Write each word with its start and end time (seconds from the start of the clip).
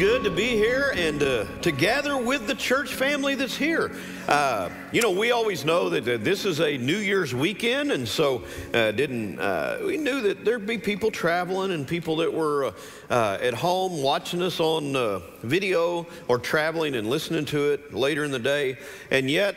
good 0.00 0.24
to 0.24 0.30
be 0.30 0.48
here 0.56 0.94
and 0.96 1.22
uh, 1.22 1.44
to 1.60 1.70
gather 1.70 2.16
with 2.16 2.46
the 2.46 2.54
church 2.54 2.94
family 2.94 3.34
that's 3.34 3.54
here. 3.54 3.92
Uh, 4.26 4.70
you 4.92 5.02
know, 5.02 5.10
we 5.10 5.30
always 5.30 5.62
know 5.62 5.90
that 5.90 6.08
uh, 6.08 6.16
this 6.24 6.46
is 6.46 6.58
a 6.60 6.78
New 6.78 6.96
Year's 6.96 7.34
weekend, 7.34 7.92
and 7.92 8.08
so 8.08 8.42
uh, 8.72 8.92
didn't 8.92 9.38
uh, 9.38 9.76
we 9.84 9.98
knew 9.98 10.22
that 10.22 10.42
there'd 10.42 10.66
be 10.66 10.78
people 10.78 11.10
traveling 11.10 11.72
and 11.72 11.86
people 11.86 12.16
that 12.16 12.32
were 12.32 12.72
uh, 13.10 13.38
at 13.42 13.52
home 13.52 14.02
watching 14.02 14.40
us 14.40 14.58
on 14.58 15.22
video 15.42 16.06
or 16.28 16.38
traveling 16.38 16.94
and 16.94 17.10
listening 17.10 17.44
to 17.44 17.72
it 17.72 17.92
later 17.92 18.24
in 18.24 18.30
the 18.30 18.38
day. 18.38 18.78
And 19.10 19.30
yet, 19.30 19.54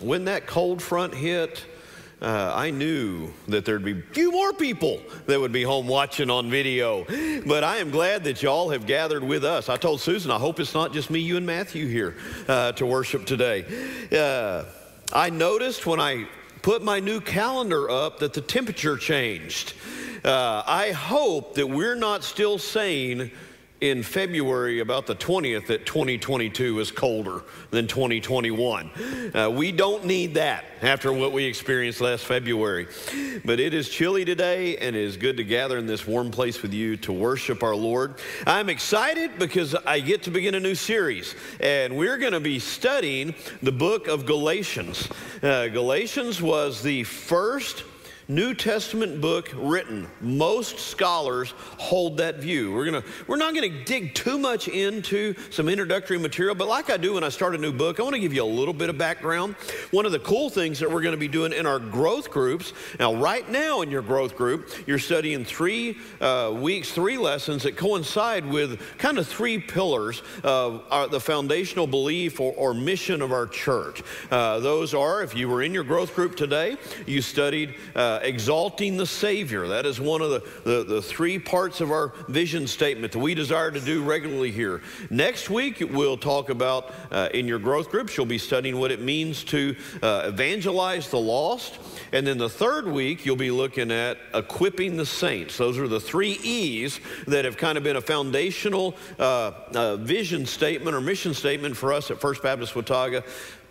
when 0.00 0.26
that 0.26 0.46
cold 0.46 0.80
front 0.80 1.12
hit, 1.12 1.66
uh, 2.20 2.52
I 2.54 2.70
knew 2.70 3.32
that 3.46 3.64
there'd 3.64 3.84
be 3.84 3.92
a 3.92 4.02
few 4.12 4.32
more 4.32 4.52
people 4.52 5.00
that 5.26 5.38
would 5.38 5.52
be 5.52 5.62
home 5.62 5.86
watching 5.86 6.30
on 6.30 6.50
video. 6.50 7.04
But 7.46 7.62
I 7.62 7.76
am 7.76 7.90
glad 7.90 8.24
that 8.24 8.42
y'all 8.42 8.70
have 8.70 8.86
gathered 8.86 9.22
with 9.22 9.44
us. 9.44 9.68
I 9.68 9.76
told 9.76 10.00
Susan, 10.00 10.30
I 10.30 10.38
hope 10.38 10.58
it's 10.58 10.74
not 10.74 10.92
just 10.92 11.10
me, 11.10 11.20
you, 11.20 11.36
and 11.36 11.46
Matthew 11.46 11.86
here 11.86 12.16
uh, 12.48 12.72
to 12.72 12.86
worship 12.86 13.24
today. 13.24 13.64
Uh, 14.10 14.64
I 15.12 15.30
noticed 15.30 15.86
when 15.86 16.00
I 16.00 16.26
put 16.62 16.82
my 16.82 16.98
new 16.98 17.20
calendar 17.20 17.88
up 17.88 18.18
that 18.18 18.34
the 18.34 18.40
temperature 18.40 18.96
changed. 18.96 19.74
Uh, 20.24 20.62
I 20.66 20.90
hope 20.90 21.54
that 21.54 21.68
we're 21.68 21.94
not 21.94 22.24
still 22.24 22.58
saying 22.58 23.30
in 23.80 24.02
February, 24.02 24.80
about 24.80 25.06
the 25.06 25.14
20th, 25.14 25.66
that 25.68 25.86
2022 25.86 26.80
is 26.80 26.90
colder 26.90 27.42
than 27.70 27.86
2021. 27.86 28.90
Uh, 29.34 29.50
we 29.50 29.70
don't 29.70 30.04
need 30.04 30.34
that 30.34 30.64
after 30.82 31.12
what 31.12 31.32
we 31.32 31.44
experienced 31.44 32.00
last 32.00 32.24
February. 32.24 32.88
But 33.44 33.60
it 33.60 33.74
is 33.74 33.88
chilly 33.88 34.24
today, 34.24 34.76
and 34.78 34.96
it 34.96 35.02
is 35.02 35.16
good 35.16 35.36
to 35.36 35.44
gather 35.44 35.78
in 35.78 35.86
this 35.86 36.06
warm 36.06 36.30
place 36.30 36.60
with 36.60 36.72
you 36.72 36.96
to 36.98 37.12
worship 37.12 37.62
our 37.62 37.76
Lord. 37.76 38.16
I'm 38.46 38.68
excited 38.68 39.38
because 39.38 39.74
I 39.74 40.00
get 40.00 40.24
to 40.24 40.30
begin 40.30 40.54
a 40.54 40.60
new 40.60 40.74
series, 40.74 41.36
and 41.60 41.96
we're 41.96 42.18
going 42.18 42.32
to 42.32 42.40
be 42.40 42.58
studying 42.58 43.34
the 43.62 43.72
book 43.72 44.08
of 44.08 44.26
Galatians. 44.26 45.08
Uh, 45.40 45.68
Galatians 45.68 46.42
was 46.42 46.82
the 46.82 47.04
first 47.04 47.84
New 48.30 48.52
Testament 48.52 49.22
book 49.22 49.50
written. 49.56 50.06
Most 50.20 50.78
scholars 50.78 51.54
hold 51.78 52.18
that 52.18 52.36
view. 52.36 52.74
We're, 52.74 52.84
gonna, 52.84 53.02
we're 53.26 53.38
not 53.38 53.54
going 53.54 53.72
to 53.72 53.84
dig 53.84 54.14
too 54.14 54.38
much 54.38 54.68
into 54.68 55.34
some 55.50 55.66
introductory 55.66 56.18
material, 56.18 56.54
but 56.54 56.68
like 56.68 56.90
I 56.90 56.98
do 56.98 57.14
when 57.14 57.24
I 57.24 57.30
start 57.30 57.54
a 57.54 57.58
new 57.58 57.72
book, 57.72 57.98
I 57.98 58.02
want 58.02 58.16
to 58.16 58.20
give 58.20 58.34
you 58.34 58.44
a 58.44 58.44
little 58.44 58.74
bit 58.74 58.90
of 58.90 58.98
background. 58.98 59.54
One 59.92 60.04
of 60.04 60.12
the 60.12 60.18
cool 60.18 60.50
things 60.50 60.78
that 60.80 60.90
we're 60.90 61.00
going 61.00 61.14
to 61.14 61.18
be 61.18 61.26
doing 61.26 61.54
in 61.54 61.64
our 61.64 61.78
growth 61.78 62.30
groups, 62.30 62.74
now, 62.98 63.14
right 63.14 63.48
now 63.48 63.80
in 63.80 63.90
your 63.90 64.02
growth 64.02 64.36
group, 64.36 64.70
you're 64.86 64.98
studying 64.98 65.42
three 65.42 65.96
uh, 66.20 66.54
weeks, 66.54 66.92
three 66.92 67.16
lessons 67.16 67.62
that 67.62 67.78
coincide 67.78 68.44
with 68.44 68.78
kind 68.98 69.16
of 69.16 69.26
three 69.26 69.58
pillars 69.58 70.20
of 70.44 70.84
our, 70.90 71.08
the 71.08 71.18
foundational 71.18 71.86
belief 71.86 72.40
or, 72.40 72.52
or, 72.58 72.74
mission 72.74 73.22
of 73.22 73.32
our 73.32 73.46
church. 73.46 74.02
Uh, 74.30 74.58
those 74.60 74.92
are, 74.92 75.22
if 75.22 75.34
you 75.34 75.48
were 75.48 75.62
in 75.62 75.72
your 75.72 75.82
growth 75.82 76.14
group 76.14 76.36
today, 76.36 76.76
you 77.06 77.22
studied. 77.22 77.74
Uh, 77.96 78.17
exalting 78.22 78.96
the 78.96 79.06
Savior. 79.06 79.68
That 79.68 79.86
is 79.86 80.00
one 80.00 80.22
of 80.22 80.30
the, 80.30 80.42
the, 80.64 80.84
the, 80.84 81.02
three 81.02 81.38
parts 81.38 81.80
of 81.80 81.90
our 81.90 82.12
vision 82.28 82.66
statement 82.66 83.12
that 83.12 83.18
we 83.18 83.34
desire 83.34 83.70
to 83.70 83.80
do 83.80 84.02
regularly 84.02 84.50
here. 84.50 84.82
Next 85.10 85.50
week, 85.50 85.82
we'll 85.90 86.16
talk 86.16 86.50
about 86.50 86.92
uh, 87.10 87.28
in 87.34 87.46
your 87.46 87.58
growth 87.58 87.90
groups, 87.90 88.16
you'll 88.16 88.26
be 88.26 88.38
studying 88.38 88.78
what 88.78 88.90
it 88.90 89.00
means 89.00 89.44
to 89.44 89.76
uh, 90.02 90.22
evangelize 90.26 91.08
the 91.10 91.18
lost. 91.18 91.78
And 92.12 92.26
then 92.26 92.38
the 92.38 92.48
third 92.48 92.86
week, 92.86 93.26
you'll 93.26 93.36
be 93.36 93.50
looking 93.50 93.90
at 93.90 94.18
equipping 94.34 94.96
the 94.96 95.06
saints. 95.06 95.56
Those 95.56 95.78
are 95.78 95.88
the 95.88 96.00
three 96.00 96.38
E's 96.42 97.00
that 97.26 97.44
have 97.44 97.56
kind 97.56 97.76
of 97.76 97.84
been 97.84 97.96
a 97.96 98.00
foundational 98.00 98.94
uh, 99.18 99.52
uh 99.74 99.96
vision 99.96 100.46
statement 100.46 100.96
or 100.96 101.00
mission 101.00 101.34
statement 101.34 101.76
for 101.76 101.92
us 101.92 102.10
at 102.10 102.20
First 102.20 102.42
Baptist 102.42 102.74
Watauga 102.74 103.22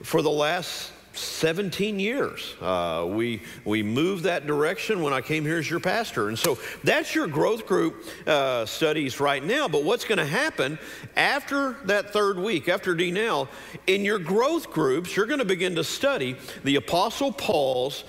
for 0.04 0.22
the 0.22 0.30
last 0.30 0.92
17 1.18 2.00
years. 2.00 2.56
Uh, 2.62 3.06
we, 3.08 3.42
we 3.66 3.84
moved 3.84 4.24
that 4.24 4.48
direction 4.48 5.02
when 5.02 5.14
I 5.14 5.22
came 5.22 5.44
here 5.44 5.58
as 5.58 5.70
your 5.70 5.80
pastor. 5.80 6.30
And 6.30 6.38
so 6.38 6.58
that's 6.84 7.16
your 7.16 7.28
growth 7.28 7.66
group 7.66 8.06
uh, 8.26 8.66
studies 8.66 9.20
right 9.20 9.44
now. 9.44 9.68
But 9.68 9.84
what's 9.84 10.06
going 10.06 10.20
to 10.20 10.26
happen 10.26 10.80
after 11.16 11.74
that 11.86 12.12
third 12.12 12.38
week, 12.38 12.70
after 12.70 12.96
D 12.96 13.12
now, 13.12 13.50
in 13.88 14.04
your 14.06 14.20
growth 14.20 14.72
groups, 14.72 15.16
you're 15.16 15.26
going 15.26 15.40
to 15.40 15.46
begin 15.46 15.76
to 15.76 15.84
study 15.84 16.36
the 16.64 16.76
Apostle 16.76 17.32
Paul's 17.32 18.04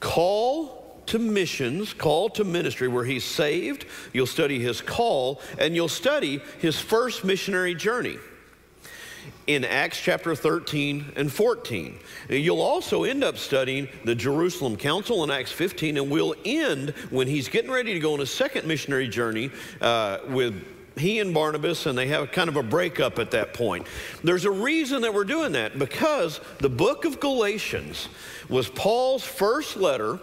call 0.00 1.02
to 1.06 1.18
missions, 1.18 1.94
call 1.94 2.28
to 2.30 2.44
ministry, 2.44 2.88
where 2.88 3.04
he's 3.04 3.24
saved. 3.24 3.86
You'll 4.12 4.26
study 4.26 4.58
his 4.58 4.80
call, 4.80 5.40
and 5.58 5.74
you'll 5.74 5.88
study 5.88 6.40
his 6.58 6.78
first 6.80 7.24
missionary 7.24 7.74
journey 7.74 8.16
in 9.46 9.64
Acts 9.64 10.00
chapter 10.00 10.34
13 10.34 11.12
and 11.16 11.32
14. 11.32 11.98
You'll 12.28 12.60
also 12.60 13.04
end 13.04 13.22
up 13.22 13.38
studying 13.38 13.88
the 14.04 14.14
Jerusalem 14.14 14.76
Council 14.76 15.22
in 15.24 15.30
Acts 15.30 15.52
15, 15.52 15.96
and 15.96 16.10
we'll 16.10 16.34
end 16.44 16.90
when 17.10 17.28
he's 17.28 17.48
getting 17.48 17.70
ready 17.70 17.92
to 17.92 18.00
go 18.00 18.14
on 18.14 18.20
a 18.20 18.26
second 18.26 18.66
missionary 18.66 19.08
journey 19.08 19.50
uh, 19.80 20.18
with 20.28 20.64
he 20.98 21.20
and 21.20 21.34
Barnabas, 21.34 21.84
and 21.84 21.96
they 21.96 22.06
have 22.06 22.32
kind 22.32 22.48
of 22.48 22.56
a 22.56 22.62
breakup 22.62 23.18
at 23.18 23.30
that 23.32 23.52
point. 23.52 23.86
There's 24.24 24.46
a 24.46 24.50
reason 24.50 25.02
that 25.02 25.12
we're 25.12 25.24
doing 25.24 25.52
that 25.52 25.78
because 25.78 26.40
the 26.58 26.70
book 26.70 27.04
of 27.04 27.20
Galatians 27.20 28.08
was 28.48 28.68
Paul's 28.68 29.22
first 29.22 29.76
letter, 29.76 30.18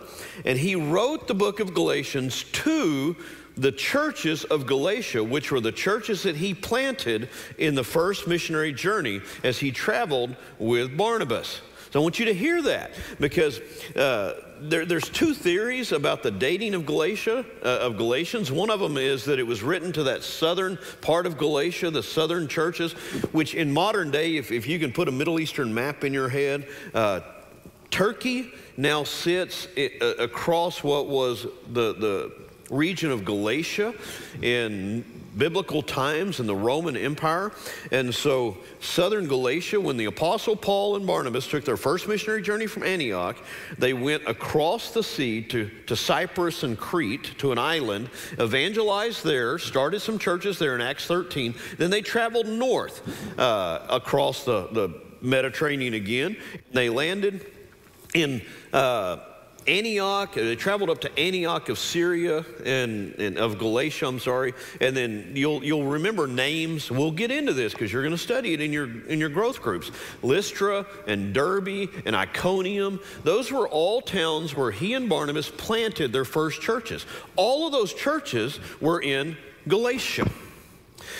and 0.45 0.57
he 0.57 0.75
wrote 0.75 1.27
the 1.27 1.35
book 1.35 1.59
of 1.59 1.75
Galatians 1.75 2.45
to 2.45 3.15
the 3.55 3.71
churches 3.71 4.43
of 4.45 4.65
Galatia, 4.65 5.23
which 5.23 5.51
were 5.51 5.61
the 5.61 5.71
churches 5.71 6.23
that 6.23 6.35
he 6.35 6.53
planted 6.53 7.29
in 7.57 7.75
the 7.75 7.83
first 7.83 8.27
missionary 8.27 8.73
journey 8.73 9.21
as 9.43 9.59
he 9.59 9.71
traveled 9.71 10.35
with 10.59 10.97
Barnabas. 10.97 11.61
So 11.91 11.99
I 11.99 12.03
want 12.03 12.17
you 12.17 12.25
to 12.25 12.33
hear 12.33 12.59
that 12.63 12.91
because 13.19 13.59
uh, 13.95 14.41
there, 14.59 14.83
there's 14.83 15.07
two 15.09 15.35
theories 15.35 15.91
about 15.91 16.23
the 16.23 16.31
dating 16.31 16.73
of 16.73 16.87
Galatia, 16.87 17.45
uh, 17.63 17.67
of 17.67 17.97
Galatians. 17.97 18.51
One 18.51 18.71
of 18.71 18.79
them 18.79 18.97
is 18.97 19.25
that 19.25 19.37
it 19.37 19.45
was 19.45 19.61
written 19.61 19.93
to 19.93 20.03
that 20.05 20.23
southern 20.23 20.79
part 21.01 21.27
of 21.27 21.37
Galatia, 21.37 21.91
the 21.91 22.01
southern 22.01 22.47
churches, 22.47 22.93
which 23.31 23.53
in 23.53 23.71
modern 23.71 24.09
day, 24.09 24.37
if, 24.37 24.51
if 24.51 24.67
you 24.67 24.79
can 24.79 24.91
put 24.91 25.07
a 25.07 25.11
Middle 25.11 25.39
Eastern 25.39 25.71
map 25.71 26.03
in 26.03 26.13
your 26.13 26.29
head, 26.29 26.67
uh, 26.95 27.19
Turkey 27.91 28.51
now 28.75 29.03
sits 29.03 29.67
uh, 29.77 30.15
across 30.17 30.83
what 30.83 31.07
was 31.07 31.43
the, 31.67 31.93
the 31.93 32.31
region 32.73 33.11
of 33.11 33.23
Galatia 33.23 33.93
in 34.41 35.03
biblical 35.37 35.81
times 35.81 36.39
in 36.39 36.47
the 36.47 36.55
Roman 36.55 36.95
Empire. 36.95 37.51
And 37.91 38.13
so, 38.13 38.57
southern 38.79 39.27
Galatia, 39.27 39.79
when 39.79 39.97
the 39.97 40.05
Apostle 40.05 40.55
Paul 40.55 40.95
and 40.95 41.07
Barnabas 41.07 41.47
took 41.47 41.65
their 41.65 41.77
first 41.77 42.07
missionary 42.07 42.41
journey 42.41 42.67
from 42.67 42.83
Antioch, 42.83 43.37
they 43.77 43.93
went 43.93 44.27
across 44.27 44.91
the 44.91 45.03
sea 45.03 45.41
to, 45.43 45.69
to 45.87 45.95
Cyprus 45.95 46.63
and 46.63 46.77
Crete, 46.77 47.37
to 47.39 47.51
an 47.51 47.57
island, 47.57 48.09
evangelized 48.39 49.23
there, 49.23 49.57
started 49.57 50.01
some 50.01 50.19
churches 50.19 50.59
there 50.59 50.75
in 50.75 50.81
Acts 50.81 51.05
13. 51.07 51.55
Then 51.77 51.89
they 51.89 52.01
traveled 52.01 52.47
north 52.47 53.39
uh, 53.39 53.85
across 53.89 54.43
the, 54.43 54.67
the 54.67 55.01
Mediterranean 55.21 55.93
again. 55.93 56.37
They 56.71 56.89
landed 56.89 57.45
in. 58.13 58.41
Uh, 58.71 59.17
Antioch, 59.67 60.37
uh, 60.37 60.41
they 60.41 60.55
traveled 60.55 60.89
up 60.89 61.01
to 61.01 61.19
Antioch 61.19 61.69
of 61.69 61.79
Syria 61.79 62.45
and, 62.65 63.13
and, 63.15 63.37
of 63.37 63.57
Galatia, 63.57 64.07
I'm 64.07 64.19
sorry. 64.19 64.53
And 64.81 64.95
then 64.95 65.31
you'll, 65.35 65.63
you'll 65.63 65.85
remember 65.85 66.27
names. 66.27 66.91
We'll 66.91 67.11
get 67.11 67.31
into 67.31 67.53
this 67.53 67.73
because 67.73 67.91
you're 67.91 68.01
going 68.01 68.15
to 68.15 68.17
study 68.17 68.53
it 68.53 68.61
in 68.61 68.73
your, 68.73 69.05
in 69.07 69.19
your 69.19 69.29
growth 69.29 69.61
groups. 69.61 69.91
Lystra 70.21 70.85
and 71.07 71.33
Derbe 71.33 71.89
and 72.05 72.15
Iconium, 72.15 72.99
those 73.23 73.51
were 73.51 73.67
all 73.67 74.01
towns 74.01 74.55
where 74.55 74.71
he 74.71 74.93
and 74.93 75.09
Barnabas 75.09 75.49
planted 75.49 76.11
their 76.11 76.25
first 76.25 76.61
churches. 76.61 77.05
All 77.35 77.65
of 77.65 77.71
those 77.71 77.93
churches 77.93 78.59
were 78.81 79.01
in 79.01 79.37
Galatia. 79.67 80.29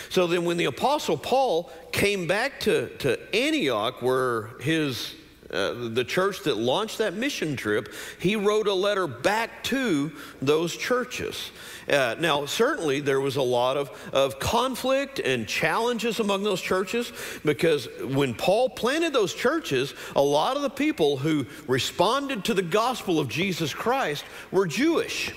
So 0.09 0.27
then 0.27 0.45
when 0.45 0.57
the 0.57 0.65
Apostle 0.65 1.17
Paul 1.17 1.71
came 1.91 2.27
back 2.27 2.59
to, 2.61 2.89
to 2.99 3.19
Antioch, 3.35 4.01
where 4.01 4.49
his 4.59 5.15
uh, 5.53 5.89
the 5.89 6.03
church 6.03 6.41
that 6.43 6.57
launched 6.57 6.97
that 6.97 7.13
mission 7.13 7.55
trip, 7.55 7.93
he 8.19 8.35
wrote 8.35 8.67
a 8.67 8.73
letter 8.73 9.07
back 9.07 9.63
to 9.65 10.11
those 10.41 10.75
churches. 10.75 11.51
Uh, 11.87 12.15
now, 12.19 12.45
certainly 12.45 12.99
there 12.99 13.21
was 13.21 13.35
a 13.35 13.41
lot 13.41 13.77
of, 13.77 13.91
of 14.13 14.39
conflict 14.39 15.19
and 15.19 15.47
challenges 15.47 16.19
among 16.19 16.43
those 16.43 16.61
churches 16.61 17.11
because 17.45 17.87
when 18.01 18.33
Paul 18.33 18.69
planted 18.69 19.13
those 19.13 19.33
churches, 19.33 19.93
a 20.15 20.21
lot 20.21 20.55
of 20.55 20.63
the 20.63 20.69
people 20.69 21.17
who 21.17 21.45
responded 21.67 22.45
to 22.45 22.53
the 22.53 22.61
gospel 22.61 23.19
of 23.19 23.27
Jesus 23.27 23.73
Christ 23.73 24.25
were 24.51 24.65
Jewish. 24.65 25.33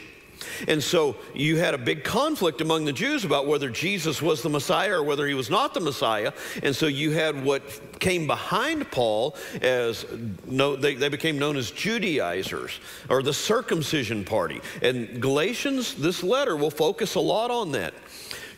And 0.68 0.82
so 0.82 1.16
you 1.34 1.56
had 1.56 1.74
a 1.74 1.78
big 1.78 2.04
conflict 2.04 2.60
among 2.60 2.84
the 2.84 2.92
Jews 2.92 3.24
about 3.24 3.46
whether 3.46 3.68
Jesus 3.70 4.20
was 4.22 4.42
the 4.42 4.48
Messiah 4.48 4.98
or 4.98 5.02
whether 5.02 5.26
he 5.26 5.34
was 5.34 5.50
not 5.50 5.74
the 5.74 5.80
Messiah. 5.80 6.32
And 6.62 6.74
so 6.74 6.86
you 6.86 7.10
had 7.12 7.44
what 7.44 7.62
came 7.98 8.26
behind 8.26 8.90
Paul 8.90 9.36
as, 9.62 10.06
no, 10.46 10.76
they, 10.76 10.94
they 10.94 11.08
became 11.08 11.38
known 11.38 11.56
as 11.56 11.70
Judaizers 11.70 12.80
or 13.08 13.22
the 13.22 13.34
circumcision 13.34 14.24
party. 14.24 14.60
And 14.82 15.20
Galatians, 15.20 15.94
this 15.94 16.22
letter 16.22 16.56
will 16.56 16.70
focus 16.70 17.14
a 17.14 17.20
lot 17.20 17.50
on 17.50 17.72
that. 17.72 17.94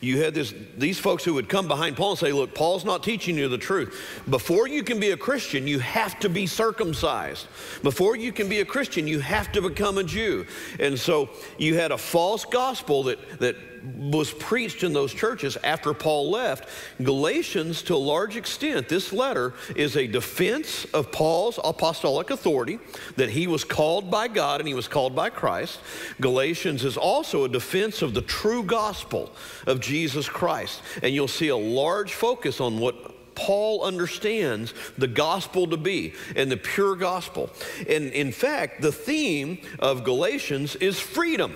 You 0.00 0.22
had 0.22 0.32
this, 0.34 0.54
these 0.76 0.98
folks 0.98 1.24
who 1.24 1.34
would 1.34 1.48
come 1.48 1.66
behind 1.66 1.96
Paul 1.96 2.10
and 2.10 2.18
say, 2.18 2.32
Look, 2.32 2.54
Paul's 2.54 2.84
not 2.84 3.02
teaching 3.02 3.36
you 3.36 3.48
the 3.48 3.58
truth. 3.58 4.22
Before 4.30 4.68
you 4.68 4.82
can 4.82 5.00
be 5.00 5.10
a 5.10 5.16
Christian, 5.16 5.66
you 5.66 5.80
have 5.80 6.18
to 6.20 6.28
be 6.28 6.46
circumcised. 6.46 7.46
Before 7.82 8.16
you 8.16 8.32
can 8.32 8.48
be 8.48 8.60
a 8.60 8.64
Christian, 8.64 9.08
you 9.08 9.18
have 9.20 9.50
to 9.52 9.62
become 9.62 9.98
a 9.98 10.04
Jew. 10.04 10.46
And 10.78 10.98
so 10.98 11.30
you 11.58 11.74
had 11.74 11.90
a 11.90 11.98
false 11.98 12.44
gospel 12.44 13.04
that, 13.04 13.40
that 13.40 13.56
was 13.82 14.32
preached 14.32 14.82
in 14.82 14.92
those 14.92 15.12
churches 15.12 15.56
after 15.62 15.94
Paul 15.94 16.30
left. 16.30 16.68
Galatians, 17.02 17.82
to 17.82 17.94
a 17.94 17.96
large 17.96 18.36
extent, 18.36 18.88
this 18.88 19.12
letter 19.12 19.54
is 19.76 19.96
a 19.96 20.06
defense 20.06 20.84
of 20.86 21.12
Paul's 21.12 21.58
apostolic 21.62 22.30
authority, 22.30 22.78
that 23.16 23.30
he 23.30 23.46
was 23.46 23.64
called 23.64 24.10
by 24.10 24.28
God 24.28 24.60
and 24.60 24.68
he 24.68 24.74
was 24.74 24.88
called 24.88 25.14
by 25.14 25.30
Christ. 25.30 25.80
Galatians 26.20 26.84
is 26.84 26.96
also 26.96 27.44
a 27.44 27.48
defense 27.48 28.02
of 28.02 28.14
the 28.14 28.22
true 28.22 28.62
gospel 28.62 29.32
of 29.66 29.80
Jesus 29.80 30.28
Christ. 30.28 30.82
And 31.02 31.14
you'll 31.14 31.28
see 31.28 31.48
a 31.48 31.56
large 31.56 32.14
focus 32.14 32.60
on 32.60 32.78
what 32.78 33.14
Paul 33.38 33.84
understands 33.84 34.74
the 34.98 35.06
gospel 35.06 35.68
to 35.68 35.76
be 35.76 36.14
and 36.34 36.50
the 36.50 36.56
pure 36.56 36.96
gospel. 36.96 37.50
And 37.88 38.10
in 38.10 38.32
fact, 38.32 38.82
the 38.82 38.90
theme 38.90 39.58
of 39.78 40.02
Galatians 40.02 40.74
is 40.76 40.98
freedom. 40.98 41.54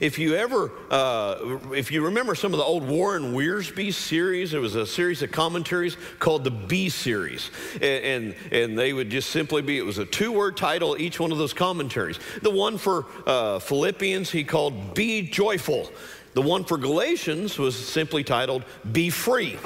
If 0.00 0.18
you 0.18 0.34
ever, 0.34 0.70
uh, 0.90 1.58
if 1.74 1.90
you 1.90 2.04
remember 2.04 2.34
some 2.34 2.52
of 2.52 2.58
the 2.58 2.64
old 2.64 2.86
Warren 2.86 3.32
Wiersbe 3.32 3.92
series, 3.92 4.50
there 4.52 4.60
was 4.60 4.74
a 4.74 4.86
series 4.86 5.22
of 5.22 5.32
commentaries 5.32 5.96
called 6.18 6.44
the 6.44 6.50
B 6.50 6.88
series. 6.88 7.50
And, 7.74 7.84
and, 7.84 8.34
and 8.52 8.78
they 8.78 8.92
would 8.92 9.10
just 9.10 9.30
simply 9.30 9.62
be, 9.62 9.78
it 9.78 9.84
was 9.84 9.98
a 9.98 10.06
two 10.06 10.32
word 10.32 10.56
title, 10.56 10.96
each 10.98 11.18
one 11.18 11.32
of 11.32 11.38
those 11.38 11.52
commentaries. 11.52 12.18
The 12.42 12.50
one 12.50 12.78
for 12.78 13.06
uh, 13.26 13.58
Philippians, 13.58 14.30
he 14.30 14.44
called 14.44 14.94
Be 14.94 15.22
Joyful. 15.22 15.90
The 16.34 16.42
one 16.42 16.64
for 16.64 16.78
Galatians 16.78 17.58
was 17.58 17.74
simply 17.74 18.22
titled 18.22 18.64
Be 18.92 19.10
Free 19.10 19.58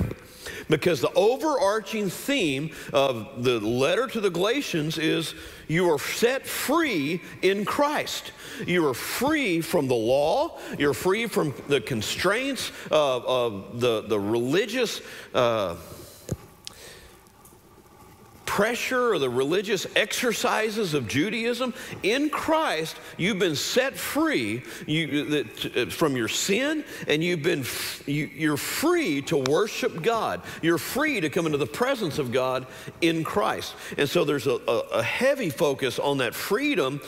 because 0.68 1.00
the 1.00 1.12
overarching 1.14 2.08
theme 2.08 2.70
of 2.92 3.44
the 3.44 3.60
letter 3.60 4.06
to 4.06 4.20
the 4.20 4.30
Galatians 4.30 4.98
is 4.98 5.34
you 5.68 5.90
are 5.90 5.98
set 5.98 6.46
free 6.46 7.22
in 7.42 7.64
Christ. 7.64 8.32
You 8.66 8.86
are 8.88 8.94
free 8.94 9.60
from 9.60 9.88
the 9.88 9.94
law. 9.94 10.58
You're 10.78 10.94
free 10.94 11.26
from 11.26 11.54
the 11.68 11.80
constraints 11.80 12.70
of, 12.90 13.24
of 13.24 13.80
the, 13.80 14.02
the 14.02 14.18
religious. 14.18 15.00
Uh, 15.32 15.76
pressure 18.46 19.12
or 19.12 19.18
the 19.18 19.30
religious 19.30 19.86
exercises 19.96 20.94
of 20.94 21.08
Judaism. 21.08 21.74
In 22.02 22.30
Christ, 22.30 22.96
you've 23.16 23.38
been 23.38 23.56
set 23.56 23.96
free 23.96 24.62
you, 24.86 25.44
uh, 25.76 25.86
from 25.86 26.16
your 26.16 26.28
sin, 26.28 26.84
and 27.08 27.22
you've 27.22 27.42
been 27.42 27.64
you, 28.06 28.26
you're 28.34 28.56
free 28.56 29.22
to 29.22 29.36
worship 29.38 30.02
God. 30.02 30.42
You're 30.62 30.78
free 30.78 31.20
to 31.20 31.30
come 31.30 31.46
into 31.46 31.58
the 31.58 31.66
presence 31.66 32.18
of 32.18 32.32
God 32.32 32.66
in 33.00 33.24
Christ. 33.24 33.74
And 33.96 34.08
so 34.08 34.24
there's 34.24 34.46
a, 34.46 34.58
a, 34.68 34.78
a 34.92 35.02
heavy 35.02 35.50
focus 35.50 35.98
on 35.98 36.18
that 36.18 36.34
freedom 36.34 37.00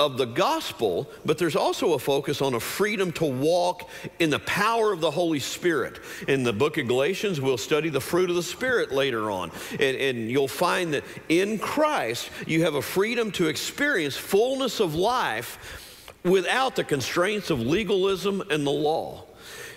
of 0.00 0.16
the 0.16 0.24
gospel, 0.24 1.06
but 1.26 1.36
there's 1.36 1.54
also 1.54 1.92
a 1.92 1.98
focus 1.98 2.40
on 2.40 2.54
a 2.54 2.60
freedom 2.60 3.12
to 3.12 3.26
walk 3.26 3.90
in 4.18 4.30
the 4.30 4.38
power 4.38 4.92
of 4.92 5.02
the 5.02 5.10
Holy 5.10 5.38
Spirit. 5.38 6.00
In 6.26 6.42
the 6.42 6.54
book 6.54 6.78
of 6.78 6.88
Galatians, 6.88 7.38
we'll 7.38 7.58
study 7.58 7.90
the 7.90 8.00
fruit 8.00 8.30
of 8.30 8.36
the 8.36 8.42
Spirit 8.42 8.92
later 8.92 9.30
on. 9.30 9.50
And, 9.72 9.96
and 9.98 10.30
you'll 10.30 10.48
find 10.48 10.94
that 10.94 11.04
in 11.28 11.58
Christ, 11.58 12.30
you 12.46 12.62
have 12.62 12.76
a 12.76 12.82
freedom 12.82 13.30
to 13.32 13.48
experience 13.48 14.16
fullness 14.16 14.80
of 14.80 14.94
life 14.94 16.08
without 16.24 16.76
the 16.76 16.84
constraints 16.84 17.50
of 17.50 17.60
legalism 17.60 18.42
and 18.50 18.66
the 18.66 18.70
law. 18.70 19.24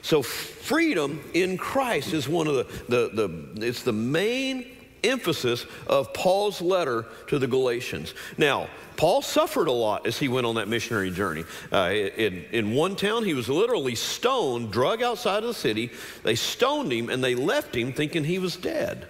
So 0.03 0.21
freedom 0.21 1.21
in 1.33 1.57
Christ 1.57 2.13
is 2.13 2.29
one 2.29 2.47
of 2.47 2.55
the, 2.55 2.63
the, 2.87 3.27
the 3.55 3.67
it's 3.67 3.83
the 3.83 3.91
main 3.91 4.72
emphasis 5.03 5.65
of 5.87 6.13
Paul's 6.13 6.61
letter 6.61 7.05
to 7.27 7.39
the 7.39 7.47
Galatians. 7.47 8.13
Now, 8.37 8.67
Paul 8.95 9.21
suffered 9.21 9.67
a 9.67 9.71
lot 9.71 10.05
as 10.05 10.19
he 10.19 10.27
went 10.27 10.45
on 10.45 10.55
that 10.55 10.67
missionary 10.67 11.11
journey. 11.11 11.45
Uh, 11.71 11.91
in, 11.91 12.45
in 12.51 12.71
one 12.71 12.95
town, 12.95 13.23
he 13.23 13.33
was 13.33 13.49
literally 13.49 13.95
stoned, 13.95 14.71
drug 14.71 15.01
outside 15.01 15.43
of 15.43 15.47
the 15.47 15.53
city. 15.53 15.91
They 16.23 16.35
stoned 16.35 16.91
him 16.91 17.09
and 17.09 17.23
they 17.23 17.35
left 17.35 17.75
him 17.75 17.91
thinking 17.91 18.23
he 18.23 18.39
was 18.39 18.55
dead. 18.55 19.07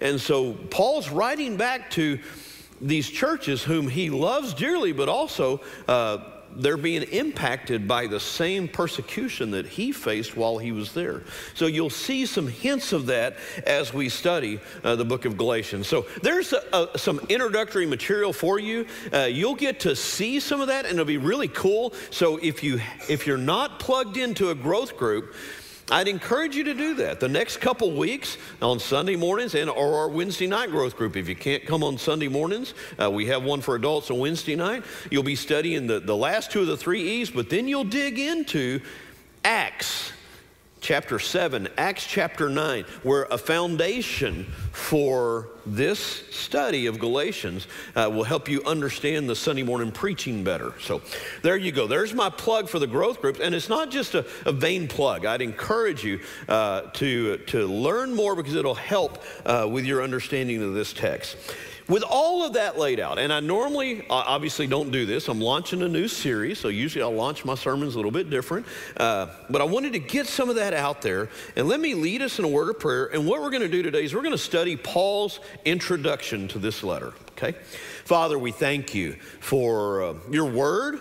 And 0.00 0.20
so 0.20 0.54
Paul's 0.70 1.10
writing 1.10 1.56
back 1.56 1.90
to 1.92 2.18
these 2.80 3.08
churches 3.08 3.62
whom 3.62 3.88
he 3.88 4.10
loves 4.10 4.54
dearly, 4.54 4.92
but 4.92 5.08
also 5.08 5.60
uh, 5.88 6.18
they're 6.56 6.76
being 6.76 7.02
impacted 7.02 7.86
by 7.88 8.06
the 8.06 8.20
same 8.20 8.68
persecution 8.68 9.50
that 9.52 9.66
he 9.66 9.92
faced 9.92 10.36
while 10.36 10.58
he 10.58 10.72
was 10.72 10.92
there. 10.92 11.22
So 11.54 11.66
you'll 11.66 11.90
see 11.90 12.26
some 12.26 12.46
hints 12.46 12.92
of 12.92 13.06
that 13.06 13.36
as 13.66 13.92
we 13.92 14.08
study 14.08 14.60
uh, 14.82 14.96
the 14.96 15.04
book 15.04 15.24
of 15.24 15.36
Galatians. 15.36 15.86
So 15.86 16.06
there's 16.22 16.52
a, 16.52 16.90
a, 16.94 16.98
some 16.98 17.20
introductory 17.28 17.86
material 17.86 18.32
for 18.32 18.58
you. 18.58 18.86
Uh, 19.12 19.28
you'll 19.30 19.54
get 19.54 19.80
to 19.80 19.96
see 19.96 20.40
some 20.40 20.60
of 20.60 20.68
that, 20.68 20.84
and 20.84 20.94
it'll 20.94 21.04
be 21.04 21.18
really 21.18 21.48
cool. 21.48 21.94
So 22.10 22.38
if 22.42 22.62
you 22.62 22.80
if 23.08 23.26
you're 23.26 23.36
not 23.36 23.80
plugged 23.80 24.16
into 24.16 24.50
a 24.50 24.54
growth 24.54 24.96
group, 24.96 25.34
I'd 25.90 26.08
encourage 26.08 26.56
you 26.56 26.64
to 26.64 26.74
do 26.74 26.94
that 26.94 27.20
the 27.20 27.28
next 27.28 27.58
couple 27.58 27.92
weeks 27.92 28.38
on 28.62 28.80
Sunday 28.80 29.16
mornings 29.16 29.54
and 29.54 29.68
or 29.68 29.98
our 29.98 30.08
Wednesday 30.08 30.46
night 30.46 30.70
growth 30.70 30.96
group. 30.96 31.14
If 31.14 31.28
you 31.28 31.36
can't 31.36 31.66
come 31.66 31.84
on 31.84 31.98
Sunday 31.98 32.28
mornings, 32.28 32.72
uh, 32.98 33.10
we 33.10 33.26
have 33.26 33.44
one 33.44 33.60
for 33.60 33.74
adults 33.74 34.10
on 34.10 34.18
Wednesday 34.18 34.56
night. 34.56 34.82
You'll 35.10 35.22
be 35.22 35.36
studying 35.36 35.86
the, 35.86 36.00
the 36.00 36.16
last 36.16 36.50
two 36.50 36.62
of 36.62 36.68
the 36.68 36.76
three 36.76 37.02
E's, 37.02 37.30
but 37.30 37.50
then 37.50 37.68
you'll 37.68 37.84
dig 37.84 38.18
into 38.18 38.80
Acts 39.44 40.13
chapter 40.84 41.18
7, 41.18 41.66
Acts 41.78 42.06
chapter 42.06 42.50
9, 42.50 42.84
where 43.02 43.22
a 43.30 43.38
foundation 43.38 44.44
for 44.70 45.48
this 45.64 45.98
study 46.30 46.84
of 46.84 46.98
Galatians 46.98 47.66
uh, 47.96 48.10
will 48.12 48.24
help 48.24 48.50
you 48.50 48.62
understand 48.64 49.26
the 49.26 49.34
Sunday 49.34 49.62
morning 49.62 49.90
preaching 49.90 50.44
better. 50.44 50.74
So 50.80 51.00
there 51.40 51.56
you 51.56 51.72
go. 51.72 51.86
There's 51.86 52.12
my 52.12 52.28
plug 52.28 52.68
for 52.68 52.78
the 52.78 52.86
growth 52.86 53.22
groups. 53.22 53.40
And 53.40 53.54
it's 53.54 53.70
not 53.70 53.90
just 53.90 54.14
a, 54.14 54.26
a 54.44 54.52
vain 54.52 54.86
plug. 54.86 55.24
I'd 55.24 55.40
encourage 55.40 56.04
you 56.04 56.20
uh, 56.50 56.82
to, 56.82 57.38
to 57.38 57.66
learn 57.66 58.14
more 58.14 58.36
because 58.36 58.54
it'll 58.54 58.74
help 58.74 59.24
uh, 59.46 59.66
with 59.70 59.86
your 59.86 60.02
understanding 60.02 60.62
of 60.62 60.74
this 60.74 60.92
text. 60.92 61.38
With 61.86 62.02
all 62.02 62.46
of 62.46 62.54
that 62.54 62.78
laid 62.78 62.98
out, 62.98 63.18
and 63.18 63.30
I 63.30 63.40
normally 63.40 64.06
obviously 64.08 64.66
don't 64.66 64.90
do 64.90 65.04
this, 65.04 65.28
I'm 65.28 65.40
launching 65.40 65.82
a 65.82 65.88
new 65.88 66.08
series, 66.08 66.58
so 66.58 66.68
usually 66.68 67.02
I'll 67.02 67.12
launch 67.12 67.44
my 67.44 67.54
sermons 67.54 67.94
a 67.94 67.98
little 67.98 68.10
bit 68.10 68.30
different. 68.30 68.64
Uh, 68.96 69.26
but 69.50 69.60
I 69.60 69.64
wanted 69.64 69.92
to 69.92 69.98
get 69.98 70.26
some 70.26 70.48
of 70.48 70.56
that 70.56 70.72
out 70.72 71.02
there, 71.02 71.28
and 71.56 71.68
let 71.68 71.80
me 71.80 71.92
lead 71.94 72.22
us 72.22 72.38
in 72.38 72.46
a 72.46 72.48
word 72.48 72.70
of 72.70 72.80
prayer. 72.80 73.06
And 73.06 73.26
what 73.26 73.42
we're 73.42 73.50
going 73.50 73.62
to 73.62 73.68
do 73.68 73.82
today 73.82 74.02
is 74.02 74.14
we're 74.14 74.22
going 74.22 74.32
to 74.32 74.38
study 74.38 74.76
Paul's 74.76 75.40
introduction 75.66 76.48
to 76.48 76.58
this 76.58 76.82
letter, 76.82 77.12
okay? 77.32 77.52
Father, 78.04 78.38
we 78.38 78.50
thank 78.50 78.94
you 78.94 79.12
for 79.40 80.02
uh, 80.02 80.14
your 80.30 80.50
word. 80.50 81.00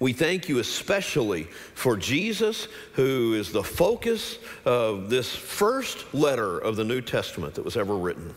We 0.00 0.12
thank 0.12 0.48
you 0.48 0.58
especially 0.58 1.44
for 1.74 1.96
Jesus, 1.96 2.66
who 2.94 3.34
is 3.34 3.52
the 3.52 3.62
focus 3.62 4.38
of 4.64 5.08
this 5.08 5.34
first 5.34 6.12
letter 6.12 6.58
of 6.58 6.74
the 6.74 6.84
New 6.84 7.00
Testament 7.00 7.54
that 7.54 7.64
was 7.64 7.76
ever 7.76 7.96
written. 7.96 8.34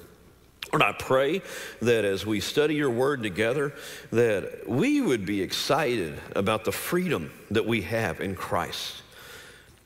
And 0.71 0.83
I 0.83 0.91
pray 0.91 1.41
that 1.81 2.05
as 2.05 2.25
we 2.25 2.39
study 2.39 2.75
your 2.75 2.91
word 2.91 3.23
together, 3.23 3.73
that 4.11 4.67
we 4.67 5.01
would 5.01 5.25
be 5.25 5.41
excited 5.41 6.19
about 6.35 6.63
the 6.63 6.71
freedom 6.71 7.31
that 7.49 7.65
we 7.65 7.81
have 7.81 8.21
in 8.21 8.35
Christ, 8.35 9.01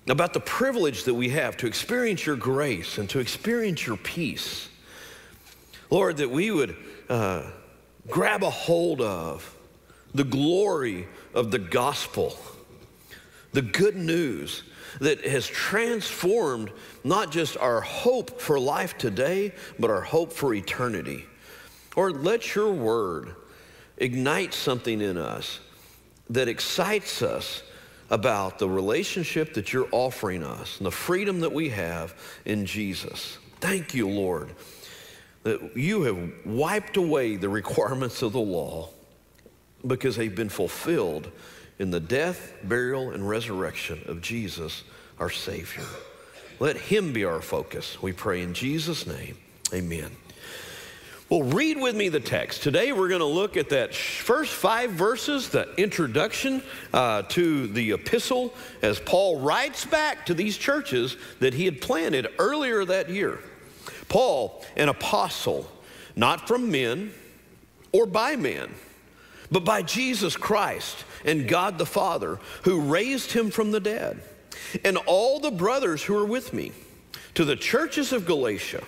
about 0.10 0.34
the 0.34 0.42
privilege 0.42 1.06
that 1.06 1.14
we 1.14 1.30
have 1.30 1.56
to 1.58 1.68
experience 1.68 2.26
your 2.26 2.36
grace 2.36 2.98
and 2.98 3.10
to 3.12 3.20
experience 3.20 3.88
your 3.88 3.98
peace. 3.98 4.68
Lord, 5.90 6.18
that 6.18 6.30
we 6.30 6.52
would 6.52 6.76
uh, 7.10 7.44
grab 8.10 8.44
a 8.44 8.50
hold 8.50 9.00
of 9.00 9.56
the 10.14 10.24
glory 10.26 11.08
of 11.34 11.52
the 11.52 11.60
gospel, 11.60 12.38
the 13.54 13.62
good 13.62 13.96
news 13.96 14.64
that 15.00 15.26
has 15.26 15.48
transformed 15.48 16.72
not 17.04 17.32
just 17.32 17.58
our 17.58 17.82
hope 17.82 18.40
for 18.40 18.60
life 18.60 18.98
today, 18.98 19.54
but 19.80 19.90
our 19.90 20.02
hope 20.02 20.32
for 20.32 20.54
eternity. 20.54 21.26
Or 21.96 22.12
let 22.12 22.56
your 22.56 22.72
word 22.72 23.36
ignite 23.98 24.54
something 24.54 25.02
in 25.02 25.18
us 25.18 25.60
that 26.30 26.48
excites 26.48 27.22
us 27.22 27.64
about 28.10 28.60
the 28.60 28.70
relationship 28.70 29.54
that 29.54 29.74
you're 29.74 29.88
offering 29.92 30.44
us 30.44 30.78
and 30.78 30.86
the 30.86 30.92
freedom 30.92 31.40
that 31.40 31.52
we 31.52 31.70
have 31.70 32.14
in 32.46 32.66
Jesus. 32.66 33.38
Thank 33.60 33.94
you, 33.94 34.08
Lord, 34.08 34.50
that 35.44 35.76
you 35.76 36.04
have 36.04 36.46
wiped 36.46 36.98
away 36.98 37.36
the 37.36 37.50
requirements 37.62 38.22
of 38.22 38.34
the 38.34 38.40
law 38.40 38.90
because 39.86 40.16
they've 40.16 40.36
been 40.36 40.50
fulfilled 40.50 41.32
in 41.84 41.92
the 41.92 42.00
death, 42.00 42.54
burial, 42.64 43.12
and 43.12 43.28
resurrection 43.28 44.02
of 44.08 44.22
Jesus, 44.22 44.84
our 45.20 45.30
Savior. 45.30 45.84
Let 46.60 46.78
Him 46.78 47.12
be 47.12 47.26
our 47.26 47.42
focus. 47.42 48.02
We 48.02 48.14
pray 48.14 48.42
in 48.42 48.54
Jesus' 48.54 49.06
name. 49.06 49.38
Amen. 49.74 50.10
Well, 51.28 51.44
read 51.44 51.78
with 51.78 51.94
me 51.94 52.08
the 52.08 52.22
text. 52.22 52.64
Today 52.64 52.94
we're 52.94 53.10
going 53.10 53.20
to 53.20 53.26
look 53.26 53.58
at 53.58 53.70
that 53.70 53.94
first 53.94 54.54
five 54.54 54.92
verses, 54.92 55.50
the 55.50 55.74
introduction 55.76 56.64
uh, 56.94 57.24
to 57.24 57.68
the 57.68 57.92
epistle, 57.92 58.54
as 58.82 59.00
Paul 59.02 59.42
writes 59.42 59.84
back 59.86 60.28
to 60.28 60.34
these 60.34 60.58
churches 60.58 61.18
that 61.42 61.54
he 61.54 61.66
had 61.66 61.82
planted 61.82 62.28
earlier 62.40 62.86
that 62.86 63.10
year. 63.10 63.40
Paul, 64.08 64.64
an 64.78 64.88
apostle, 64.88 65.70
not 66.16 66.48
from 66.48 66.72
men 66.72 67.12
or 67.92 68.06
by 68.06 68.38
men, 68.38 68.70
but 69.54 69.64
by 69.64 69.84
Jesus 69.84 70.36
Christ 70.36 71.06
and 71.24 71.48
God 71.48 71.78
the 71.78 71.86
Father, 71.86 72.40
who 72.64 72.82
raised 72.82 73.32
him 73.32 73.52
from 73.52 73.72
the 73.72 73.80
dead, 73.80 74.20
and 74.84 74.98
all 74.98 75.40
the 75.40 75.52
brothers 75.52 76.04
who 76.04 76.18
are 76.18 76.26
with 76.26 76.54
me, 76.54 76.72
to 77.36 77.46
the 77.46 77.56
churches 77.56 78.12
of 78.12 78.26
Galatia 78.26 78.84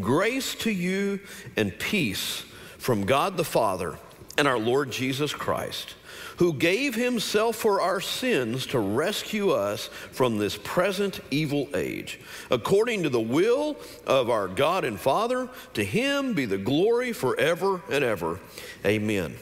Grace 0.00 0.54
to 0.54 0.70
you 0.70 1.20
and 1.54 1.78
peace 1.78 2.44
from 2.78 3.04
God 3.04 3.36
the 3.36 3.44
Father 3.44 3.98
and 4.38 4.48
our 4.48 4.58
Lord 4.58 4.90
Jesus 4.90 5.34
Christ, 5.34 5.94
who 6.38 6.54
gave 6.54 6.94
himself 6.94 7.56
for 7.56 7.82
our 7.82 8.00
sins 8.00 8.64
to 8.68 8.78
rescue 8.78 9.50
us 9.50 9.88
from 10.12 10.38
this 10.38 10.56
present 10.56 11.20
evil 11.30 11.68
age. 11.74 12.18
According 12.50 13.02
to 13.02 13.10
the 13.10 13.20
will 13.20 13.76
of 14.06 14.30
our 14.30 14.48
God 14.48 14.84
and 14.84 14.98
Father, 14.98 15.50
to 15.74 15.84
him 15.84 16.32
be 16.32 16.46
the 16.46 16.56
glory 16.56 17.12
forever 17.12 17.82
and 17.90 18.02
ever. 18.02 18.40
Amen. 18.86 19.36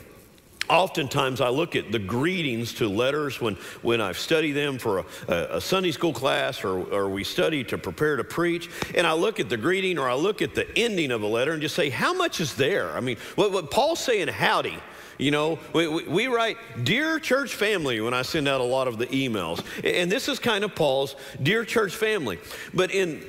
Oftentimes, 0.71 1.41
I 1.41 1.49
look 1.49 1.75
at 1.75 1.91
the 1.91 1.99
greetings 1.99 2.75
to 2.75 2.89
letters 2.89 3.41
when, 3.41 3.57
when 3.83 4.00
I've 4.00 4.19
studied 4.19 4.53
them 4.53 4.79
for 4.79 5.00
a, 5.00 5.35
a, 5.57 5.61
Sunday 5.61 5.91
school 5.91 6.12
class 6.12 6.62
or, 6.62 6.79
or 6.93 7.09
we 7.09 7.25
study 7.25 7.65
to 7.65 7.77
prepare 7.77 8.17
to 8.17 8.25
preach, 8.25 8.71
and 8.95 9.05
I 9.07 9.12
look 9.15 9.41
at 9.41 9.49
the 9.49 9.57
greeting 9.57 9.99
or 9.99 10.09
I 10.09 10.15
look 10.15 10.43
at 10.43 10.55
the 10.55 10.67
ending 10.79 11.11
of 11.11 11.23
a 11.23 11.27
letter 11.27 11.53
and 11.53 11.61
just 11.61 11.75
say, 11.75 11.91
How 11.91 12.15
much 12.15 12.41
is 12.41 12.55
there? 12.55 12.91
I 12.93 13.00
mean, 13.00 13.17
what, 13.35 13.50
what 13.50 13.71
Paul's 13.71 14.00
saying, 14.00 14.29
howdy. 14.29 14.79
You 15.19 15.31
know, 15.31 15.59
we, 15.75 15.87
we, 15.87 16.05
we, 16.05 16.27
write, 16.29 16.57
Dear 16.83 17.19
church 17.19 17.55
family, 17.55 18.00
when 18.00 18.15
I 18.15 18.23
send 18.23 18.49
out 18.49 18.62
a 18.62 18.65
lot 18.65 18.89
of 18.89 18.97
the 18.97 19.07
emails. 19.09 19.62
And 19.85 20.11
this 20.11 20.29
is 20.29 20.39
kind 20.39 20.65
of 20.65 20.75
Paul's, 20.75 21.15
Dear 21.43 21.65
church 21.65 21.95
family. 21.95 22.39
But 22.73 22.91
in 22.91 23.23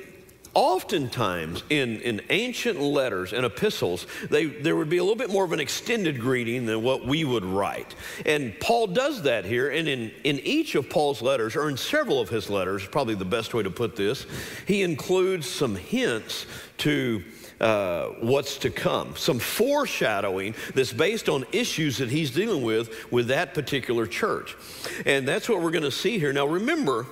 Oftentimes, 0.54 1.64
in, 1.70 2.02
in 2.02 2.22
ancient 2.30 2.78
letters 2.78 3.32
and 3.32 3.46
epistles, 3.46 4.06
they, 4.30 4.48
there 4.48 4.76
would 4.76 4.90
be 4.90 4.98
a 4.98 5.04
little 5.04 5.16
bit 5.16 5.30
more 5.30 5.46
of 5.46 5.54
an 5.54 5.62
extended 5.62 6.20
greeting 6.20 6.66
than 6.66 6.84
what 6.84 7.06
we 7.06 7.24
would 7.24 7.46
write. 7.46 7.96
And 8.26 8.60
Paul 8.60 8.88
does 8.88 9.22
that 9.22 9.46
here. 9.46 9.70
And 9.70 9.88
in, 9.88 10.12
in 10.26 10.40
each 10.40 10.76
of 10.76 10.90
Paul's 10.90 11.22
letters, 11.22 11.56
or 11.56 11.70
in 11.70 11.78
several 11.78 12.20
of 12.20 12.28
his 12.28 12.50
letters, 12.50 12.86
probably 12.86 13.16
the 13.16 13.24
best 13.24 13.54
way 13.54 13.64
to 13.64 13.72
put 13.72 13.96
this, 13.96 14.26
he 14.68 14.82
includes 14.82 15.48
some 15.48 15.76
hints 15.76 16.46
to 16.80 17.24
uh, 17.62 18.08
what's 18.20 18.58
to 18.58 18.70
come, 18.70 19.16
some 19.16 19.40
foreshadowing 19.40 20.56
that's 20.74 20.92
based 20.92 21.30
on 21.30 21.46
issues 21.54 21.98
that 22.00 22.10
he's 22.10 22.32
dealing 22.32 22.64
with 22.64 23.10
with 23.12 23.28
that 23.28 23.54
particular 23.54 24.06
church. 24.06 24.58
And 25.06 25.26
that's 25.26 25.48
what 25.48 25.62
we're 25.62 25.72
going 25.72 25.84
to 25.84 25.92
see 25.92 26.20
here. 26.20 26.34
Now, 26.34 26.48
remember, 26.48 27.06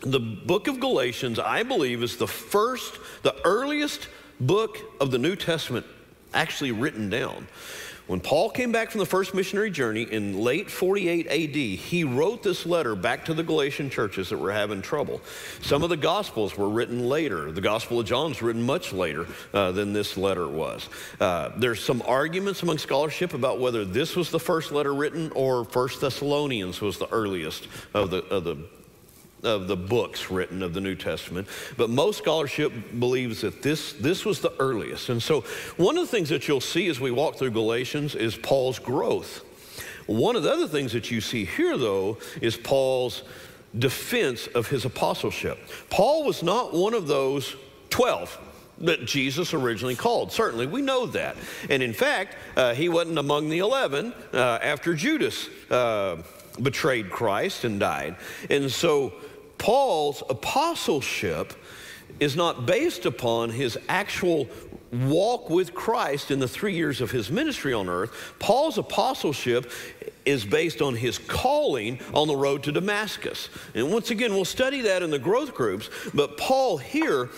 the 0.00 0.20
book 0.20 0.68
of 0.68 0.80
Galatians, 0.80 1.38
I 1.38 1.62
believe, 1.62 2.02
is 2.02 2.16
the 2.16 2.26
first, 2.26 2.98
the 3.22 3.34
earliest 3.44 4.08
book 4.40 4.78
of 5.00 5.10
the 5.10 5.18
New 5.18 5.36
Testament 5.36 5.86
actually 6.34 6.72
written 6.72 7.08
down. 7.08 7.46
When 8.06 8.20
Paul 8.20 8.50
came 8.50 8.70
back 8.70 8.92
from 8.92 9.00
the 9.00 9.06
first 9.06 9.34
missionary 9.34 9.70
journey 9.70 10.02
in 10.02 10.38
late 10.38 10.70
48 10.70 11.26
AD, 11.26 11.56
he 11.56 12.04
wrote 12.04 12.40
this 12.40 12.64
letter 12.64 12.94
back 12.94 13.24
to 13.24 13.34
the 13.34 13.42
Galatian 13.42 13.90
churches 13.90 14.28
that 14.28 14.38
were 14.38 14.52
having 14.52 14.80
trouble. 14.80 15.20
Some 15.60 15.82
of 15.82 15.90
the 15.90 15.96
Gospels 15.96 16.56
were 16.56 16.68
written 16.68 17.08
later. 17.08 17.50
The 17.50 17.60
Gospel 17.60 17.98
of 17.98 18.06
John 18.06 18.28
was 18.28 18.42
written 18.42 18.62
much 18.62 18.92
later 18.92 19.26
uh, 19.52 19.72
than 19.72 19.92
this 19.92 20.16
letter 20.16 20.46
was. 20.46 20.88
Uh, 21.18 21.50
there's 21.56 21.82
some 21.82 22.00
arguments 22.06 22.62
among 22.62 22.78
scholarship 22.78 23.34
about 23.34 23.58
whether 23.58 23.84
this 23.84 24.14
was 24.14 24.30
the 24.30 24.38
first 24.38 24.70
letter 24.70 24.94
written 24.94 25.32
or 25.34 25.64
First 25.64 26.00
Thessalonians 26.00 26.80
was 26.80 26.98
the 26.98 27.08
earliest 27.08 27.66
of 27.92 28.10
the, 28.10 28.18
of 28.26 28.44
the 28.44 28.56
of 29.42 29.68
the 29.68 29.76
books 29.76 30.30
written 30.30 30.62
of 30.62 30.74
the 30.74 30.80
New 30.80 30.94
Testament, 30.94 31.46
but 31.76 31.90
most 31.90 32.18
scholarship 32.18 32.72
believes 32.98 33.42
that 33.42 33.62
this, 33.62 33.92
this 33.94 34.24
was 34.24 34.40
the 34.40 34.52
earliest. 34.58 35.08
And 35.08 35.22
so, 35.22 35.42
one 35.76 35.96
of 35.96 36.02
the 36.04 36.10
things 36.10 36.28
that 36.30 36.48
you'll 36.48 36.60
see 36.60 36.88
as 36.88 36.98
we 36.98 37.10
walk 37.10 37.36
through 37.36 37.50
Galatians 37.50 38.14
is 38.14 38.36
Paul's 38.36 38.78
growth. 38.78 39.44
One 40.06 40.36
of 40.36 40.42
the 40.42 40.52
other 40.52 40.68
things 40.68 40.92
that 40.92 41.10
you 41.10 41.20
see 41.20 41.44
here, 41.44 41.76
though, 41.76 42.18
is 42.40 42.56
Paul's 42.56 43.22
defense 43.76 44.46
of 44.48 44.68
his 44.68 44.84
apostleship. 44.84 45.58
Paul 45.90 46.24
was 46.24 46.42
not 46.42 46.72
one 46.72 46.94
of 46.94 47.06
those 47.06 47.56
12 47.90 48.40
that 48.78 49.06
Jesus 49.06 49.54
originally 49.54 49.96
called. 49.96 50.32
Certainly, 50.32 50.66
we 50.66 50.82
know 50.82 51.06
that. 51.06 51.36
And 51.70 51.82
in 51.82 51.92
fact, 51.92 52.36
uh, 52.56 52.74
he 52.74 52.88
wasn't 52.88 53.18
among 53.18 53.48
the 53.48 53.58
11 53.58 54.12
uh, 54.32 54.58
after 54.62 54.94
Judas 54.94 55.48
uh, 55.70 56.16
betrayed 56.62 57.10
Christ 57.10 57.64
and 57.64 57.78
died. 57.80 58.16
And 58.50 58.70
so, 58.70 59.14
Paul's 59.58 60.22
apostleship 60.28 61.52
is 62.20 62.36
not 62.36 62.66
based 62.66 63.06
upon 63.06 63.50
his 63.50 63.78
actual 63.88 64.48
walk 64.92 65.50
with 65.50 65.74
Christ 65.74 66.30
in 66.30 66.38
the 66.38 66.48
three 66.48 66.74
years 66.74 67.00
of 67.00 67.10
his 67.10 67.30
ministry 67.30 67.72
on 67.72 67.88
earth. 67.88 68.34
Paul's 68.38 68.78
apostleship 68.78 69.70
is 70.24 70.44
based 70.44 70.80
on 70.80 70.94
his 70.94 71.18
calling 71.18 72.00
on 72.14 72.28
the 72.28 72.36
road 72.36 72.62
to 72.64 72.72
Damascus. 72.72 73.48
And 73.74 73.92
once 73.92 74.10
again, 74.10 74.34
we'll 74.34 74.44
study 74.44 74.82
that 74.82 75.02
in 75.02 75.10
the 75.10 75.18
growth 75.18 75.54
groups. 75.54 75.90
But 76.14 76.36
Paul 76.36 76.78
here, 76.78 77.30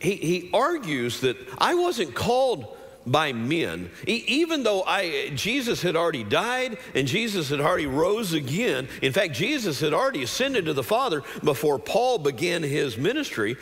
he, 0.00 0.16
he 0.16 0.50
argues 0.52 1.20
that 1.20 1.36
I 1.58 1.74
wasn't 1.74 2.14
called 2.14 2.73
by 3.06 3.32
men. 3.32 3.90
even 4.06 4.62
though 4.62 4.82
I, 4.82 5.30
Jesus 5.34 5.82
had 5.82 5.96
already 5.96 6.24
died 6.24 6.78
and 6.94 7.06
Jesus 7.06 7.50
had 7.50 7.60
already 7.60 7.86
rose 7.86 8.32
again, 8.32 8.88
in 9.02 9.12
fact, 9.12 9.34
Jesus 9.34 9.80
had 9.80 9.92
already 9.92 10.22
ascended 10.22 10.64
to 10.66 10.72
the 10.72 10.82
Father 10.82 11.22
before 11.42 11.78
Paul 11.78 12.18
began 12.18 12.62
his 12.62 12.96
ministry. 12.96 13.56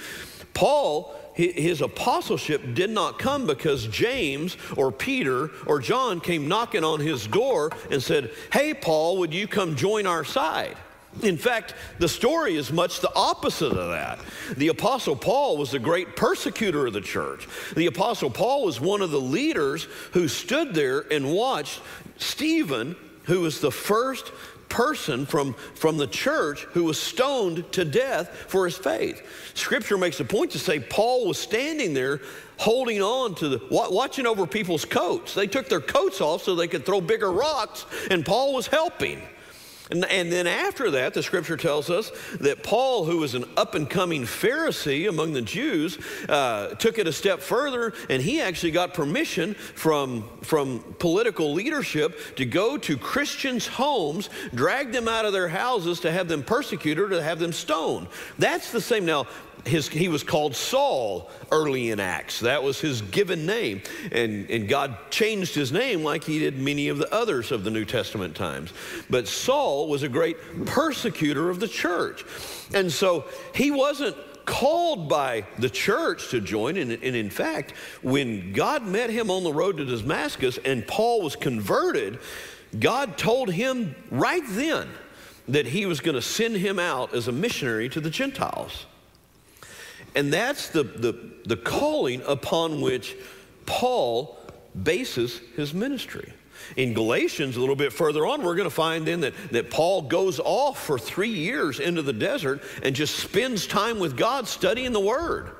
Paul, 0.55 1.15
his 1.35 1.81
apostleship 1.81 2.75
did 2.75 2.91
not 2.91 3.19
come 3.19 3.47
because 3.47 3.87
James 3.87 4.57
or 4.77 4.93
Peter 4.93 5.51
or 5.67 5.81
John 5.81 6.21
came 6.21 6.47
knocking 6.47 6.85
on 6.85 7.01
his 7.01 7.27
door 7.27 7.71
and 7.91 8.03
said, 8.03 8.31
Hey, 8.53 8.75
Paul, 8.75 9.19
would 9.19 9.33
you 9.33 9.49
come 9.49 9.77
join 9.77 10.07
our 10.07 10.25
side? 10.25 10.77
In 11.21 11.37
fact, 11.37 11.75
the 11.99 12.09
story 12.09 12.57
is 12.57 12.73
much 12.73 13.01
the 13.01 13.15
opposite 13.15 13.73
of 13.73 13.91
that. 13.91 14.19
The 14.57 14.69
Apostle 14.69 15.15
Paul 15.15 15.59
was 15.59 15.71
the 15.71 15.79
great 15.79 16.17
persecutor 16.17 16.87
of 16.87 16.95
the 16.95 17.03
church. 17.03 17.47
The 17.77 17.87
Apostle 17.87 18.31
Paul 18.31 18.65
was 18.65 18.81
one 18.81 19.03
of 19.03 19.11
the 19.11 19.21
leaders 19.21 19.85
who 20.13 20.27
stood 20.27 20.75
there 20.75 21.01
and 21.13 21.33
watched 21.33 21.81
Stephen, 22.17 22.97
who 23.25 23.41
was 23.43 23.61
the 23.61 23.71
first 23.71 24.33
person 24.71 25.27
from, 25.27 25.53
from 25.75 25.99
the 25.99 26.07
church 26.07 26.63
who 26.73 26.85
was 26.85 26.99
stoned 26.99 27.71
to 27.73 27.85
death 27.85 28.47
for 28.49 28.65
his 28.65 28.77
faith. 28.77 29.23
Scripture 29.53 29.99
makes 29.99 30.19
a 30.19 30.25
point 30.25 30.51
to 30.53 30.59
say 30.59 30.81
Paul 30.81 31.29
was 31.29 31.37
standing 31.37 31.93
there 31.93 32.23
holding 32.57 33.03
on 33.03 33.35
to 33.35 33.49
the, 33.51 33.61
watching 33.71 34.27
over 34.27 34.47
people's 34.47 34.87
coats. 34.87 35.35
They 35.35 35.47
took 35.47 35.69
their 35.69 35.81
coats 35.81 36.23
off 36.23 36.43
so 36.43 36.55
they 36.55 36.69
could 36.69 36.87
throw 36.87 37.03
bigger 37.03 37.31
rocks, 37.31 37.85
and 38.11 38.25
Paul 38.25 38.55
was 38.55 38.67
helping. 38.67 39.21
And, 39.93 40.07
and 40.07 40.33
then 40.33 40.47
after 40.47 40.91
that, 40.93 41.13
the 41.13 41.23
scripture 41.23 41.59
tells 41.59 41.91
us 41.91 42.13
that 42.41 42.63
Paul, 42.63 43.05
who 43.05 43.19
was 43.19 43.35
an 43.35 43.45
up 43.59 43.75
and 43.75 43.89
coming 43.89 44.23
Pharisee 44.23 45.07
among 45.07 45.35
the 45.35 45.43
Jews, 45.43 45.99
uh, 46.31 46.69
took 46.77 46.97
it 46.97 47.07
a 47.07 47.13
step 47.13 47.41
further 47.41 47.93
and 48.09 48.23
he 48.23 48.41
actually 48.41 48.71
got 48.71 48.95
permission 48.95 49.53
from, 49.53 50.27
from 50.41 50.81
political 50.99 51.53
leadership 51.53 52.37
to 52.37 52.47
go 52.47 52.79
to 52.79 52.97
Christians' 52.97 53.67
homes, 53.67 54.31
drag 54.55 54.93
them 54.93 55.09
out 55.09 55.27
of 55.27 55.35
their 55.35 55.49
houses 55.49 56.01
to 56.01 56.11
have 56.11 56.27
them 56.27 56.43
persecuted 56.43 57.05
or 57.05 57.09
to 57.11 57.23
have 57.23 57.39
them 57.39 57.53
stoned. 57.53 58.07
That's 58.39 58.73
the 58.73 58.81
same. 58.81 59.05
Now, 59.05 59.27
his, 59.65 59.89
he 59.89 60.09
was 60.09 60.23
called 60.23 60.55
Saul 60.55 61.31
early 61.51 61.91
in 61.91 62.01
Acts. 62.01 62.41
That 62.41 62.63
was 62.63 62.81
his 62.81 63.03
given 63.03 63.47
name. 63.47 63.83
And, 64.11 64.51
and 64.51 64.69
God 64.69 64.97
changed 65.11 65.55
his 65.55 65.73
name 65.73 66.03
like 66.03 66.25
he 66.25 66.39
did 66.39 66.59
many 66.59 66.89
of 66.89 66.99
the 66.99 67.13
others 67.13 67.53
of 67.53 67.65
the 67.65 67.71
New 67.71 67.85
Testament 67.85 68.35
times. 68.35 68.73
But 69.09 69.29
Saul 69.29 69.89
was 69.89 70.03
a 70.03 70.09
great 70.09 70.37
persecutor 70.67 71.51
of 71.51 71.61
the 71.61 71.69
church. 71.69 72.25
And 72.75 72.91
so 72.91 73.27
he 73.55 73.71
wasn't 73.71 74.17
called 74.45 75.09
by 75.09 75.45
the 75.59 75.71
church 75.71 76.31
to 76.31 76.41
join. 76.41 76.77
And, 76.77 76.93
and, 76.93 77.17
in 77.17 77.31
fact, 77.31 77.73
when 78.03 78.53
God 78.53 78.85
met 78.85 79.11
him 79.11 79.31
on 79.31 79.45
the 79.45 79.53
road 79.53 79.77
to 79.77 79.85
Damascus 79.85 80.59
and 80.65 80.87
Paul 80.87 81.23
was 81.23 81.37
converted, 81.37 82.19
God 82.79 83.17
told 83.17 83.51
him 83.51 83.95
right 84.11 84.43
then 84.49 84.89
that 85.49 85.67
he 85.67 85.87
was 85.87 86.01
going 86.01 86.15
to 86.15 86.23
send 86.23 86.57
him 86.57 86.79
out 86.79 87.15
as 87.15 87.29
a 87.29 87.33
missionary 87.33 87.89
to 87.91 88.01
the 88.01 88.11
Gentiles. 88.11 88.87
And 90.15 90.33
that's 90.33 90.69
the, 90.69 90.83
the, 90.83 91.19
the 91.47 91.57
calling 91.57 92.23
upon 92.27 92.81
which 92.81 93.17
Paul 93.67 94.39
bases 94.81 95.41
his 95.57 95.73
ministry. 95.73 96.33
In 96.77 96.95
Galatians, 96.95 97.57
a 97.57 97.61
little 97.61 97.77
bit 97.77 97.93
further 97.93 98.27
on, 98.27 98.43
we're 98.43 98.55
going 98.55 98.69
to 98.69 98.75
find 98.75 99.07
then 99.07 99.21
that, 99.21 99.35
that 99.51 99.71
Paul 99.71 100.03
goes 100.03 100.39
off 100.39 100.83
for 100.83 100.99
three 100.99 101.29
years 101.29 101.81
into 101.81 102.03
the 102.03 102.13
desert 102.13 102.63
and 102.83 102.95
just 102.95 103.17
spends 103.17 103.67
time 103.67 103.99
with 103.99 104.17
God 104.17 104.47
studying 104.47 104.93
the 104.93 105.01
Word. 105.01 105.51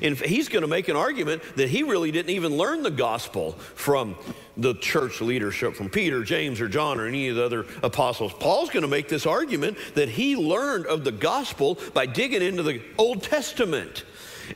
And 0.00 0.16
he's 0.16 0.48
going 0.48 0.62
to 0.62 0.68
make 0.68 0.88
an 0.88 0.96
argument 0.96 1.42
that 1.56 1.68
he 1.68 1.82
really 1.82 2.10
didn't 2.10 2.30
even 2.30 2.56
learn 2.56 2.82
the 2.82 2.90
gospel 2.90 3.52
from 3.74 4.16
the 4.56 4.74
church 4.74 5.20
leadership, 5.20 5.74
from 5.74 5.90
Peter, 5.90 6.22
James, 6.24 6.60
or 6.60 6.68
John, 6.68 7.00
or 7.00 7.06
any 7.06 7.28
of 7.28 7.36
the 7.36 7.44
other 7.44 7.66
apostles. 7.82 8.32
Paul's 8.32 8.70
going 8.70 8.82
to 8.82 8.88
make 8.88 9.08
this 9.08 9.26
argument 9.26 9.76
that 9.94 10.08
he 10.08 10.36
learned 10.36 10.86
of 10.86 11.04
the 11.04 11.12
gospel 11.12 11.78
by 11.94 12.06
digging 12.06 12.42
into 12.42 12.62
the 12.62 12.80
Old 12.98 13.22
Testament 13.22 14.04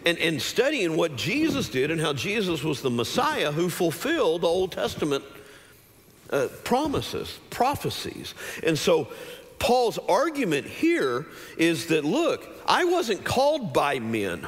and, 0.05 0.19
and 0.19 0.41
studying 0.41 0.97
what 0.97 1.17
Jesus 1.17 1.69
did 1.69 1.91
and 1.91 2.01
how 2.01 2.13
Jesus 2.13 2.63
was 2.63 2.83
the 2.83 2.91
Messiah 2.91 3.53
who 3.53 3.71
fulfilled 3.71 4.43
the 4.43 4.49
Old 4.49 4.73
Testament 4.73 5.25
uh, 6.31 6.49
promises, 6.65 7.39
prophecies. 7.51 8.35
And 8.63 8.79
so 8.79 9.09
Paul's 9.59 9.99
argument 9.99 10.67
here 10.67 11.27
is 11.57 11.87
that 11.87 12.05
look, 12.05 12.47
I 12.67 12.85
wasn't 12.85 13.25
called 13.25 13.73
by 13.73 13.99
men. 13.99 14.47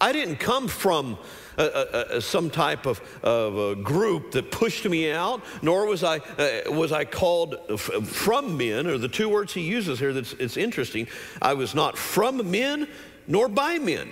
I 0.00 0.12
didn't 0.12 0.36
come 0.36 0.66
from 0.66 1.18
a, 1.58 1.64
a, 1.64 2.16
a, 2.16 2.20
some 2.20 2.48
type 2.50 2.86
of, 2.86 3.00
of 3.22 3.56
a 3.56 3.74
group 3.74 4.32
that 4.32 4.50
pushed 4.50 4.88
me 4.88 5.10
out, 5.12 5.42
nor 5.62 5.86
was 5.86 6.02
I, 6.02 6.18
uh, 6.18 6.72
was 6.72 6.92
I 6.92 7.04
called 7.04 7.56
f- 7.68 7.80
from 7.80 8.56
men, 8.56 8.86
or 8.86 8.96
the 8.98 9.08
two 9.08 9.28
words 9.28 9.52
he 9.52 9.60
uses 9.60 9.98
here 9.98 10.12
that's 10.12 10.32
it's 10.34 10.56
interesting. 10.56 11.06
I 11.42 11.54
was 11.54 11.74
not 11.74 11.98
from 11.98 12.50
men 12.50 12.88
nor 13.26 13.48
by 13.48 13.78
men. 13.78 14.10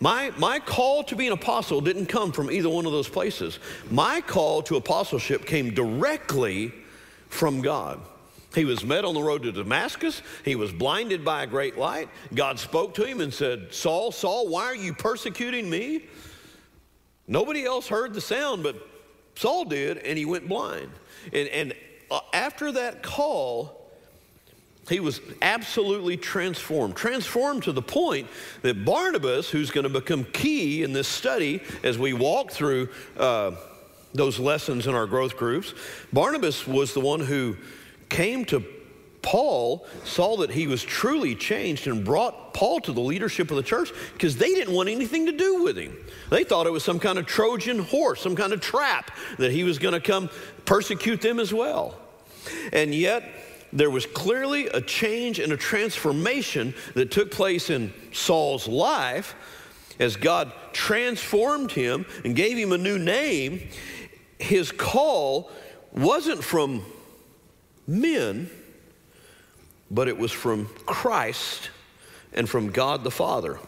My, 0.00 0.32
my 0.36 0.60
call 0.60 1.02
to 1.04 1.16
be 1.16 1.26
an 1.26 1.32
apostle 1.32 1.80
didn't 1.80 2.06
come 2.06 2.30
from 2.30 2.50
either 2.50 2.68
one 2.68 2.86
of 2.86 2.92
those 2.92 3.08
places. 3.08 3.58
My 3.90 4.20
call 4.20 4.62
to 4.62 4.76
apostleship 4.76 5.44
came 5.44 5.74
directly 5.74 6.72
from 7.28 7.62
God. 7.62 8.00
He 8.58 8.64
was 8.64 8.84
met 8.84 9.04
on 9.04 9.14
the 9.14 9.22
road 9.22 9.44
to 9.44 9.52
Damascus. 9.52 10.20
He 10.44 10.56
was 10.56 10.72
blinded 10.72 11.24
by 11.24 11.44
a 11.44 11.46
great 11.46 11.78
light. 11.78 12.08
God 12.34 12.58
spoke 12.58 12.92
to 12.94 13.04
him 13.04 13.20
and 13.20 13.32
said, 13.32 13.72
Saul, 13.72 14.10
Saul, 14.10 14.48
why 14.48 14.64
are 14.64 14.74
you 14.74 14.92
persecuting 14.92 15.70
me? 15.70 16.06
Nobody 17.28 17.64
else 17.64 17.86
heard 17.86 18.14
the 18.14 18.20
sound, 18.20 18.64
but 18.64 18.74
Saul 19.36 19.64
did, 19.64 19.98
and 19.98 20.18
he 20.18 20.24
went 20.24 20.48
blind. 20.48 20.90
And, 21.32 21.48
and 21.50 21.72
uh, 22.10 22.18
after 22.34 22.72
that 22.72 23.00
call, 23.00 23.92
he 24.88 24.98
was 24.98 25.20
absolutely 25.40 26.16
transformed. 26.16 26.96
Transformed 26.96 27.62
to 27.62 27.72
the 27.72 27.80
point 27.80 28.26
that 28.62 28.84
Barnabas, 28.84 29.48
who's 29.48 29.70
going 29.70 29.84
to 29.84 30.00
become 30.00 30.24
key 30.24 30.82
in 30.82 30.92
this 30.92 31.06
study 31.06 31.62
as 31.84 31.96
we 31.96 32.12
walk 32.12 32.50
through 32.50 32.88
uh, 33.16 33.52
those 34.14 34.40
lessons 34.40 34.88
in 34.88 34.96
our 34.96 35.06
growth 35.06 35.36
groups, 35.36 35.74
Barnabas 36.12 36.66
was 36.66 36.92
the 36.92 37.00
one 37.00 37.20
who 37.20 37.56
came 38.08 38.44
to 38.46 38.64
Paul, 39.22 39.86
saw 40.04 40.36
that 40.38 40.50
he 40.50 40.66
was 40.66 40.82
truly 40.82 41.34
changed, 41.34 41.86
and 41.86 42.04
brought 42.04 42.54
Paul 42.54 42.80
to 42.80 42.92
the 42.92 43.00
leadership 43.00 43.50
of 43.50 43.56
the 43.56 43.62
church 43.62 43.92
because 44.12 44.36
they 44.36 44.54
didn't 44.54 44.74
want 44.74 44.88
anything 44.88 45.26
to 45.26 45.32
do 45.32 45.62
with 45.62 45.76
him. 45.76 45.96
They 46.30 46.44
thought 46.44 46.66
it 46.66 46.72
was 46.72 46.84
some 46.84 46.98
kind 46.98 47.18
of 47.18 47.26
Trojan 47.26 47.80
horse, 47.80 48.20
some 48.20 48.36
kind 48.36 48.52
of 48.52 48.60
trap 48.60 49.10
that 49.38 49.50
he 49.50 49.64
was 49.64 49.78
going 49.78 49.94
to 49.94 50.00
come 50.00 50.30
persecute 50.64 51.20
them 51.20 51.40
as 51.40 51.52
well. 51.52 51.98
And 52.72 52.94
yet, 52.94 53.24
there 53.72 53.90
was 53.90 54.06
clearly 54.06 54.68
a 54.68 54.80
change 54.80 55.38
and 55.38 55.52
a 55.52 55.56
transformation 55.56 56.74
that 56.94 57.10
took 57.10 57.30
place 57.30 57.68
in 57.70 57.92
Saul's 58.12 58.66
life 58.66 59.34
as 60.00 60.16
God 60.16 60.52
transformed 60.72 61.72
him 61.72 62.06
and 62.24 62.34
gave 62.34 62.56
him 62.56 62.72
a 62.72 62.78
new 62.78 62.98
name. 62.98 63.68
His 64.38 64.72
call 64.72 65.50
wasn't 65.92 66.42
from 66.42 66.82
men, 67.88 68.50
but 69.90 70.06
it 70.06 70.16
was 70.16 70.30
from 70.30 70.66
Christ 70.86 71.70
and 72.32 72.48
from 72.48 72.70
God 72.70 73.02
the 73.02 73.10
Father. 73.10 73.58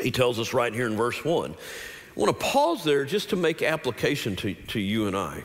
He 0.00 0.10
tells 0.10 0.38
us 0.38 0.52
right 0.52 0.74
here 0.74 0.86
in 0.86 0.96
verse 0.96 1.24
1. 1.24 1.52
I 1.52 2.20
want 2.20 2.38
to 2.38 2.44
pause 2.44 2.84
there 2.84 3.04
just 3.04 3.30
to 3.30 3.36
make 3.36 3.62
application 3.62 4.36
to, 4.36 4.54
to 4.54 4.80
you 4.80 5.06
and 5.06 5.16
I. 5.16 5.44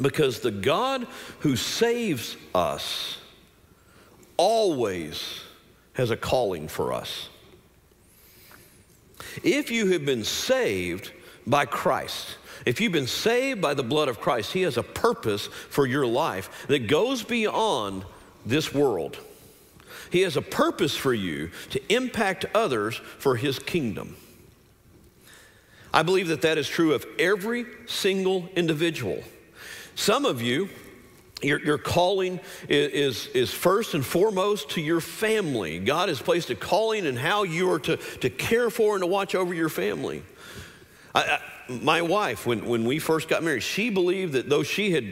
Because 0.00 0.40
the 0.40 0.50
God 0.50 1.06
who 1.40 1.56
saves 1.56 2.36
us 2.54 3.18
always 4.36 5.40
has 5.94 6.10
a 6.10 6.16
calling 6.16 6.68
for 6.68 6.92
us. 6.92 7.28
If 9.42 9.70
you 9.70 9.92
have 9.92 10.04
been 10.04 10.24
saved 10.24 11.12
by 11.46 11.66
Christ, 11.66 12.36
if 12.66 12.80
you've 12.80 12.92
been 12.92 13.06
saved 13.06 13.60
by 13.60 13.74
the 13.74 13.82
blood 13.82 14.08
of 14.08 14.20
Christ, 14.20 14.52
He 14.52 14.62
has 14.62 14.76
a 14.76 14.82
purpose 14.82 15.46
for 15.46 15.86
your 15.86 16.06
life 16.06 16.66
that 16.68 16.86
goes 16.86 17.22
beyond 17.22 18.04
this 18.46 18.72
world. 18.72 19.18
He 20.10 20.22
has 20.22 20.36
a 20.36 20.42
purpose 20.42 20.96
for 20.96 21.12
you 21.12 21.50
to 21.70 21.92
impact 21.92 22.46
others 22.54 22.96
for 23.18 23.36
His 23.36 23.58
kingdom. 23.58 24.16
I 25.92 26.02
believe 26.02 26.28
that 26.28 26.42
that 26.42 26.58
is 26.58 26.68
true 26.68 26.92
of 26.92 27.06
every 27.18 27.66
single 27.86 28.48
individual. 28.56 29.22
Some 29.94 30.24
of 30.24 30.42
you, 30.42 30.68
your, 31.40 31.60
your 31.64 31.78
calling 31.78 32.40
is, 32.68 33.28
is, 33.28 33.52
first 33.52 33.94
and 33.94 34.04
foremost 34.04 34.70
to 34.70 34.80
your 34.80 35.00
family. 35.00 35.78
God 35.78 36.08
has 36.08 36.20
placed 36.20 36.50
a 36.50 36.56
calling 36.56 37.06
in 37.06 37.16
how 37.16 37.44
you 37.44 37.70
are 37.70 37.78
to, 37.80 37.96
to 37.96 38.30
care 38.30 38.70
for 38.70 38.94
and 38.94 39.02
to 39.02 39.06
watch 39.06 39.34
over 39.34 39.54
your 39.54 39.68
family. 39.68 40.22
I, 41.14 41.20
I, 41.20 41.40
my 41.68 42.02
wife, 42.02 42.46
when, 42.46 42.66
when 42.66 42.84
we 42.84 42.98
first 42.98 43.28
got 43.28 43.42
married, 43.42 43.62
she 43.62 43.90
believed 43.90 44.34
that 44.34 44.48
though 44.48 44.62
she 44.62 44.90
had 44.90 45.04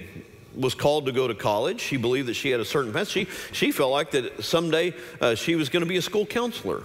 was 0.54 0.74
called 0.74 1.06
to 1.06 1.12
go 1.12 1.26
to 1.26 1.34
college. 1.34 1.80
She 1.80 1.96
believed 1.96 2.28
that 2.28 2.34
she 2.34 2.50
had 2.50 2.60
a 2.60 2.64
certain 2.64 2.92
path. 2.92 3.08
She, 3.08 3.26
she 3.52 3.72
felt 3.72 3.90
like 3.90 4.10
that 4.12 4.44
someday 4.44 4.94
uh, 5.20 5.34
she 5.34 5.54
was 5.54 5.68
going 5.68 5.82
to 5.82 5.88
be 5.88 5.96
a 5.96 6.02
school 6.02 6.26
counselor. 6.26 6.82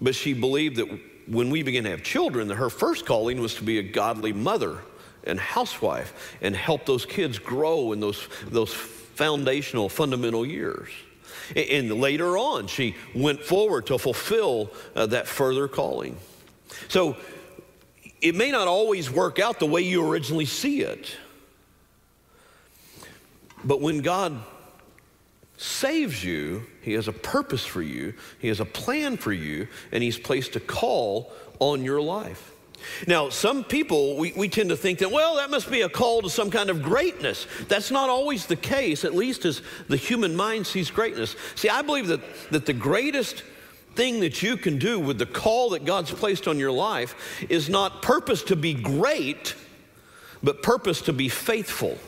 But 0.00 0.14
she 0.14 0.32
believed 0.32 0.76
that 0.76 1.00
when 1.26 1.50
we 1.50 1.62
began 1.62 1.84
to 1.84 1.90
have 1.90 2.02
children, 2.02 2.48
that 2.48 2.56
her 2.56 2.70
first 2.70 3.06
calling 3.06 3.40
was 3.40 3.54
to 3.56 3.62
be 3.62 3.78
a 3.78 3.82
godly 3.82 4.32
mother 4.32 4.78
and 5.24 5.38
housewife 5.38 6.36
and 6.40 6.56
help 6.56 6.86
those 6.86 7.04
kids 7.04 7.38
grow 7.38 7.92
in 7.92 8.00
those, 8.00 8.28
those 8.46 8.72
foundational, 8.72 9.88
fundamental 9.88 10.46
years. 10.46 10.88
And 11.54 12.00
later 12.00 12.38
on, 12.38 12.66
she 12.66 12.94
went 13.14 13.40
forward 13.40 13.86
to 13.86 13.98
fulfill 13.98 14.70
uh, 14.94 15.06
that 15.06 15.26
further 15.26 15.68
calling. 15.68 16.16
So 16.88 17.16
it 18.20 18.34
may 18.34 18.50
not 18.50 18.68
always 18.68 19.10
work 19.10 19.38
out 19.38 19.58
the 19.58 19.66
way 19.66 19.80
you 19.82 20.08
originally 20.08 20.44
see 20.44 20.80
it. 20.80 21.16
But 23.64 23.80
when 23.80 24.00
God 24.00 24.40
saves 25.56 26.24
you, 26.24 26.64
He 26.82 26.92
has 26.92 27.08
a 27.08 27.12
purpose 27.12 27.64
for 27.64 27.82
you, 27.82 28.14
He 28.38 28.48
has 28.48 28.60
a 28.60 28.64
plan 28.64 29.16
for 29.16 29.32
you, 29.32 29.68
and 29.92 30.02
He's 30.02 30.18
placed 30.18 30.56
a 30.56 30.60
call 30.60 31.32
on 31.58 31.84
your 31.84 32.00
life. 32.00 32.52
Now, 33.06 33.28
some 33.28 33.64
people, 33.64 34.16
we, 34.16 34.32
we 34.36 34.48
tend 34.48 34.70
to 34.70 34.76
think 34.76 35.00
that, 35.00 35.10
well, 35.10 35.36
that 35.36 35.50
must 35.50 35.68
be 35.68 35.80
a 35.80 35.88
call 35.88 36.22
to 36.22 36.30
some 36.30 36.50
kind 36.50 36.70
of 36.70 36.82
greatness. 36.82 37.46
That's 37.66 37.90
not 37.90 38.08
always 38.08 38.46
the 38.46 38.56
case, 38.56 39.04
at 39.04 39.14
least 39.14 39.44
as 39.44 39.62
the 39.88 39.96
human 39.96 40.36
mind 40.36 40.66
sees 40.66 40.90
greatness. 40.90 41.34
See, 41.56 41.68
I 41.68 41.82
believe 41.82 42.06
that, 42.06 42.20
that 42.50 42.66
the 42.66 42.72
greatest 42.72 43.42
thing 43.98 44.20
that 44.20 44.44
you 44.44 44.56
can 44.56 44.78
do 44.78 45.00
with 45.00 45.18
the 45.18 45.26
call 45.26 45.70
that 45.70 45.84
God's 45.84 46.12
placed 46.12 46.46
on 46.46 46.56
your 46.56 46.70
life 46.70 47.16
is 47.48 47.68
not 47.68 48.00
purpose 48.00 48.44
to 48.44 48.54
be 48.54 48.72
great, 48.72 49.56
but 50.40 50.62
purpose 50.62 51.02
to 51.02 51.12
be 51.12 51.28
faithful. 51.28 51.98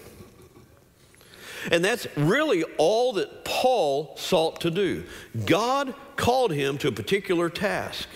And 1.73 1.85
that's 1.85 2.07
really 2.17 2.63
all 2.79 3.15
that 3.15 3.45
Paul 3.45 4.15
sought 4.17 4.61
to 4.61 4.71
do. 4.71 5.03
God 5.47 5.93
called 6.15 6.53
him 6.53 6.79
to 6.79 6.87
a 6.87 6.93
particular 6.93 7.51
task. 7.51 8.07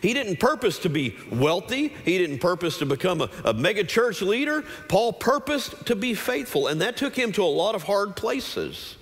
He 0.00 0.14
didn't 0.14 0.38
purpose 0.38 0.78
to 0.80 0.88
be 0.88 1.16
wealthy. 1.32 1.88
He 2.04 2.18
didn't 2.18 2.38
purpose 2.38 2.78
to 2.78 2.86
become 2.86 3.22
a, 3.22 3.30
a 3.44 3.52
mega 3.52 3.82
church 3.82 4.22
leader. 4.22 4.62
Paul 4.86 5.12
purposed 5.12 5.86
to 5.86 5.96
be 5.96 6.14
faithful, 6.14 6.68
and 6.68 6.80
that 6.80 6.96
took 6.96 7.16
him 7.16 7.32
to 7.32 7.42
a 7.42 7.44
lot 7.44 7.74
of 7.74 7.82
hard 7.82 8.14
places. 8.14 8.96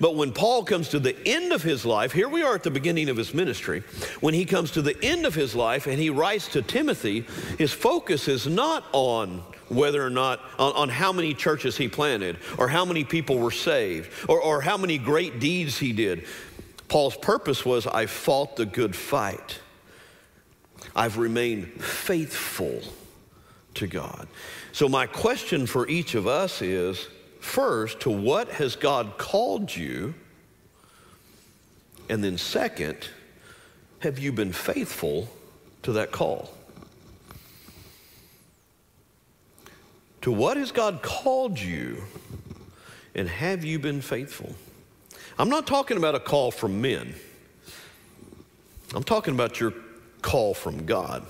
But 0.00 0.14
when 0.14 0.32
Paul 0.32 0.64
comes 0.64 0.90
to 0.90 1.00
the 1.00 1.16
end 1.26 1.52
of 1.52 1.62
his 1.62 1.84
life, 1.84 2.12
here 2.12 2.28
we 2.28 2.42
are 2.42 2.54
at 2.54 2.62
the 2.62 2.70
beginning 2.70 3.08
of 3.08 3.16
his 3.16 3.34
ministry. 3.34 3.82
When 4.20 4.34
he 4.34 4.44
comes 4.44 4.70
to 4.72 4.82
the 4.82 4.96
end 5.04 5.26
of 5.26 5.34
his 5.34 5.54
life 5.54 5.86
and 5.86 5.98
he 5.98 6.10
writes 6.10 6.48
to 6.48 6.62
Timothy, 6.62 7.24
his 7.58 7.72
focus 7.72 8.28
is 8.28 8.46
not 8.46 8.84
on 8.92 9.42
whether 9.68 10.04
or 10.04 10.10
not, 10.10 10.40
on, 10.58 10.72
on 10.74 10.88
how 10.88 11.12
many 11.12 11.34
churches 11.34 11.76
he 11.76 11.88
planted, 11.88 12.38
or 12.56 12.68
how 12.68 12.84
many 12.84 13.04
people 13.04 13.38
were 13.38 13.50
saved, 13.50 14.10
or, 14.28 14.40
or 14.40 14.60
how 14.62 14.76
many 14.76 14.98
great 14.98 15.40
deeds 15.40 15.78
he 15.78 15.92
did. 15.92 16.24
Paul's 16.88 17.16
purpose 17.16 17.64
was, 17.64 17.86
I 17.86 18.06
fought 18.06 18.56
the 18.56 18.64
good 18.64 18.96
fight. 18.96 19.60
I've 20.96 21.18
remained 21.18 21.84
faithful 21.84 22.80
to 23.74 23.86
God. 23.86 24.26
So, 24.72 24.88
my 24.88 25.06
question 25.06 25.66
for 25.66 25.86
each 25.88 26.14
of 26.14 26.26
us 26.26 26.62
is 26.62 27.08
first, 27.40 28.00
to 28.00 28.10
what 28.10 28.48
has 28.52 28.76
God 28.76 29.18
called 29.18 29.74
you? 29.74 30.14
And 32.08 32.22
then, 32.24 32.38
second, 32.38 33.08
have 34.00 34.18
you 34.18 34.32
been 34.32 34.52
faithful 34.52 35.28
to 35.82 35.92
that 35.92 36.10
call? 36.10 36.50
To 40.22 40.32
what 40.32 40.56
has 40.56 40.72
God 40.72 41.02
called 41.02 41.58
you? 41.58 42.02
And 43.14 43.28
have 43.28 43.64
you 43.64 43.78
been 43.78 44.00
faithful? 44.00 44.54
I'm 45.38 45.48
not 45.48 45.66
talking 45.66 45.96
about 45.96 46.14
a 46.14 46.20
call 46.20 46.50
from 46.50 46.80
men. 46.80 47.14
I'm 48.94 49.04
talking 49.04 49.34
about 49.34 49.60
your 49.60 49.72
call 50.22 50.54
from 50.54 50.86
God. 50.86 51.24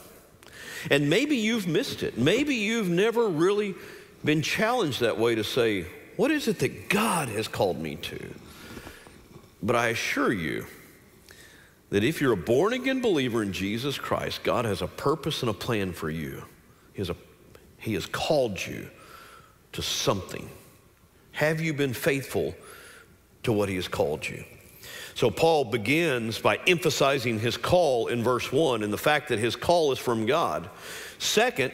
And 0.90 1.10
maybe 1.10 1.36
you've 1.36 1.66
missed 1.66 2.02
it. 2.02 2.16
Maybe 2.16 2.54
you've 2.54 2.88
never 2.88 3.28
really 3.28 3.74
been 4.24 4.42
challenged 4.42 5.00
that 5.00 5.18
way 5.18 5.34
to 5.34 5.44
say, 5.44 5.86
What 6.18 6.32
is 6.32 6.48
it 6.48 6.58
that 6.58 6.88
God 6.88 7.28
has 7.28 7.46
called 7.46 7.78
me 7.78 7.94
to? 7.94 8.34
But 9.62 9.76
I 9.76 9.90
assure 9.90 10.32
you 10.32 10.66
that 11.90 12.02
if 12.02 12.20
you're 12.20 12.32
a 12.32 12.36
born 12.36 12.72
again 12.72 13.00
believer 13.00 13.40
in 13.40 13.52
Jesus 13.52 13.98
Christ, 13.98 14.42
God 14.42 14.64
has 14.64 14.82
a 14.82 14.88
purpose 14.88 15.42
and 15.42 15.48
a 15.48 15.54
plan 15.54 15.92
for 15.92 16.10
you. 16.10 16.42
He 16.92 16.98
has, 16.98 17.08
a, 17.08 17.14
he 17.76 17.94
has 17.94 18.04
called 18.04 18.58
you 18.66 18.90
to 19.74 19.80
something. 19.80 20.50
Have 21.30 21.60
you 21.60 21.72
been 21.72 21.94
faithful 21.94 22.52
to 23.44 23.52
what 23.52 23.68
He 23.68 23.76
has 23.76 23.86
called 23.86 24.28
you? 24.28 24.42
So 25.14 25.30
Paul 25.30 25.66
begins 25.66 26.40
by 26.40 26.56
emphasizing 26.66 27.38
his 27.38 27.56
call 27.56 28.08
in 28.08 28.24
verse 28.24 28.50
1 28.50 28.82
and 28.82 28.92
the 28.92 28.98
fact 28.98 29.28
that 29.28 29.38
his 29.38 29.54
call 29.54 29.92
is 29.92 30.00
from 30.00 30.26
God. 30.26 30.68
Second, 31.18 31.72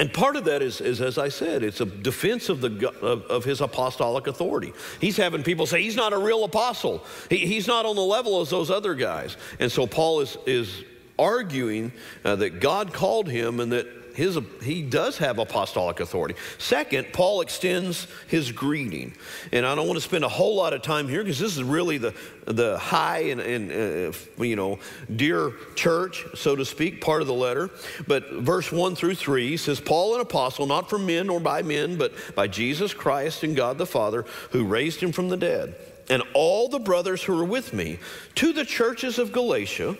and 0.00 0.10
part 0.10 0.36
of 0.36 0.46
that 0.46 0.62
is, 0.62 0.80
is, 0.80 1.02
as 1.02 1.18
I 1.18 1.28
said, 1.28 1.62
it's 1.62 1.82
a 1.82 1.84
defense 1.84 2.48
of, 2.48 2.62
the, 2.62 2.88
of, 3.02 3.22
of, 3.24 3.44
his 3.44 3.60
apostolic 3.60 4.28
authority. 4.28 4.72
He's 4.98 5.18
having 5.18 5.42
people 5.42 5.66
say 5.66 5.82
he's 5.82 5.94
not 5.94 6.14
a 6.14 6.18
real 6.18 6.44
apostle. 6.44 7.04
He, 7.28 7.36
he's 7.36 7.66
not 7.66 7.84
on 7.84 7.96
the 7.96 8.02
level 8.02 8.40
as 8.40 8.48
those 8.48 8.70
other 8.70 8.94
guys. 8.94 9.36
And 9.58 9.70
so 9.70 9.86
Paul 9.86 10.20
is, 10.20 10.38
is 10.46 10.84
arguing 11.18 11.92
uh, 12.24 12.36
that 12.36 12.60
God 12.60 12.94
called 12.94 13.28
him 13.28 13.60
and 13.60 13.72
that 13.72 13.86
his, 14.20 14.38
he 14.62 14.82
does 14.82 15.16
have 15.18 15.38
apostolic 15.38 15.98
authority. 16.00 16.34
Second, 16.58 17.08
Paul 17.12 17.40
extends 17.40 18.06
his 18.28 18.52
greeting. 18.52 19.14
And 19.50 19.64
I 19.64 19.74
don't 19.74 19.86
want 19.86 19.96
to 19.96 20.04
spend 20.04 20.24
a 20.24 20.28
whole 20.28 20.56
lot 20.56 20.74
of 20.74 20.82
time 20.82 21.08
here 21.08 21.22
because 21.22 21.38
this 21.38 21.56
is 21.56 21.62
really 21.62 21.96
the, 21.96 22.14
the 22.44 22.78
high 22.78 23.20
and, 23.30 23.40
and 23.40 23.72
uh, 24.12 24.44
you 24.44 24.56
know, 24.56 24.78
dear 25.16 25.54
church, 25.74 26.26
so 26.34 26.54
to 26.54 26.64
speak, 26.66 27.00
part 27.00 27.22
of 27.22 27.28
the 27.28 27.34
letter. 27.34 27.70
But 28.06 28.30
verse 28.30 28.70
1 28.70 28.94
through 28.94 29.14
3 29.14 29.56
says, 29.56 29.80
Paul, 29.80 30.16
an 30.16 30.20
apostle, 30.20 30.66
not 30.66 30.90
from 30.90 31.06
men 31.06 31.30
or 31.30 31.40
by 31.40 31.62
men, 31.62 31.96
but 31.96 32.12
by 32.34 32.46
Jesus 32.46 32.92
Christ 32.92 33.42
and 33.42 33.56
God 33.56 33.78
the 33.78 33.86
Father, 33.86 34.26
who 34.50 34.66
raised 34.66 35.00
him 35.00 35.12
from 35.12 35.30
the 35.30 35.38
dead. 35.38 35.74
And 36.10 36.22
all 36.34 36.68
the 36.68 36.80
brothers 36.80 37.22
who 37.22 37.38
are 37.40 37.44
with 37.44 37.72
me 37.72 37.98
to 38.34 38.52
the 38.52 38.64
churches 38.64 39.18
of 39.18 39.32
Galatia, 39.32 39.96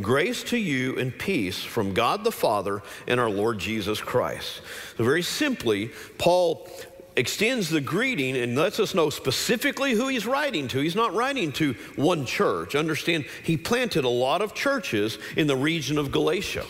Grace 0.00 0.42
to 0.44 0.56
you 0.56 0.98
and 0.98 1.16
peace 1.16 1.62
from 1.62 1.94
God 1.94 2.24
the 2.24 2.32
Father 2.32 2.82
and 3.06 3.18
our 3.18 3.30
Lord 3.30 3.58
Jesus 3.58 4.00
Christ. 4.00 4.62
So, 4.96 5.04
very 5.04 5.22
simply, 5.22 5.90
Paul 6.18 6.68
extends 7.16 7.68
the 7.68 7.80
greeting 7.80 8.36
and 8.36 8.56
lets 8.56 8.80
us 8.80 8.94
know 8.94 9.10
specifically 9.10 9.92
who 9.92 10.08
he's 10.08 10.26
writing 10.26 10.68
to. 10.68 10.78
He's 10.78 10.96
not 10.96 11.14
writing 11.14 11.52
to 11.52 11.74
one 11.96 12.24
church. 12.24 12.74
Understand, 12.74 13.26
he 13.42 13.56
planted 13.56 14.04
a 14.04 14.08
lot 14.08 14.42
of 14.42 14.54
churches 14.54 15.18
in 15.36 15.46
the 15.46 15.56
region 15.56 15.98
of 15.98 16.12
Galatia. 16.12 16.64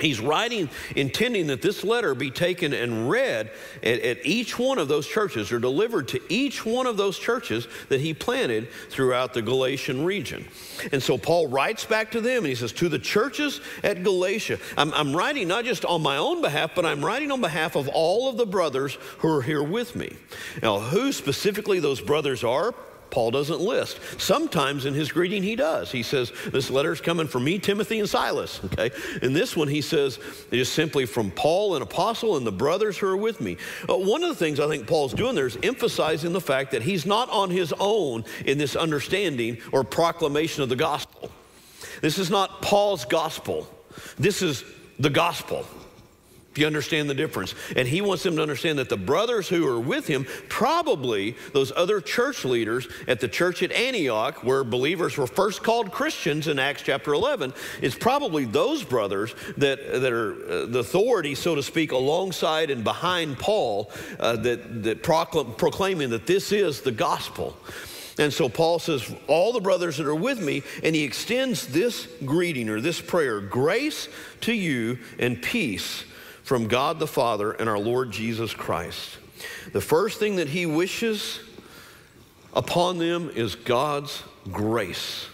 He's 0.00 0.20
writing, 0.20 0.70
intending 0.94 1.48
that 1.48 1.60
this 1.60 1.82
letter 1.82 2.14
be 2.14 2.30
taken 2.30 2.72
and 2.72 3.10
read 3.10 3.50
at, 3.82 4.00
at, 4.00 4.24
each 4.24 4.58
one 4.58 4.78
of 4.78 4.86
those 4.86 5.08
churches 5.08 5.50
or 5.50 5.58
delivered 5.58 6.08
to 6.08 6.20
each 6.32 6.64
one 6.64 6.86
of 6.86 6.96
those 6.96 7.18
churches 7.18 7.66
that 7.88 8.00
he 8.00 8.14
planted 8.14 8.68
throughout 8.90 9.34
the 9.34 9.42
Galatian 9.42 10.04
region. 10.04 10.46
And 10.92 11.02
so 11.02 11.18
Paul 11.18 11.48
writes 11.48 11.84
back 11.84 12.12
to 12.12 12.20
them 12.20 12.38
and 12.38 12.46
he 12.46 12.54
says, 12.54 12.72
To 12.74 12.88
the 12.88 12.98
churches 12.98 13.60
at 13.82 14.04
Galatia, 14.04 14.58
I'm, 14.76 14.94
I'm 14.94 15.16
writing 15.16 15.48
not 15.48 15.64
just 15.64 15.84
on 15.84 16.02
my 16.02 16.16
own 16.16 16.42
behalf, 16.42 16.72
but 16.76 16.86
I'm 16.86 17.04
writing 17.04 17.32
on 17.32 17.40
behalf 17.40 17.74
of 17.74 17.88
all 17.88 18.28
of 18.28 18.36
the 18.36 18.46
brothers 18.46 18.96
who 19.18 19.28
are 19.28 19.42
here 19.42 19.62
with 19.64 19.96
me. 19.96 20.16
Now, 20.62 20.78
who 20.78 21.10
specifically 21.10 21.80
those 21.80 22.00
brothers 22.00 22.44
are, 22.44 22.72
Paul 23.10 23.30
doesn't 23.30 23.60
list. 23.60 23.98
Sometimes 24.18 24.84
in 24.84 24.94
his 24.94 25.10
greeting 25.10 25.42
he 25.42 25.56
does. 25.56 25.90
He 25.90 26.02
says, 26.02 26.32
This 26.46 26.70
letter 26.70 26.92
is 26.92 27.00
coming 27.00 27.26
from 27.26 27.44
me, 27.44 27.58
Timothy, 27.58 28.00
and 28.00 28.08
Silas. 28.08 28.60
Okay? 28.68 28.90
In 29.22 29.32
this 29.32 29.56
one, 29.56 29.66
he 29.66 29.80
says, 29.80 30.18
It 30.50 30.58
is 30.58 30.70
simply 30.70 31.06
from 31.06 31.30
Paul, 31.30 31.74
an 31.74 31.82
apostle, 31.82 32.36
and 32.36 32.46
the 32.46 32.52
brothers 32.52 32.98
who 32.98 33.08
are 33.08 33.16
with 33.16 33.40
me. 33.40 33.56
Uh, 33.88 33.96
one 33.96 34.22
of 34.22 34.28
the 34.28 34.34
things 34.34 34.60
I 34.60 34.68
think 34.68 34.86
Paul's 34.86 35.14
doing 35.14 35.34
there 35.34 35.46
is 35.46 35.58
emphasizing 35.62 36.32
the 36.32 36.40
fact 36.40 36.72
that 36.72 36.82
he's 36.82 37.06
not 37.06 37.30
on 37.30 37.50
his 37.50 37.72
own 37.80 38.24
in 38.44 38.58
this 38.58 38.76
understanding 38.76 39.58
or 39.72 39.84
proclamation 39.84 40.62
of 40.62 40.68
the 40.68 40.76
gospel. 40.76 41.30
This 42.02 42.18
is 42.18 42.30
not 42.30 42.62
Paul's 42.62 43.04
gospel, 43.04 43.66
this 44.18 44.42
is 44.42 44.64
the 44.98 45.10
gospel 45.10 45.66
you 46.58 46.66
understand 46.66 47.08
the 47.08 47.14
difference? 47.14 47.54
And 47.76 47.86
he 47.86 48.00
wants 48.00 48.22
them 48.22 48.36
to 48.36 48.42
understand 48.42 48.78
that 48.78 48.88
the 48.88 48.96
brothers 48.96 49.48
who 49.48 49.66
are 49.66 49.80
with 49.80 50.06
him, 50.06 50.26
probably 50.48 51.36
those 51.52 51.72
other 51.74 52.00
church 52.00 52.44
leaders 52.44 52.88
at 53.06 53.20
the 53.20 53.28
church 53.28 53.62
at 53.62 53.72
Antioch, 53.72 54.42
where 54.44 54.64
believers 54.64 55.16
were 55.16 55.26
first 55.26 55.62
called 55.62 55.92
Christians 55.92 56.48
in 56.48 56.58
Acts 56.58 56.82
chapter 56.82 57.12
11, 57.12 57.52
it's 57.82 57.96
probably 57.96 58.44
those 58.44 58.82
brothers 58.82 59.34
that, 59.56 60.00
that 60.00 60.12
are 60.12 60.32
uh, 60.32 60.66
the 60.66 60.80
authority, 60.80 61.34
so 61.34 61.54
to 61.54 61.62
speak, 61.62 61.92
alongside 61.92 62.70
and 62.70 62.84
behind 62.84 63.38
Paul, 63.38 63.90
uh, 64.18 64.36
that, 64.36 64.82
that 64.84 65.02
proclaim, 65.02 65.54
proclaiming 65.54 66.10
that 66.10 66.26
this 66.26 66.52
is 66.52 66.80
the 66.80 66.92
gospel. 66.92 67.56
And 68.18 68.32
so 68.32 68.48
Paul 68.48 68.80
says, 68.80 69.14
All 69.28 69.52
the 69.52 69.60
brothers 69.60 69.96
that 69.98 70.06
are 70.06 70.14
with 70.14 70.40
me, 70.40 70.62
and 70.82 70.94
he 70.94 71.04
extends 71.04 71.68
this 71.68 72.08
greeting 72.24 72.68
or 72.68 72.80
this 72.80 73.00
prayer 73.00 73.40
grace 73.40 74.08
to 74.42 74.52
you 74.52 74.98
and 75.18 75.40
peace 75.40 76.04
from 76.48 76.66
God 76.66 76.98
the 76.98 77.06
Father 77.06 77.52
and 77.52 77.68
our 77.68 77.78
Lord 77.78 78.10
Jesus 78.10 78.54
Christ. 78.54 79.18
The 79.74 79.82
first 79.82 80.18
thing 80.18 80.36
that 80.36 80.48
he 80.48 80.64
wishes 80.64 81.40
upon 82.54 82.96
them 82.96 83.30
is 83.34 83.54
God's 83.54 84.22
grace. 84.50 85.26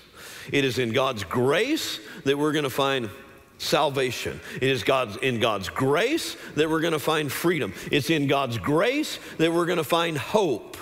It 0.50 0.64
is 0.64 0.80
in 0.80 0.92
God's 0.92 1.22
grace 1.22 2.00
that 2.24 2.36
we're 2.36 2.50
going 2.50 2.64
to 2.64 2.68
find 2.70 3.10
salvation. 3.58 4.40
It 4.56 4.64
is 4.64 4.82
God's, 4.82 5.16
in 5.18 5.38
God's 5.38 5.68
grace 5.68 6.36
that 6.56 6.68
we're 6.68 6.80
going 6.80 6.94
to 6.94 6.98
find 6.98 7.30
freedom. 7.30 7.74
It's 7.92 8.10
in 8.10 8.26
God's 8.26 8.58
grace 8.58 9.20
that 9.38 9.52
we're 9.52 9.66
going 9.66 9.78
to 9.78 9.84
find 9.84 10.18
hope. 10.18 10.76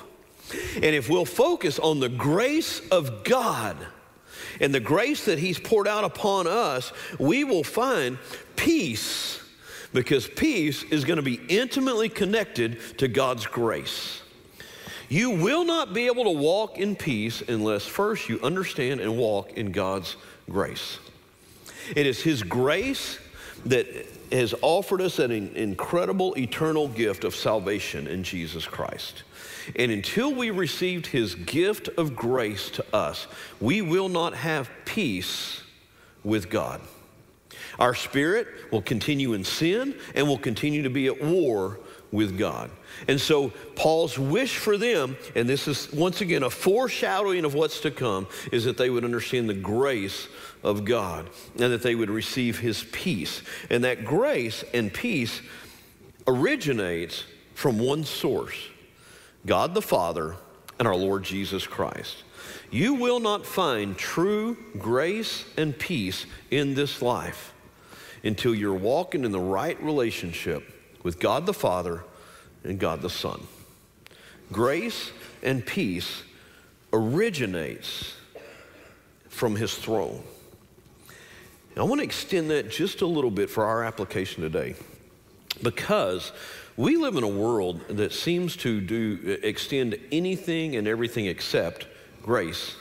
And 0.77 0.95
if 0.95 1.11
we'll 1.11 1.27
focus 1.27 1.79
on 1.79 2.01
the 2.01 2.09
grace 2.09 2.81
of 2.89 3.23
God 3.23 3.77
and 4.61 4.75
the 4.75 4.81
grace 4.81 5.27
that 5.27 5.39
He's 5.39 5.61
poured 5.61 5.87
out 5.87 6.05
upon 6.05 6.47
us, 6.47 6.91
we 7.19 7.45
will 7.45 7.65
find 7.65 8.17
peace 8.57 9.42
because 9.93 10.27
peace 10.29 10.83
is 10.85 11.05
going 11.05 11.17
to 11.17 11.23
be 11.23 11.41
intimately 11.49 12.09
connected 12.09 12.79
to 12.99 13.09
God's 13.09 13.47
grace. 13.47 14.23
You 15.09 15.31
will 15.31 15.65
not 15.65 15.93
be 15.93 16.07
able 16.07 16.25
to 16.25 16.31
walk 16.31 16.79
in 16.79 16.97
peace 16.97 17.43
unless 17.47 17.85
first 17.85 18.29
you 18.29 18.41
understand 18.43 19.01
and 19.01 19.19
walk 19.19 19.53
in 19.53 19.71
God's 19.71 20.17
grace. 20.49 20.99
It 21.95 22.07
is 22.07 22.23
His 22.23 22.43
grace 22.43 23.19
that 23.67 23.87
has 24.33 24.55
offered 24.63 25.03
us 25.03 25.19
an 25.19 25.31
incredible 25.31 26.35
eternal 26.39 26.89
gift 26.89 27.25
of 27.25 27.35
salvation 27.35 28.07
in 28.07 28.25
Jesus 28.25 28.67
Christ. 28.67 29.23
And 29.77 29.93
until 29.93 30.35
we 30.35 30.51
received 30.51 31.07
His 31.07 31.35
gift 31.35 31.89
of 31.99 32.17
grace 32.17 32.71
to 32.71 32.85
us, 32.95 33.27
we 33.61 33.83
will 33.83 34.09
not 34.09 34.35
have 34.35 34.71
peace 34.85 35.63
with 36.25 36.49
God. 36.49 36.81
Our 37.83 37.97
spirit 37.97 38.47
will 38.71 38.81
continue 38.81 39.33
in 39.33 39.43
sin 39.43 39.97
and 40.15 40.29
will 40.29 40.39
continue 40.39 40.85
to 40.85 40.89
be 40.89 41.09
at 41.09 41.21
war 41.21 41.81
with 42.13 42.39
God. 42.39 42.71
And 43.09 43.21
so, 43.21 43.51
Paul's 43.75 44.17
wish 44.17 44.57
for 44.57 44.79
them, 44.79 45.17
and 45.35 45.49
this 45.49 45.67
is 45.67 45.93
once 45.93 46.21
again 46.21 46.45
a 46.45 46.51
foreshadowing 46.51 47.45
of 47.45 47.55
what's 47.55 47.81
to 47.81 47.91
come, 47.91 48.29
is 48.53 48.67
that 48.67 48.77
they 48.77 48.89
would 48.89 49.05
understand 49.05 49.49
the 49.49 49.55
grace 49.55 50.29
of 50.63 50.85
God 50.85 51.29
and 51.59 51.73
that 51.73 51.83
they 51.83 51.97
would 51.97 52.09
receive 52.09 52.61
his 52.61 52.85
peace. 52.93 53.43
And 53.69 53.83
that 53.83 54.05
grace 54.05 54.63
and 54.73 54.95
peace 54.95 55.43
originates 56.29 57.25
from 57.55 57.81
one 57.81 58.05
source 58.05 58.55
God 59.45 59.75
the 59.75 59.83
Father 59.83 60.37
and 60.79 60.87
our 60.87 60.95
Lord 60.95 61.25
Jesus 61.25 61.67
Christ. 61.67 62.23
You 62.71 62.95
will 62.95 63.19
not 63.19 63.45
find 63.45 63.99
true 63.99 64.57
grace 64.79 65.45
and 65.57 65.77
peace 65.77 66.27
in 66.49 66.75
this 66.75 67.03
life 67.03 67.52
until 68.23 68.55
you're 68.55 68.75
walking 68.75 69.25
in 69.25 69.33
the 69.33 69.41
right 69.41 69.81
relationship 69.83 70.63
with 71.03 71.19
God 71.19 71.47
the 71.47 71.55
Father 71.55 72.05
and 72.65 72.79
God 72.79 73.03
the 73.03 73.11
Son. 73.11 73.47
Grace 74.53 75.11
and 75.43 75.65
peace 75.65 76.23
originates 76.93 78.15
from 79.29 79.57
his 79.57 79.75
throne. 79.75 80.23
I 81.77 81.83
want 81.85 82.01
to 82.01 82.05
extend 82.05 82.51
that 82.51 82.71
just 82.71 83.01
a 83.01 83.07
little 83.07 83.31
bit 83.31 83.49
for 83.49 83.65
our 83.65 83.83
application 83.83 84.43
today 84.43 84.75
because 85.63 86.33
we 86.77 86.97
live 86.97 87.17
in 87.17 87.25
a 87.25 87.29
world 87.29 87.81
that 87.89 88.13
seems 88.13 88.57
to 88.59 88.81
do 88.81 89.39
extend 89.43 89.99
anything 90.11 90.77
and 90.77 90.87
everything 90.87 91.27
except 91.27 91.87
grace 92.23 92.77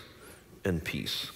and 0.65 0.84
peace. 0.84 1.32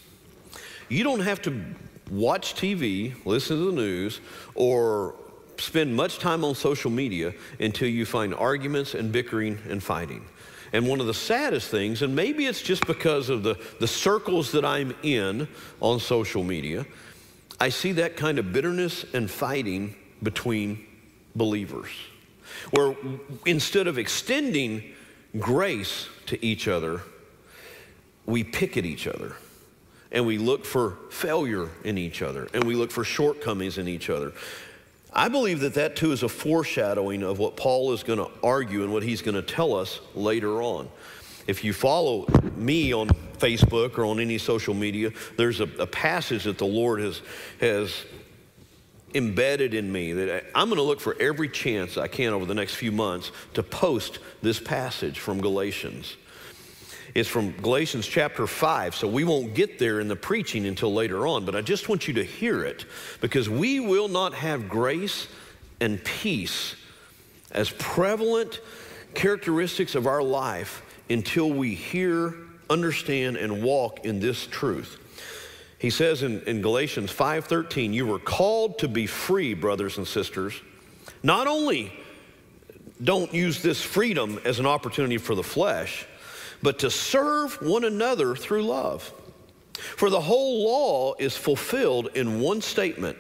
You 0.90 1.04
don't 1.04 1.22
have 1.22 1.42
to 1.44 1.64
watch 2.12 2.56
TV, 2.56 3.14
listen 3.26 3.58
to 3.58 3.66
the 3.72 3.72
news, 3.72 4.20
or 4.54 5.16
spend 5.58 5.96
much 5.96 6.20
time 6.20 6.44
on 6.44 6.56
social 6.56 6.92
media 6.92 7.34
until 7.60 7.88
you 7.88 8.06
find 8.06 8.34
arguments 8.34 8.94
and 8.94 9.12
bickering 9.12 9.58
and 9.70 9.82
fighting. 9.82 10.26
And 10.74 10.88
one 10.88 11.00
of 11.00 11.08
the 11.08 11.14
saddest 11.14 11.70
things, 11.70 12.02
and 12.02 12.16
maybe 12.16 12.46
it's 12.46 12.62
just 12.62 12.86
because 12.86 13.30
of 13.30 13.44
the, 13.44 13.58
the 13.80 13.88
circles 13.88 14.52
that 14.52 14.66
I'm 14.66 14.94
in 15.04 15.48
on 15.80 16.00
social 16.00 16.44
media, 16.44 16.86
I 17.60 17.70
see 17.70 17.94
that 17.94 18.18
kind 18.18 18.40
of 18.40 18.52
bitterness 18.52 19.06
and 19.14 19.32
fighting 19.32 19.96
between 20.22 20.86
believers, 21.36 21.90
where 22.72 22.96
instead 23.46 23.88
of 23.88 23.98
extending 23.98 24.84
grace 25.40 26.08
to 26.28 26.44
each 26.46 26.68
other, 26.68 27.02
we 28.26 28.44
pick 28.44 28.76
at 28.76 28.86
each 28.86 29.08
other 29.08 29.36
and 30.16 30.26
we 30.26 30.38
look 30.38 30.66
for 30.66 30.98
failure 31.12 31.70
in 31.84 31.98
each 31.98 32.22
other 32.22 32.48
and 32.54 32.64
we 32.64 32.74
look 32.74 32.90
for 32.90 33.04
shortcomings 33.04 33.78
in 33.78 33.88
each 33.88 34.10
other. 34.10 34.32
I 35.14 35.28
believe 35.28 35.60
that 35.60 35.76
that 35.76 35.98
too 35.98 36.14
is 36.14 36.24
a 36.24 36.30
foreshadowing 36.30 37.22
of 37.22 37.38
what 37.38 37.58
Paul 37.58 37.92
is 37.92 38.02
going 38.02 38.20
to 38.20 38.30
argue 38.42 38.84
and 38.84 38.94
what 38.94 39.04
he's 39.04 39.22
going 39.22 39.36
to 39.36 39.42
tell 39.42 39.76
us 39.76 40.00
later 40.16 40.62
on. 40.62 40.90
If 41.48 41.64
you 41.64 41.74
follow 41.74 42.26
me 42.56 42.94
on 42.94 43.10
Facebook 43.38 43.98
or 43.98 44.06
on 44.06 44.20
any 44.20 44.38
social 44.38 44.74
media, 44.74 45.12
there's 45.38 45.60
a, 45.60 45.70
a 45.80 45.86
passage 45.86 46.46
that 46.46 46.58
the 46.58 46.66
Lord 46.66 47.02
has, 47.02 47.22
has 47.60 48.06
embedded 49.14 49.74
in 49.74 49.92
me 49.92 50.14
that 50.14 50.46
I'm 50.56 50.70
going 50.70 50.78
to 50.78 50.84
look 50.84 51.02
for 51.02 51.16
every 51.20 51.50
chance 51.50 51.98
I 51.98 52.08
can 52.08 52.32
over 52.34 52.46
the 52.46 52.56
next 52.56 52.76
few 52.76 52.92
months 52.92 53.32
to 53.54 53.64
post 53.64 54.20
this 54.42 54.62
passage 54.62 55.20
from 55.20 55.42
Galatians. 55.42 56.16
It's 57.16 57.30
from 57.30 57.52
Galatians 57.52 58.06
chapter 58.06 58.46
5, 58.46 58.94
so 58.94 59.08
we 59.08 59.24
won't 59.24 59.54
get 59.54 59.80
there 59.80 60.02
in 60.02 60.10
the 60.10 60.18
preaching 60.18 60.66
until 60.66 60.94
later 60.94 61.26
on, 61.26 61.46
but 61.46 61.56
I 61.56 61.62
just 61.62 61.88
want 61.88 62.10
you 62.10 62.14
to 62.16 62.26
hear 62.26 62.66
it 62.66 62.84
because 63.22 63.50
we 63.50 63.80
will 63.80 64.10
not 64.10 64.34
have 64.34 64.68
grace 64.68 65.30
and 65.80 66.04
peace 66.04 66.76
as 67.52 67.70
prevalent 67.70 68.60
characteristics 69.14 69.96
of 69.96 70.08
our 70.08 70.22
life 70.22 70.82
until 71.10 71.50
we 71.50 71.74
hear, 71.74 72.36
understand, 72.70 73.38
and 73.38 73.64
walk 73.64 74.04
in 74.04 74.20
this 74.20 74.46
truth. 74.46 75.00
He 75.80 75.92
says 75.92 76.22
in, 76.22 76.42
in 76.42 76.62
Galatians 76.62 77.14
5:13, 77.14 77.94
you 77.94 78.06
were 78.06 78.20
called 78.20 78.80
to 78.80 78.90
be 78.90 79.08
free, 79.08 79.54
brothers 79.54 79.98
and 79.98 80.06
sisters. 80.06 80.54
Not 81.24 81.48
only 81.48 81.94
don't 83.02 83.34
use 83.34 83.62
this 83.62 83.82
freedom 83.82 84.42
as 84.44 84.60
an 84.60 84.66
opportunity 84.66 85.18
for 85.18 85.34
the 85.34 85.44
flesh, 85.44 86.06
but 86.62 86.80
to 86.80 86.90
serve 86.90 87.62
one 87.62 87.84
another 87.84 88.36
through 88.36 88.64
love. 88.64 89.14
For 89.74 90.10
the 90.10 90.22
whole 90.22 90.64
law 90.64 91.16
is 91.20 91.36
fulfilled 91.36 92.10
in 92.16 92.40
one 92.40 92.62
statement 92.62 93.18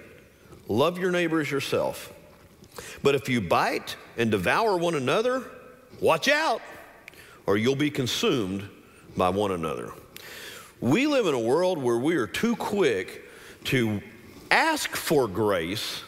love 0.68 0.98
your 0.98 1.12
neighbor 1.12 1.42
as 1.42 1.52
yourself. 1.52 2.12
But 3.04 3.16
if 3.16 3.30
you 3.30 3.42
bite 3.42 3.96
and 4.18 4.32
devour 4.32 4.78
one 4.78 4.96
another, 4.96 5.44
watch 6.00 6.28
out, 6.28 6.62
or 7.46 7.58
you'll 7.58 7.76
be 7.76 7.92
consumed 7.92 8.68
by 9.16 9.30
one 9.30 9.52
another. 9.52 9.92
We 10.82 11.08
live 11.08 11.28
in 11.28 11.34
a 11.34 11.40
world 11.40 11.78
where 11.78 11.98
we 11.98 12.16
are 12.16 12.28
too 12.28 12.56
quick 12.56 13.24
to 13.66 14.02
ask 14.52 14.96
for 14.96 15.28
grace 15.28 16.04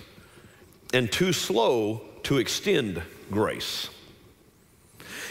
and 0.94 1.12
too 1.12 1.34
slow 1.34 2.02
to 2.24 2.38
extend 2.38 3.02
grace. 3.32 3.90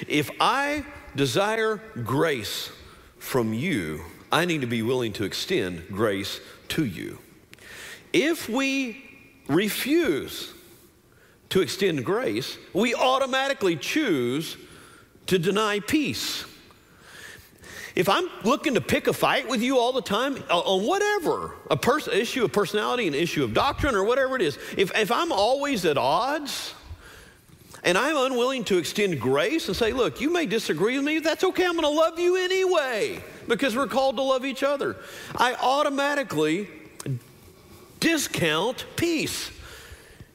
If 0.09 0.31
I 0.41 0.85
desire 1.17 1.81
grace 2.05 2.71
from 3.19 3.53
you, 3.53 4.03
I 4.31 4.45
need 4.45 4.61
to 4.61 4.67
be 4.67 4.83
willing 4.83 5.13
to 5.15 5.25
extend 5.25 5.89
grace 5.89 6.41
to 6.69 6.85
you. 6.85 7.19
If 8.13 8.49
we 8.49 9.05
refuse 9.49 10.53
to 11.51 11.61
extend 11.61 12.05
grace, 12.05 12.59
we 12.73 12.95
automatically 12.95 13.77
choose 13.77 14.57
to 15.27 15.39
deny 15.39 15.81
peace. 15.81 16.45
If 17.95 18.11
I'm 18.11 18.29
looking 18.45 18.75
to 18.75 18.81
pick 18.83 19.07
a 19.07 19.13
fight 19.13 19.49
with 19.49 19.63
you 19.63 19.79
all 19.79 19.93
the 19.93 20.03
time 20.03 20.37
uh, 20.51 20.59
on 20.59 20.87
whatever, 20.87 21.55
a 21.71 21.79
pers- 21.79 22.09
issue 22.09 22.45
of 22.45 22.53
personality, 22.53 23.09
an 23.09 23.15
issue 23.15 23.43
of 23.43 23.55
doctrine, 23.55 23.95
or 23.95 24.05
whatever 24.05 24.37
it 24.37 24.43
is, 24.43 24.59
if, 24.77 24.95
if 24.95 25.11
I'm 25.11 25.33
always 25.33 25.87
at 25.87 25.97
odds, 25.97 26.75
and 27.87 27.97
I'm 27.97 28.17
unwilling 28.17 28.65
to 28.65 28.79
extend 28.79 29.21
grace 29.21 29.69
and 29.69 29.77
say, 29.77 29.93
look, 29.93 30.21
you 30.21 30.29
may 30.29 30.45
disagree 30.45 30.97
with 30.97 31.07
me, 31.07 31.21
that's 31.21 31.45
okay, 31.45 31.65
I'm 31.65 31.77
gonna 31.77 31.89
love 31.89 32.19
you 32.19 32.37
anyway, 32.37 33.23
because 33.47 33.77
we're 33.77 33.87
called 33.87 34.17
to 34.17 34.23
love 34.23 34.45
each 34.45 34.65
other. 34.65 34.97
I 35.37 35.55
automatically 35.55 36.69
discount 38.01 38.85
peace. 38.97 39.51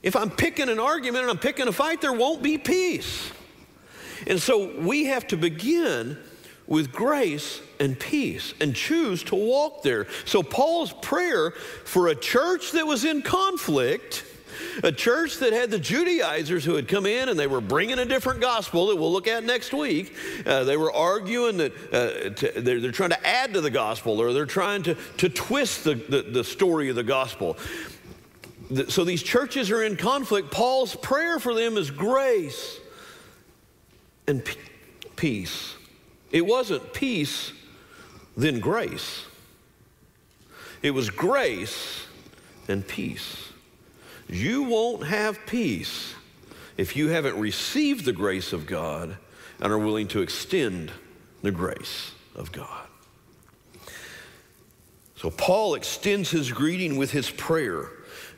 If 0.02 0.16
I'm 0.16 0.32
picking 0.32 0.70
an 0.70 0.80
argument 0.80 1.24
and 1.24 1.30
I'm 1.30 1.38
picking 1.38 1.68
a 1.68 1.72
fight, 1.72 2.02
there 2.02 2.14
won't 2.14 2.42
be 2.42 2.58
peace. 2.58 3.32
And 4.26 4.42
so 4.42 4.80
we 4.80 5.06
have 5.06 5.28
to 5.28 5.38
begin 5.38 6.18
with 6.68 6.94
grace 6.94 7.62
and 7.82 8.00
peace 8.00 8.54
and 8.62 8.74
choose 8.74 9.24
to 9.26 9.36
walk 9.36 9.84
there. 9.84 10.08
So, 10.26 10.42
Paul's 10.42 10.94
prayer 10.94 11.52
for 11.52 12.08
a 12.08 12.16
church 12.16 12.72
that 12.72 12.88
was 12.88 13.04
in 13.04 13.22
conflict, 13.24 14.24
a 14.84 14.92
church 14.92 15.38
that 15.40 15.54
had 15.54 15.72
the 15.72 15.80
Judaizers 15.80 16.66
who 16.66 16.76
had 16.76 16.88
come 16.88 17.06
in 17.06 17.30
and 17.30 17.38
they 17.38 17.48
were 17.48 17.62
bringing 17.62 18.00
a 18.00 18.06
different 18.06 18.42
gospel 18.42 18.88
that 18.88 18.96
we'll 18.96 19.12
look 19.12 19.28
at 19.28 19.44
next 19.44 19.74
week. 19.74 20.14
Uh, 20.46 20.64
they 20.64 20.78
were 20.78 20.92
arguing 20.92 21.58
that 21.58 21.74
uh, 21.94 22.30
to, 22.30 22.62
they're, 22.62 22.80
they're, 22.80 22.92
trying 22.92 23.10
to 23.12 23.28
add 23.28 23.54
to 23.54 23.62
the 23.62 23.70
gospel 23.70 24.22
or 24.22 24.34
they're 24.34 24.46
trying 24.46 24.84
to, 24.84 24.96
to 25.18 25.30
twist 25.30 25.84
the, 25.84 25.96
the, 25.96 26.22
the 26.22 26.44
story 26.44 26.90
of 26.90 26.96
the 26.96 27.04
gospel. 27.04 27.58
So, 28.88 29.04
these 29.04 29.22
churches 29.22 29.70
are 29.70 29.84
in 29.84 29.98
conflict. 29.98 30.50
Paul's 30.50 30.96
prayer 30.96 31.40
for 31.40 31.54
them 31.54 31.76
is 31.76 31.92
grace 31.92 32.80
and 34.28 34.42
peace. 35.18 35.76
It 36.32 36.46
wasn't 36.46 36.94
peace, 36.94 37.52
then 38.38 38.60
grace. 38.60 39.26
It 40.82 40.92
was 40.92 41.10
grace 41.10 42.06
and 42.68 42.88
peace. 42.88 43.51
You 44.32 44.64
won't 44.64 45.06
have 45.06 45.46
peace 45.46 46.16
if 46.78 46.96
you 46.96 47.10
haven't 47.10 47.38
received 47.38 48.06
the 48.06 48.14
grace 48.14 48.54
of 48.54 48.66
God 48.66 49.18
and 49.60 49.72
are 49.72 49.78
willing 49.78 50.08
to 50.10 50.22
extend 50.22 50.92
the 51.42 51.52
grace 51.52 52.14
of 52.36 52.52
God. 52.52 52.88
So 55.18 55.30
Paul 55.30 55.76
extends 55.76 56.32
his 56.32 56.52
greeting 56.52 56.98
with 56.98 57.12
his 57.12 57.30
prayer 57.30 57.90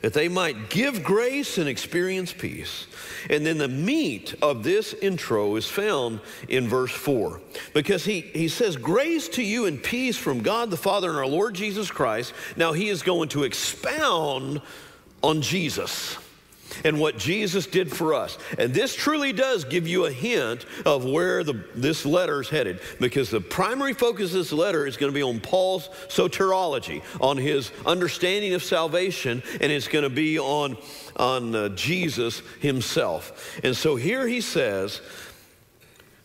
that 0.02 0.12
they 0.12 0.28
might 0.28 0.68
give 0.68 1.02
grace 1.02 1.56
and 1.56 1.66
experience 1.66 2.30
peace. 2.30 2.86
And 3.30 3.46
then 3.46 3.56
the 3.56 3.68
meat 3.68 4.34
of 4.42 4.62
this 4.62 4.92
intro 4.92 5.56
is 5.56 5.66
found 5.66 6.20
in 6.46 6.68
verse 6.68 6.92
4 6.92 7.40
because 7.72 8.04
he, 8.04 8.20
he 8.20 8.48
says, 8.48 8.76
Grace 8.76 9.28
to 9.30 9.42
you 9.42 9.64
and 9.64 9.82
peace 9.82 10.18
from 10.18 10.42
God 10.42 10.70
the 10.70 10.76
Father 10.76 11.08
and 11.08 11.16
our 11.16 11.26
Lord 11.26 11.54
Jesus 11.54 11.90
Christ. 11.90 12.34
Now 12.54 12.74
he 12.74 12.90
is 12.90 13.02
going 13.02 13.30
to 13.30 13.44
expound 13.44 14.60
on 15.24 15.40
Jesus 15.40 16.18
and 16.84 16.98
what 16.98 17.18
Jesus 17.18 17.66
did 17.66 17.90
for 17.90 18.14
us. 18.14 18.36
And 18.58 18.74
this 18.74 18.94
truly 18.94 19.32
does 19.32 19.64
give 19.64 19.86
you 19.86 20.06
a 20.06 20.10
hint 20.10 20.66
of 20.84 21.04
where 21.04 21.44
the, 21.44 21.64
this 21.74 22.04
letter 22.04 22.40
is 22.40 22.48
headed 22.48 22.80
because 23.00 23.30
the 23.30 23.40
primary 23.40 23.94
focus 23.94 24.32
of 24.32 24.38
this 24.38 24.52
letter 24.52 24.86
is 24.86 24.96
going 24.96 25.12
to 25.12 25.14
be 25.14 25.22
on 25.22 25.40
Paul's 25.40 25.88
soteriology, 26.08 27.02
on 27.20 27.36
his 27.36 27.70
understanding 27.86 28.54
of 28.54 28.62
salvation, 28.62 29.42
and 29.60 29.70
it's 29.70 29.88
going 29.88 30.02
to 30.02 30.10
be 30.10 30.38
on, 30.38 30.76
on 31.16 31.54
uh, 31.54 31.68
Jesus 31.70 32.42
himself. 32.60 33.58
And 33.62 33.76
so 33.76 33.96
here 33.96 34.26
he 34.26 34.40
says, 34.40 35.00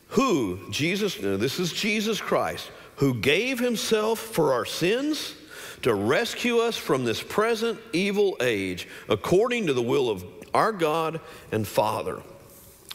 who, 0.10 0.60
Jesus, 0.72 1.16
this 1.16 1.60
is 1.60 1.72
Jesus 1.72 2.20
Christ, 2.20 2.72
who 2.96 3.14
gave 3.14 3.60
himself 3.60 4.20
for 4.20 4.54
our 4.54 4.66
sins 4.66 5.36
to 5.84 5.94
rescue 5.94 6.60
us 6.60 6.76
from 6.76 7.06
this 7.06 7.22
present 7.22 7.80
evil 7.94 8.38
age 8.42 8.88
according 9.08 9.68
to 9.68 9.74
the 9.74 9.82
will 9.82 10.10
of 10.10 10.24
our 10.54 10.72
God 10.72 11.22
and 11.52 11.68
Father. 11.68 12.22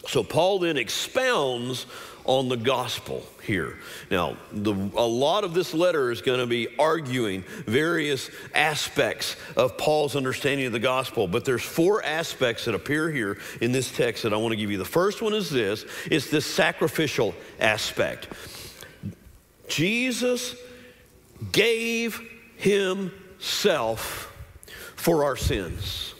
So 0.07 0.23
Paul 0.23 0.59
then 0.59 0.77
expounds 0.77 1.85
on 2.25 2.49
the 2.49 2.57
gospel 2.57 3.23
here. 3.43 3.77
Now, 4.09 4.37
the, 4.51 4.73
a 4.73 5.05
lot 5.05 5.43
of 5.43 5.53
this 5.53 5.73
letter 5.73 6.11
is 6.11 6.21
going 6.21 6.39
to 6.39 6.47
be 6.47 6.67
arguing 6.79 7.43
various 7.65 8.29
aspects 8.53 9.35
of 9.55 9.77
Paul's 9.77 10.15
understanding 10.15 10.65
of 10.65 10.71
the 10.71 10.79
gospel, 10.79 11.27
but 11.27 11.45
there's 11.45 11.63
four 11.63 12.03
aspects 12.03 12.65
that 12.65 12.73
appear 12.73 13.11
here 13.11 13.37
in 13.61 13.71
this 13.71 13.91
text 13.91 14.23
that 14.23 14.33
I 14.33 14.37
want 14.37 14.53
to 14.53 14.57
give 14.57 14.71
you. 14.71 14.77
The 14.77 14.85
first 14.85 15.21
one 15.21 15.33
is 15.33 15.49
this, 15.49 15.85
it's 16.05 16.29
this 16.29 16.45
sacrificial 16.45 17.35
aspect. 17.59 18.27
Jesus 19.67 20.55
gave 21.51 22.21
himself 22.57 24.31
for 24.95 25.23
our 25.23 25.35
sins. 25.35 26.13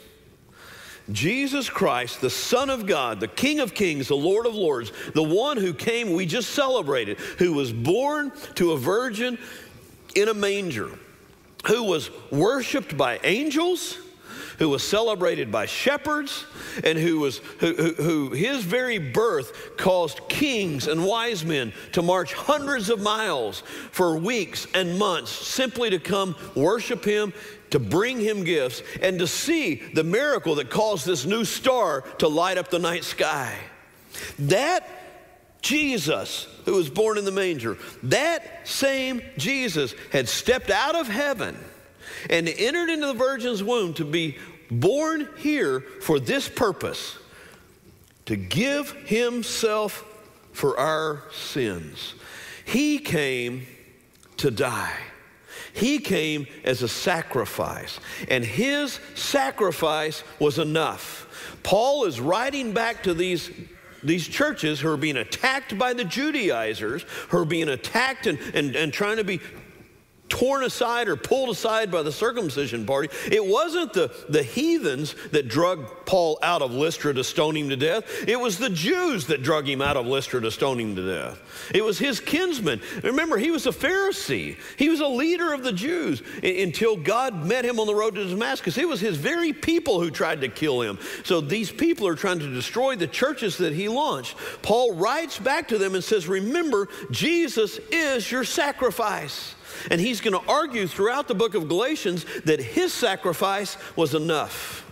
Jesus 1.12 1.70
Christ, 1.70 2.22
the 2.22 2.30
Son 2.30 2.70
of 2.70 2.88
God, 2.88 3.20
the 3.20 3.28
King 3.28 3.60
of 3.60 3.74
Kings, 3.74 4.08
the 4.08 4.16
Lord 4.16 4.46
of 4.48 4.56
Lords, 4.56 4.92
the 5.14 5.24
one 5.24 5.58
who 5.58 5.74
came, 5.74 6.14
we 6.14 6.26
just 6.26 6.52
celebrated, 6.52 7.20
who 7.38 7.54
was 7.54 7.72
born 7.72 8.32
to 8.56 8.72
a 8.72 8.78
virgin 8.78 9.38
in 10.16 10.30
a 10.30 10.34
manger, 10.34 10.90
who 11.68 11.84
was 11.84 12.10
worshiped 12.32 12.98
by 12.98 13.20
angels, 13.24 14.00
who 14.60 14.70
was 14.70 14.84
celebrated 14.84 15.52
by 15.52 15.66
shepherds 15.66 16.46
and 16.84 16.98
who 16.98 17.20
was 17.20 17.38
who, 17.60 17.74
who, 17.74 17.94
who, 17.94 18.30
his 18.32 18.64
very 18.64 18.98
birth 18.98 19.78
caused 19.78 20.20
kings 20.30 20.88
and 20.88 21.06
wise 21.06 21.44
men 21.46 21.74
to 21.92 22.02
march 22.02 22.34
hundreds 22.34 22.90
of 22.90 23.02
miles 23.02 23.62
for 23.92 24.18
weeks 24.18 24.68
and 24.74 24.98
months 24.98 25.32
simply 25.32 25.90
to 25.90 26.00
come 26.00 26.36
worship 26.56 27.04
him 27.04 27.34
to 27.72 27.80
bring 27.80 28.20
him 28.20 28.44
gifts 28.44 28.82
and 29.02 29.20
to 29.20 29.28
see 29.28 29.76
the 29.94 30.04
miracle 30.04 30.56
that 30.56 30.70
caused 30.70 31.06
this 31.06 31.26
new 31.26 31.44
star 31.44 32.02
to 32.20 32.28
light 32.28 32.58
up 32.58 32.70
the 32.70 32.80
night 32.80 33.04
sky. 33.04 33.58
That 34.40 34.88
Jesus 35.62 36.48
who 36.66 36.74
was 36.74 36.90
born 36.90 37.18
in 37.18 37.26
the 37.26 37.32
manger 37.32 37.78
that 38.04 38.68
same 38.68 39.22
Jesus 39.38 39.96
had 40.12 40.28
stepped 40.28 40.70
out 40.70 40.96
of 40.96 41.08
heaven 41.08 41.58
and 42.30 42.48
entered 42.48 42.90
into 42.90 43.08
the 43.08 43.14
virgin's 43.14 43.64
womb 43.64 43.94
to 43.96 44.06
be 44.06 44.38
born 44.70 45.28
here 45.38 45.82
for 46.02 46.20
this 46.20 46.50
purpose 46.50 47.18
to 48.26 48.36
give 48.36 48.92
himself 48.92 50.04
for 50.54 50.80
our 50.80 51.24
sins. 51.32 52.16
He 52.66 53.00
came 53.00 53.68
to 54.38 54.50
die. 54.50 54.98
He 55.74 56.00
came 56.00 56.48
as 56.64 56.82
a 56.82 56.88
sacrifice, 56.88 58.00
and 58.30 58.44
his 58.44 59.00
sacrifice 59.14 60.24
was 60.40 60.58
enough. 60.58 61.60
Paul 61.64 62.06
is 62.06 62.22
writing 62.22 62.72
back 62.72 63.04
to 63.04 63.14
these 63.14 63.52
these 64.06 64.28
churches 64.28 64.80
who 64.80 64.90
are 64.90 64.98
being 64.98 65.18
attacked 65.18 65.78
by 65.80 65.94
the 65.94 66.04
Judaizers, 66.04 67.04
who 67.30 67.40
are 67.40 67.46
being 67.46 67.70
attacked 67.70 68.28
and, 68.28 68.40
and, 68.54 68.76
and 68.76 68.94
trying 68.94 69.18
to 69.18 69.24
be 69.24 69.42
torn 70.30 70.64
aside 70.64 71.08
or 71.08 71.16
pulled 71.16 71.50
aside 71.50 71.92
by 71.92 72.02
the 72.02 72.12
circumcision 72.12 72.86
party. 72.86 73.10
It 73.32 73.46
wasn't 73.46 73.94
the, 73.94 74.12
the 74.28 74.44
heathens 74.44 75.16
that 75.32 75.48
drug 75.48 76.06
Paul 76.06 76.40
out 76.42 76.62
of 76.62 76.72
Lystra 76.72 77.14
to 77.14 77.24
stone 77.24 77.56
him 77.56 77.70
to 77.70 77.76
death. 77.76 78.28
It 78.28 78.40
was 78.40 78.58
the 78.58 78.70
Jews 78.70 79.28
that 79.28 79.44
drug 79.44 79.68
him 79.68 79.82
out 79.82 79.98
of 79.98 80.08
Lystra 80.08 80.42
to 80.42 80.52
stone 80.52 80.80
him 80.80 80.96
to 80.96 81.08
death. 81.08 81.72
It 81.74 81.84
was 81.84 82.00
his 82.00 82.20
kinsmen. 82.20 82.82
Remember, 83.04 83.38
he 83.38 83.52
was 83.52 83.66
a 83.68 83.72
Pharisee. 83.72 84.58
He 84.78 84.90
was 84.90 85.00
a 85.00 85.08
leader 85.08 85.54
of 85.54 85.64
the 85.64 85.74
Jews 85.74 86.22
until 86.44 86.98
God 86.98 87.46
met 87.46 87.66
him 87.66 87.80
on 87.80 87.88
the 87.88 87.96
road 87.96 88.16
to 88.16 88.28
Damascus. 88.28 88.78
It 88.78 88.88
was 88.88 89.00
his 89.00 89.18
very 89.18 89.54
people 89.54 90.00
who 90.00 90.12
tried 90.12 90.42
to 90.42 90.50
kill 90.50 90.82
him. 90.82 91.00
So 91.24 91.42
these 91.42 91.72
people 91.72 92.08
are 92.08 92.16
trying 92.16 92.40
to 92.40 92.54
destroy 92.54 92.96
the 92.96 93.08
churches 93.08 93.58
that 93.58 93.74
he 93.74 93.88
launched. 93.88 94.36
Paul 94.62 94.96
writes 94.96 95.40
back 95.40 95.68
to 95.70 95.78
them 95.78 95.96
and 95.96 96.04
says, 96.04 96.28
Remember, 96.28 96.88
Jesus 97.12 97.80
is 97.92 98.30
your 98.32 98.44
sacrifice. 98.44 99.55
And 99.92 100.00
he's 100.00 100.22
going 100.22 100.40
to 100.40 100.52
argue 100.52 100.88
throughout 100.88 101.28
the 101.28 101.36
book 101.36 101.56
of 101.56 101.68
Galatians 101.68 102.26
that 102.46 102.60
his 102.60 102.94
sacrifice 102.94 103.78
was 103.96 104.14
enough. 104.14 104.86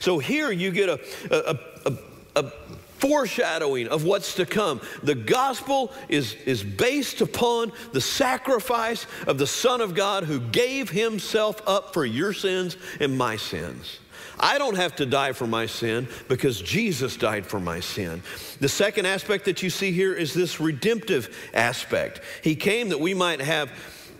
So 0.00 0.18
here 0.18 0.50
you 0.50 0.70
get 0.70 0.88
a, 0.88 1.00
a, 1.30 1.58
a, 1.90 2.44
a 2.44 2.52
foreshadowing 2.98 3.88
of 3.88 4.04
what's 4.04 4.34
to 4.34 4.46
come. 4.46 4.80
The 5.02 5.14
gospel 5.14 5.92
is, 6.08 6.34
is 6.46 6.62
based 6.62 7.20
upon 7.20 7.72
the 7.92 8.00
sacrifice 8.00 9.06
of 9.26 9.38
the 9.38 9.46
Son 9.46 9.80
of 9.80 9.94
God 9.94 10.24
who 10.24 10.40
gave 10.40 10.90
himself 10.90 11.62
up 11.66 11.94
for 11.94 12.04
your 12.04 12.32
sins 12.32 12.76
and 13.00 13.16
my 13.16 13.36
sins. 13.36 14.00
I 14.40 14.58
don't 14.58 14.76
have 14.76 14.96
to 14.96 15.06
die 15.06 15.32
for 15.32 15.46
my 15.46 15.66
sin 15.66 16.06
because 16.28 16.60
Jesus 16.60 17.16
died 17.16 17.44
for 17.44 17.58
my 17.58 17.80
sin. 17.80 18.22
The 18.60 18.68
second 18.68 19.06
aspect 19.06 19.46
that 19.46 19.62
you 19.62 19.70
see 19.70 19.90
here 19.90 20.14
is 20.14 20.32
this 20.32 20.60
redemptive 20.60 21.50
aspect. 21.54 22.20
He 22.42 22.54
came 22.54 22.90
that 22.90 23.00
we 23.00 23.14
might 23.14 23.40
have 23.40 23.70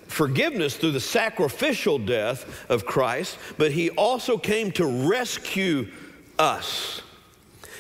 forgiveness 0.09 0.77
through 0.77 0.93
the 0.93 1.01
sacrificial 1.01 1.99
death 1.99 2.67
of 2.69 2.85
Christ, 2.85 3.39
but 3.57 3.71
he 3.73 3.91
also 3.91 4.37
came 4.37 4.73
to 4.73 4.87
rescue 5.09 5.89
us. 6.39 7.03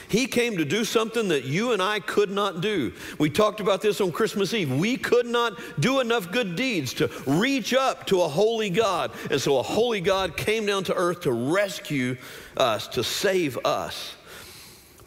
He 0.08 0.26
came 0.26 0.56
to 0.56 0.64
do 0.64 0.84
something 0.84 1.28
that 1.28 1.44
you 1.44 1.72
and 1.72 1.82
I 1.82 2.00
could 2.00 2.30
not 2.30 2.62
do. 2.62 2.92
We 3.18 3.28
talked 3.28 3.60
about 3.60 3.82
this 3.82 4.00
on 4.00 4.10
Christmas 4.10 4.54
Eve. 4.54 4.72
We 4.72 4.96
could 4.96 5.26
not 5.26 5.58
do 5.78 6.00
enough 6.00 6.32
good 6.32 6.56
deeds 6.56 6.94
to 6.94 7.10
reach 7.26 7.74
up 7.74 8.06
to 8.06 8.22
a 8.22 8.28
holy 8.28 8.70
God. 8.70 9.12
And 9.30 9.40
so 9.40 9.58
a 9.58 9.62
holy 9.62 10.00
God 10.00 10.36
came 10.36 10.64
down 10.64 10.84
to 10.84 10.94
earth 10.94 11.22
to 11.22 11.32
rescue 11.32 12.16
us, 12.56 12.88
to 12.88 13.04
save 13.04 13.58
us. 13.66 14.14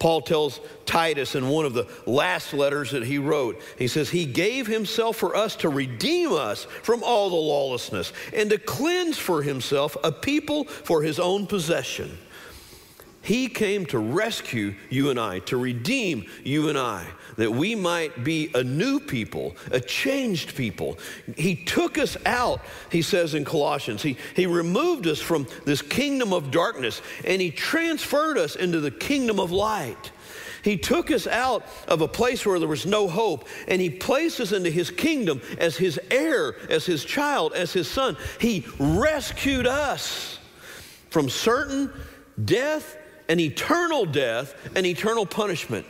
Paul 0.02 0.22
tells 0.22 0.60
Titus 0.88 1.36
in 1.36 1.48
one 1.48 1.64
of 1.64 1.76
the 1.76 1.88
last 2.08 2.56
letters 2.56 2.90
that 2.90 3.06
he 3.06 3.20
wrote, 3.20 3.62
he 3.78 3.88
says, 3.88 4.10
He 4.10 4.26
gave 4.26 4.66
Himself 4.66 5.16
for 5.16 5.36
us 5.36 5.56
to 5.58 5.70
redeem 5.70 6.34
us 6.34 6.64
from 6.82 7.04
all 7.04 7.30
the 7.30 7.36
lawlessness 7.36 8.12
and 8.34 8.50
to 8.50 8.58
cleanse 8.58 9.20
for 9.20 9.44
Himself 9.44 9.96
a 10.04 10.12
people 10.12 10.64
for 10.64 11.04
His 11.04 11.20
own 11.20 11.46
possession. 11.46 12.18
He 13.22 13.48
came 13.48 13.86
to 13.86 14.00
rescue 14.00 14.74
you 14.90 15.12
and 15.12 15.20
I, 15.20 15.38
to 15.42 15.58
redeem 15.58 16.26
you 16.44 16.70
and 16.70 16.80
I 16.80 17.06
that 17.42 17.50
we 17.50 17.74
might 17.74 18.24
be 18.24 18.52
a 18.54 18.64
new 18.64 19.00
people, 19.00 19.56
a 19.72 19.80
changed 19.80 20.56
people. 20.56 21.00
He 21.36 21.56
took 21.56 21.98
us 21.98 22.16
out, 22.24 22.62
he 22.92 23.02
says 23.02 23.34
in 23.34 23.46
Colossians. 23.46 24.04
He, 24.04 24.16
he 24.36 24.46
removed 24.46 25.08
us 25.08 25.20
from 25.20 25.48
this 25.66 25.82
kingdom 25.82 26.34
of 26.34 26.52
darkness 26.52 27.02
and 27.26 27.42
he 27.42 27.50
transferred 27.50 28.38
us 28.38 28.56
into 28.56 28.80
the 28.80 28.92
kingdom 28.92 29.40
of 29.40 29.52
light. 29.52 30.12
He 30.64 30.78
took 30.78 31.10
us 31.10 31.26
out 31.26 31.66
of 31.88 32.02
a 32.02 32.08
place 32.08 32.46
where 32.46 32.60
there 32.60 32.68
was 32.68 32.86
no 32.86 33.08
hope 33.08 33.48
and 33.68 33.82
he 33.82 33.90
placed 33.90 34.40
us 34.40 34.52
into 34.52 34.70
his 34.70 34.92
kingdom 34.92 35.42
as 35.58 35.76
his 35.76 36.00
heir, 36.12 36.56
as 36.70 36.86
his 36.86 37.04
child, 37.04 37.54
as 37.54 37.74
his 37.74 37.88
son. 37.88 38.18
He 38.40 38.68
rescued 38.78 39.66
us 39.66 40.38
from 41.10 41.28
certain 41.28 41.92
death 42.46 42.98
and 43.28 43.40
eternal 43.40 44.06
death 44.06 44.54
and 44.76 44.86
eternal 44.86 45.26
punishment. 45.26 45.88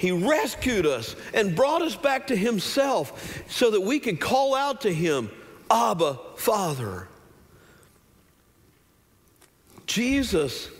He 0.00 0.12
rescued 0.12 0.86
us 0.86 1.14
and 1.34 1.54
brought 1.54 1.82
us 1.82 1.94
back 1.94 2.28
to 2.28 2.36
Himself 2.36 3.44
so 3.50 3.70
that 3.72 3.82
we 3.82 3.98
could 3.98 4.18
call 4.18 4.54
out 4.54 4.80
to 4.80 4.94
Him, 4.94 5.30
Abba, 5.70 6.18
Father. 6.36 7.06
Jesus 9.86 10.70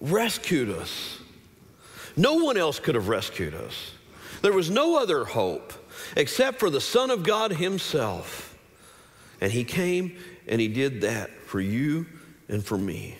rescued 0.00 0.68
us. 0.68 1.20
No 2.16 2.34
one 2.42 2.56
else 2.56 2.80
could 2.80 2.96
have 2.96 3.06
rescued 3.06 3.54
us. 3.54 3.92
There 4.42 4.52
was 4.52 4.68
no 4.68 5.00
other 5.00 5.24
hope 5.24 5.72
except 6.16 6.58
for 6.58 6.70
the 6.70 6.80
Son 6.80 7.12
of 7.12 7.22
God 7.22 7.52
Himself. 7.52 8.58
And 9.40 9.52
He 9.52 9.62
came 9.62 10.18
and 10.48 10.60
He 10.60 10.66
did 10.66 11.02
that 11.02 11.30
for 11.46 11.60
you 11.60 12.06
and 12.48 12.64
for 12.64 12.76
me. 12.76 13.16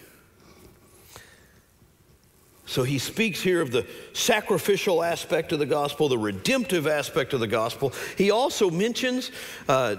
So 2.66 2.82
he 2.82 2.98
speaks 2.98 3.42
here 3.42 3.60
of 3.60 3.70
the 3.70 3.86
sacrificial 4.14 5.02
aspect 5.02 5.52
of 5.52 5.58
the 5.58 5.66
gospel, 5.66 6.08
the 6.08 6.18
redemptive 6.18 6.86
aspect 6.86 7.34
of 7.34 7.40
the 7.40 7.46
gospel. 7.46 7.92
He 8.16 8.30
also 8.30 8.70
mentions 8.70 9.30
uh, 9.68 9.96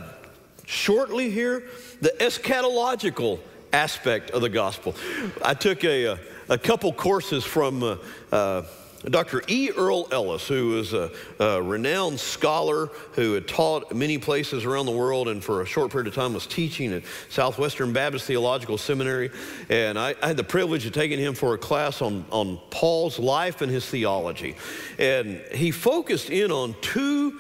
shortly 0.65 1.29
here 1.29 1.63
the 2.01 2.13
eschatological 2.19 3.39
aspect 3.71 4.31
of 4.31 4.41
the 4.41 4.49
gospel. 4.49 4.95
I 5.43 5.53
took 5.53 5.83
a, 5.83 6.05
a, 6.05 6.19
a 6.49 6.57
couple 6.57 6.91
courses 6.91 7.43
from 7.43 7.83
uh, 7.83 7.97
uh, 8.31 8.63
Dr. 9.09 9.43
E. 9.47 9.69
Earl 9.75 10.07
Ellis, 10.11 10.47
who 10.47 10.77
is 10.79 10.93
a, 10.93 11.11
a, 11.39 11.61
renowned 11.61 12.19
scholar 12.19 12.87
who 13.13 13.33
had 13.33 13.47
taught 13.47 13.93
many 13.93 14.17
places 14.17 14.65
around 14.65 14.87
the 14.87 14.91
world 14.91 15.27
and 15.27 15.43
for 15.43 15.61
a 15.61 15.65
short 15.65 15.91
period 15.91 16.07
of 16.07 16.15
time 16.15 16.33
was 16.33 16.47
teaching 16.47 16.91
at 16.91 17.03
Southwestern 17.29 17.93
Baptist 17.93 18.25
Theological 18.25 18.77
Seminary. 18.77 19.29
And 19.69 19.99
I, 19.99 20.15
I 20.21 20.27
had 20.27 20.37
the 20.37 20.43
privilege 20.43 20.85
of 20.85 20.93
taking 20.93 21.19
him 21.19 21.35
for 21.35 21.53
a 21.53 21.57
class 21.57 22.01
on, 22.01 22.25
on 22.31 22.59
Paul's 22.71 23.19
life 23.19 23.61
and 23.61 23.71
his 23.71 23.85
theology. 23.85 24.55
And 24.97 25.41
he 25.53 25.71
focused 25.71 26.29
in 26.29 26.51
on 26.51 26.75
two, 26.81 27.39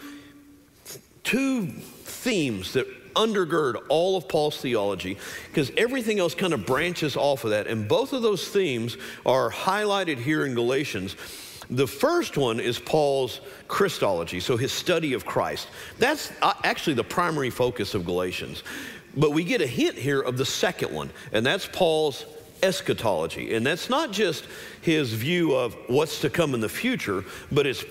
two 1.23 1.67
themes 1.67 2.73
that 2.73 2.85
undergird 3.15 3.81
all 3.87 4.17
of 4.17 4.27
Paul's 4.27 4.57
theology 4.57 5.17
because 5.47 5.71
everything 5.77 6.19
else 6.19 6.35
kind 6.35 6.53
of 6.53 6.65
branches 6.65 7.15
off 7.15 7.43
of 7.43 7.51
that. 7.51 7.67
And 7.67 7.87
both 7.87 8.13
of 8.13 8.21
those 8.21 8.47
themes 8.47 8.97
are 9.25 9.49
highlighted 9.49 10.17
here 10.17 10.45
in 10.45 10.53
Galatians. 10.53 11.15
The 11.69 11.87
first 11.87 12.37
one 12.37 12.59
is 12.59 12.79
Paul's 12.79 13.41
Christology, 13.67 14.39
so 14.39 14.57
his 14.57 14.71
study 14.71 15.13
of 15.13 15.25
Christ. 15.25 15.67
That's 15.97 16.31
uh, 16.41 16.53
actually 16.63 16.93
the 16.93 17.03
primary 17.03 17.49
focus 17.49 17.93
of 17.93 18.05
Galatians. 18.05 18.63
But 19.17 19.31
we 19.31 19.43
get 19.43 19.61
a 19.61 19.67
hint 19.67 19.95
here 19.95 20.21
of 20.21 20.37
the 20.37 20.45
second 20.45 20.93
one, 20.93 21.09
and 21.31 21.45
that's 21.45 21.67
Paul's 21.67 22.25
eschatology. 22.61 23.55
And 23.55 23.65
that's 23.65 23.89
not 23.89 24.11
just 24.11 24.45
his 24.81 25.13
view 25.13 25.53
of 25.53 25.75
what's 25.87 26.21
to 26.21 26.29
come 26.29 26.53
in 26.53 26.59
the 26.59 26.69
future, 26.69 27.23
but 27.51 27.65
it's 27.65 27.83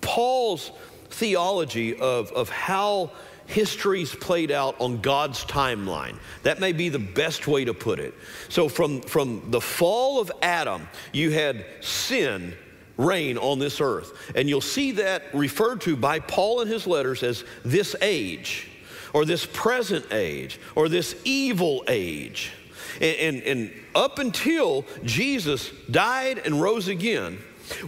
Paul's 0.00 0.72
theology 1.10 1.96
of, 1.98 2.32
of 2.32 2.48
how 2.48 3.10
history's 3.46 4.14
played 4.14 4.50
out 4.50 4.80
on 4.80 5.00
God's 5.00 5.44
timeline. 5.44 6.16
That 6.44 6.60
may 6.60 6.72
be 6.72 6.88
the 6.88 7.00
best 7.00 7.46
way 7.46 7.64
to 7.64 7.74
put 7.74 7.98
it. 7.98 8.14
So, 8.48 8.68
from, 8.68 9.02
from 9.02 9.50
the 9.50 9.60
fall 9.60 10.20
of 10.20 10.30
Adam, 10.40 10.88
you 11.12 11.30
had 11.30 11.64
sin 11.80 12.54
reign 13.00 13.38
on 13.38 13.58
this 13.58 13.80
earth. 13.80 14.12
And 14.34 14.48
you'll 14.48 14.60
see 14.60 14.92
that 14.92 15.22
referred 15.32 15.80
to 15.82 15.96
by 15.96 16.20
Paul 16.20 16.60
in 16.60 16.68
his 16.68 16.86
letters 16.86 17.22
as 17.22 17.44
this 17.64 17.96
age, 18.00 18.68
or 19.12 19.24
this 19.24 19.46
present 19.46 20.12
age, 20.12 20.60
or 20.74 20.88
this 20.88 21.16
evil 21.24 21.84
age. 21.88 22.52
And, 23.00 23.16
and, 23.16 23.42
and 23.42 23.72
up 23.94 24.18
until 24.18 24.84
Jesus 25.04 25.70
died 25.90 26.42
and 26.44 26.60
rose 26.60 26.88
again, 26.88 27.38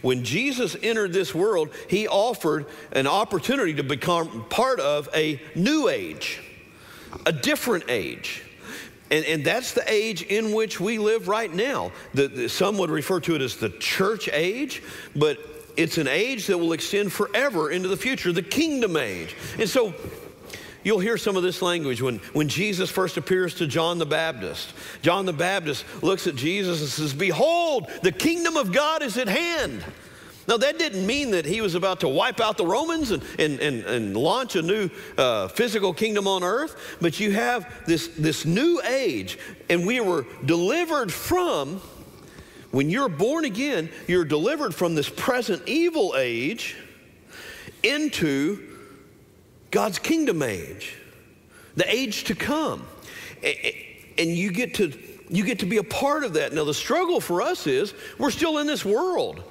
when 0.00 0.24
Jesus 0.24 0.76
entered 0.82 1.12
this 1.12 1.34
world, 1.34 1.70
he 1.88 2.06
offered 2.06 2.66
an 2.92 3.06
opportunity 3.06 3.74
to 3.74 3.82
become 3.82 4.46
part 4.48 4.80
of 4.80 5.08
a 5.14 5.40
new 5.54 5.88
age, 5.88 6.40
a 7.26 7.32
different 7.32 7.84
age. 7.88 8.42
And, 9.12 9.26
and 9.26 9.44
that's 9.44 9.72
the 9.72 9.84
age 9.86 10.22
in 10.22 10.52
which 10.52 10.80
we 10.80 10.98
live 10.98 11.28
right 11.28 11.52
now. 11.52 11.92
The, 12.14 12.28
the, 12.28 12.48
some 12.48 12.78
would 12.78 12.88
refer 12.88 13.20
to 13.20 13.34
it 13.34 13.42
as 13.42 13.56
the 13.56 13.68
church 13.68 14.30
age, 14.32 14.82
but 15.14 15.38
it's 15.76 15.98
an 15.98 16.08
age 16.08 16.46
that 16.46 16.56
will 16.56 16.72
extend 16.72 17.12
forever 17.12 17.70
into 17.70 17.88
the 17.88 17.96
future, 17.96 18.32
the 18.32 18.42
kingdom 18.42 18.96
age. 18.96 19.36
And 19.58 19.68
so 19.68 19.94
You'll 20.84 20.98
hear 20.98 21.16
some 21.16 21.36
of 21.36 21.44
this 21.44 21.62
language 21.62 22.02
when, 22.02 22.18
when 22.32 22.48
Jesus 22.48 22.90
first 22.90 23.16
appears 23.16 23.54
to 23.56 23.68
John 23.68 23.98
the 23.98 24.06
Baptist. 24.06 24.72
John 25.00 25.26
the 25.26 25.32
Baptist 25.32 25.84
looks 26.02 26.26
at 26.26 26.34
Jesus 26.34 26.80
and 26.80 26.88
says, 26.88 27.14
Behold, 27.14 27.88
the 28.02 28.10
kingdom 28.10 28.56
of 28.56 28.72
God 28.72 29.02
is 29.02 29.16
at 29.16 29.28
hand. 29.28 29.84
Now, 30.52 30.58
that 30.58 30.78
didn't 30.78 31.06
mean 31.06 31.30
that 31.30 31.46
he 31.46 31.62
was 31.62 31.74
about 31.74 32.00
to 32.00 32.08
wipe 32.08 32.38
out 32.38 32.58
the 32.58 32.66
Romans 32.66 33.10
and, 33.10 33.22
and, 33.38 33.58
and, 33.58 33.84
and 33.86 34.14
launch 34.14 34.54
a 34.54 34.60
new 34.60 34.90
uh, 35.16 35.48
physical 35.48 35.94
kingdom 35.94 36.28
on 36.28 36.44
earth, 36.44 36.98
but 37.00 37.18
you 37.18 37.32
have 37.32 37.86
this, 37.86 38.08
this 38.08 38.44
new 38.44 38.78
age, 38.86 39.38
and 39.70 39.86
we 39.86 40.00
were 40.00 40.26
delivered 40.44 41.10
from, 41.10 41.80
when 42.70 42.90
you're 42.90 43.08
born 43.08 43.46
again, 43.46 43.88
you're 44.06 44.26
delivered 44.26 44.74
from 44.74 44.94
this 44.94 45.08
present 45.08 45.62
evil 45.66 46.12
age 46.18 46.76
into 47.82 48.76
God's 49.70 49.98
kingdom 49.98 50.42
age, 50.42 50.98
the 51.76 51.90
age 51.90 52.24
to 52.24 52.34
come. 52.34 52.86
And 53.42 54.28
you 54.28 54.52
get 54.52 54.74
to 54.74 54.92
you 55.30 55.46
get 55.46 55.60
to 55.60 55.66
be 55.66 55.78
a 55.78 55.82
part 55.82 56.24
of 56.24 56.34
that. 56.34 56.52
Now 56.52 56.64
the 56.64 56.74
struggle 56.74 57.22
for 57.22 57.40
us 57.40 57.66
is 57.66 57.94
we're 58.18 58.30
still 58.30 58.58
in 58.58 58.66
this 58.66 58.84
world. 58.84 59.42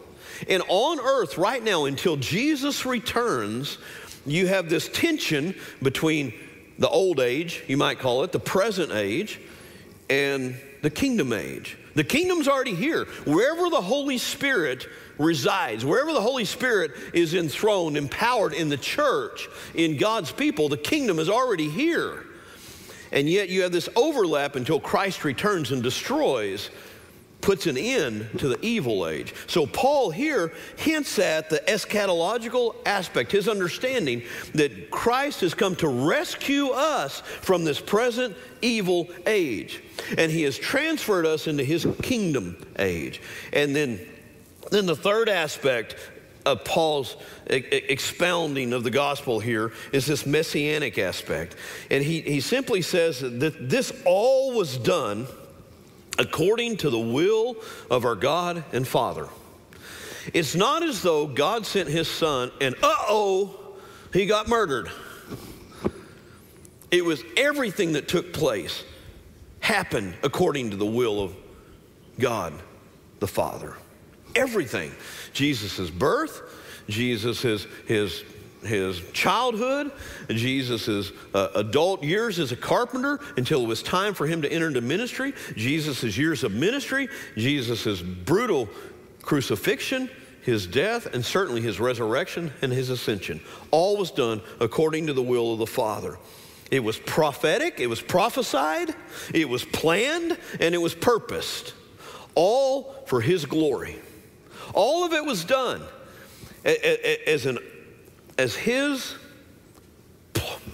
And 0.47 0.63
on 0.67 0.99
earth 0.99 1.37
right 1.37 1.63
now 1.63 1.85
until 1.85 2.17
Jesus 2.17 2.85
returns, 2.85 3.77
you 4.25 4.47
have 4.47 4.69
this 4.69 4.89
tension 4.89 5.55
between 5.81 6.33
the 6.79 6.89
old 6.89 7.19
age, 7.19 7.63
you 7.67 7.77
might 7.77 7.99
call 7.99 8.23
it, 8.23 8.31
the 8.31 8.39
present 8.39 8.91
age, 8.91 9.39
and 10.09 10.59
the 10.81 10.89
kingdom 10.89 11.31
age. 11.33 11.77
The 11.93 12.03
kingdom's 12.03 12.47
already 12.47 12.73
here. 12.73 13.05
Wherever 13.25 13.69
the 13.69 13.81
Holy 13.81 14.17
Spirit 14.17 14.87
resides, 15.17 15.85
wherever 15.85 16.13
the 16.13 16.21
Holy 16.21 16.45
Spirit 16.45 16.91
is 17.13 17.33
enthroned, 17.33 17.97
empowered 17.97 18.53
in 18.53 18.69
the 18.69 18.77
church, 18.77 19.47
in 19.75 19.97
God's 19.97 20.31
people, 20.31 20.69
the 20.69 20.77
kingdom 20.77 21.19
is 21.19 21.29
already 21.29 21.69
here. 21.69 22.25
And 23.11 23.29
yet 23.29 23.49
you 23.49 23.63
have 23.63 23.73
this 23.73 23.89
overlap 23.95 24.55
until 24.55 24.79
Christ 24.79 25.23
returns 25.25 25.71
and 25.71 25.83
destroys, 25.83 26.69
puts 27.41 27.67
an 27.67 27.77
end 27.77 28.29
to 28.37 28.47
the 28.47 28.63
evil 28.63 29.07
age. 29.07 29.33
So 29.47 29.65
Paul 29.65 30.11
here 30.11 30.53
hints 30.77 31.19
at 31.19 31.49
the 31.49 31.59
eschatological 31.67 32.75
aspect, 32.85 33.31
his 33.31 33.47
understanding 33.47 34.23
that 34.53 34.91
Christ 34.91 35.41
has 35.41 35.53
come 35.53 35.75
to 35.77 35.87
rescue 35.87 36.69
us 36.69 37.21
from 37.41 37.63
this 37.63 37.79
present 37.79 38.35
evil 38.61 39.09
age. 39.25 39.83
And 40.17 40.31
he 40.31 40.43
has 40.43 40.57
transferred 40.57 41.25
us 41.25 41.47
into 41.47 41.63
his 41.63 41.87
kingdom 42.01 42.57
age. 42.77 43.21
And 43.53 43.75
then 43.75 43.99
then 44.69 44.85
the 44.85 44.95
third 44.95 45.29
aspect 45.29 45.95
of 46.45 46.63
Paul's 46.63 47.17
expounding 47.47 48.73
of 48.73 48.83
the 48.83 48.89
gospel 48.89 49.39
here 49.39 49.73
is 49.91 50.05
this 50.05 50.25
messianic 50.25 50.97
aspect. 50.97 51.55
And 51.91 52.03
he, 52.03 52.21
he 52.21 52.39
simply 52.39 52.81
says 52.81 53.19
that 53.19 53.69
this 53.69 53.91
all 54.05 54.53
was 54.53 54.77
done 54.77 55.27
according 56.17 56.77
to 56.77 56.89
the 56.89 56.99
will 56.99 57.55
of 57.89 58.05
our 58.05 58.15
God 58.15 58.63
and 58.71 58.87
Father. 58.87 59.27
It's 60.33 60.55
not 60.55 60.83
as 60.83 61.01
though 61.01 61.27
God 61.27 61.65
sent 61.65 61.89
his 61.89 62.07
son 62.07 62.51
and, 62.61 62.75
uh 62.75 62.95
oh, 63.09 63.57
he 64.13 64.25
got 64.25 64.47
murdered. 64.47 64.89
It 66.91 67.05
was 67.05 67.23
everything 67.37 67.93
that 67.93 68.07
took 68.07 68.33
place 68.33 68.83
happened 69.61 70.15
according 70.23 70.71
to 70.71 70.75
the 70.75 70.85
will 70.85 71.23
of 71.23 71.35
God 72.19 72.53
the 73.19 73.27
Father. 73.27 73.75
Everything. 74.35 74.91
Jesus' 75.33 75.89
birth, 75.89 76.41
Jesus' 76.89 77.41
his, 77.41 77.67
his, 77.87 78.23
his 78.63 79.01
childhood, 79.11 79.91
Jesus' 80.29 81.11
uh, 81.33 81.49
adult 81.55 82.03
years 82.03 82.39
as 82.39 82.51
a 82.51 82.55
carpenter 82.55 83.19
until 83.37 83.63
it 83.63 83.67
was 83.67 83.83
time 83.83 84.13
for 84.13 84.27
him 84.27 84.41
to 84.41 84.51
enter 84.51 84.67
into 84.67 84.81
ministry, 84.81 85.33
Jesus' 85.55 86.17
years 86.17 86.43
of 86.43 86.53
ministry, 86.53 87.09
Jesus' 87.35 88.01
brutal 88.01 88.69
crucifixion, 89.21 90.09
his 90.41 90.65
death, 90.65 91.13
and 91.13 91.23
certainly 91.23 91.61
his 91.61 91.79
resurrection 91.79 92.51
and 92.61 92.71
his 92.71 92.89
ascension. 92.89 93.41
All 93.69 93.97
was 93.97 94.11
done 94.11 94.41
according 94.59 95.07
to 95.07 95.13
the 95.13 95.21
will 95.21 95.53
of 95.53 95.59
the 95.59 95.67
Father. 95.67 96.17
It 96.71 96.83
was 96.83 96.97
prophetic, 96.97 97.79
it 97.79 97.87
was 97.87 98.01
prophesied, 98.01 98.95
it 99.33 99.49
was 99.49 99.65
planned, 99.65 100.37
and 100.59 100.73
it 100.73 100.77
was 100.77 100.95
purposed, 100.95 101.73
all 102.33 103.03
for 103.07 103.19
his 103.21 103.45
glory. 103.45 103.99
All 104.73 105.03
of 105.03 105.11
it 105.11 105.25
was 105.25 105.43
done 105.43 105.81
as, 106.63 107.45
an, 107.45 107.59
as 108.41 108.55
his 108.55 109.13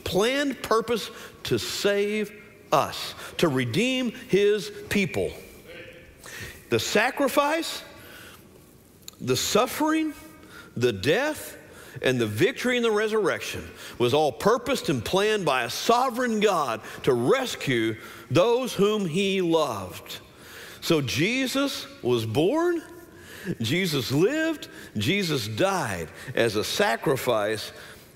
planned 0.06 0.62
purpose 0.64 1.12
to 1.44 1.60
save 1.60 2.32
us, 2.72 3.14
to 3.38 3.50
redeem 3.50 4.12
his 4.30 4.72
people. 4.88 5.30
The 6.70 6.80
sacrifice, 6.80 7.84
the 9.20 9.36
suffering, 9.36 10.14
the 10.78 10.94
death, 10.94 11.58
and 12.02 12.18
the 12.20 12.26
victory 12.26 12.78
and 12.78 12.86
the 12.86 12.92
resurrection 12.92 13.70
was 13.98 14.14
all 14.14 14.32
purposed 14.32 14.88
and 14.88 15.04
planned 15.04 15.44
by 15.44 15.64
a 15.64 15.70
sovereign 15.70 16.40
God 16.40 16.80
to 17.04 17.14
rescue 17.14 17.98
those 18.32 18.74
whom 18.74 19.06
he 19.06 19.42
loved. 19.42 20.20
So 20.80 21.02
Jesus 21.02 21.86
was 22.02 22.26
born 22.26 22.82
Jesus 23.62 24.12
lived, 24.12 24.68
Jesus 24.98 25.48
died 25.48 26.10
as 26.36 26.56
a 26.56 26.64
sacrifice 26.64 27.72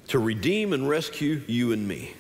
to 0.08 0.20
redeem 0.20 0.74
and 0.74 0.88
rescue 0.88 1.42
you 1.48 1.72
and 1.72 1.88
me. 1.88 2.14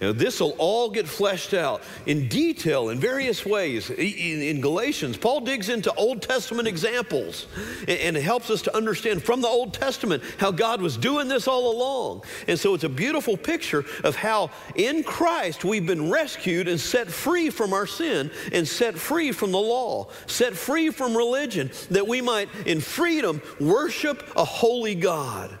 Now, 0.00 0.12
this 0.12 0.40
will 0.40 0.54
all 0.58 0.90
get 0.90 1.08
fleshed 1.08 1.54
out 1.54 1.82
in 2.06 2.28
detail 2.28 2.90
in 2.90 2.98
various 2.98 3.44
ways. 3.44 3.90
In, 3.90 4.60
Galatians, 4.60 5.16
Paul 5.16 5.40
digs 5.40 5.68
into 5.68 5.92
Old 5.94 6.22
Testament 6.22 6.68
examples 6.68 7.46
and, 7.86 8.16
it 8.16 8.22
helps 8.22 8.50
us 8.50 8.62
to 8.62 8.76
understand 8.76 9.22
from 9.22 9.40
the 9.40 9.48
Old 9.48 9.74
Testament 9.74 10.22
how 10.38 10.50
God 10.50 10.80
was 10.80 10.96
doing 10.96 11.28
this 11.28 11.46
all 11.46 11.72
along. 11.72 12.22
And 12.46 12.58
so 12.58 12.74
it's 12.74 12.84
a 12.84 12.88
beautiful 12.88 13.36
picture 13.36 13.84
of 14.04 14.16
how 14.16 14.50
in 14.74 15.02
Christ 15.02 15.64
we've 15.64 15.86
been 15.86 16.10
rescued 16.10 16.68
and 16.68 16.80
set 16.80 17.08
free 17.08 17.50
from 17.50 17.72
our 17.72 17.86
sin 17.86 18.30
and 18.52 18.66
set 18.66 18.96
free 18.96 19.32
from 19.32 19.52
the 19.52 19.58
law, 19.58 20.08
set 20.26 20.54
free 20.54 20.90
from 20.90 21.16
religion, 21.16 21.70
that 21.90 22.06
we 22.06 22.20
might 22.20 22.48
in 22.66 22.80
freedom 22.80 23.40
worship 23.60 24.28
a 24.36 24.44
holy 24.44 24.94
God. 24.94 25.56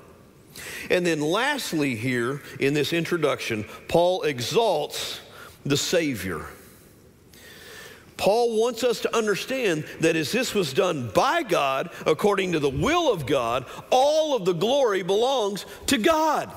And 0.90 1.06
then, 1.06 1.20
lastly, 1.20 1.94
here 1.94 2.42
in 2.60 2.74
this 2.74 2.92
introduction, 2.92 3.64
Paul 3.88 4.22
exalts 4.22 5.20
the 5.64 5.76
Savior. 5.76 6.46
Paul 8.16 8.60
wants 8.60 8.82
us 8.82 9.00
to 9.02 9.16
understand 9.16 9.84
that 10.00 10.16
as 10.16 10.32
this 10.32 10.52
was 10.52 10.72
done 10.72 11.10
by 11.14 11.44
God, 11.44 11.90
according 12.04 12.52
to 12.52 12.58
the 12.58 12.68
will 12.68 13.12
of 13.12 13.26
God, 13.26 13.64
all 13.90 14.34
of 14.36 14.44
the 14.44 14.52
glory 14.52 15.02
belongs 15.02 15.64
to 15.86 15.98
God. 15.98 16.52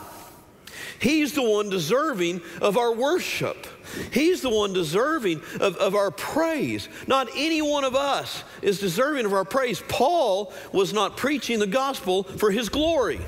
He's 0.99 1.33
the 1.33 1.43
one 1.43 1.69
deserving 1.69 2.41
of 2.61 2.77
our 2.77 2.93
worship. 2.93 3.67
He's 4.11 4.41
the 4.41 4.49
one 4.49 4.73
deserving 4.73 5.41
of, 5.59 5.75
of 5.77 5.95
our 5.95 6.11
praise. 6.11 6.89
Not 7.07 7.27
any 7.35 7.61
one 7.61 7.83
of 7.83 7.95
us 7.95 8.43
is 8.61 8.79
deserving 8.79 9.25
of 9.25 9.33
our 9.33 9.45
praise. 9.45 9.83
Paul 9.87 10.53
was 10.71 10.93
not 10.93 11.17
preaching 11.17 11.59
the 11.59 11.67
gospel 11.67 12.23
for 12.23 12.51
his 12.51 12.69
glory. 12.69 13.19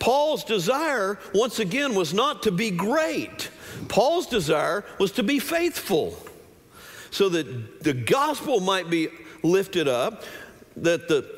Paul's 0.00 0.42
desire, 0.42 1.18
once 1.32 1.60
again, 1.60 1.94
was 1.94 2.12
not 2.12 2.42
to 2.44 2.50
be 2.50 2.70
great. 2.70 3.50
Paul's 3.86 4.26
desire 4.26 4.84
was 4.98 5.12
to 5.12 5.22
be 5.22 5.38
faithful 5.38 6.18
so 7.10 7.28
that 7.28 7.84
the 7.84 7.92
gospel 7.92 8.60
might 8.60 8.90
be 8.90 9.08
lifted 9.42 9.86
up, 9.86 10.24
that, 10.76 11.08
the, 11.08 11.28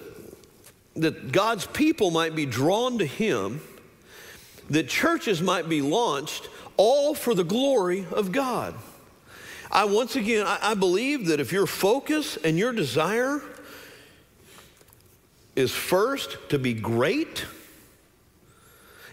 that 0.97 1.33
God's 1.33 1.67
people 1.67 2.11
might 2.11 2.35
be 2.35 2.47
drawn 2.47 2.99
to 2.99 3.07
him, 3.07 3.61
that 4.71 4.89
churches 4.89 5.43
might 5.43 5.69
be 5.69 5.83
launched, 5.83 6.49
all 6.77 7.15
for 7.15 7.35
the 7.35 7.45
glory 7.45 8.07
of 8.13 8.33
God. 8.33 8.75
I 9.71 9.87
once 9.87 10.17
again, 10.17 10.47
I, 10.47 10.59
I 10.63 10.75
believe 10.75 11.27
that 11.27 11.41
if 11.41 11.51
your 11.51 11.67
focus 11.67 12.37
and 12.37 12.59
your 12.59 12.73
desire 12.73 13.43
is 15.57 15.73
first 15.73 16.37
to 16.51 16.59
be 16.59 16.75
great, 16.75 17.45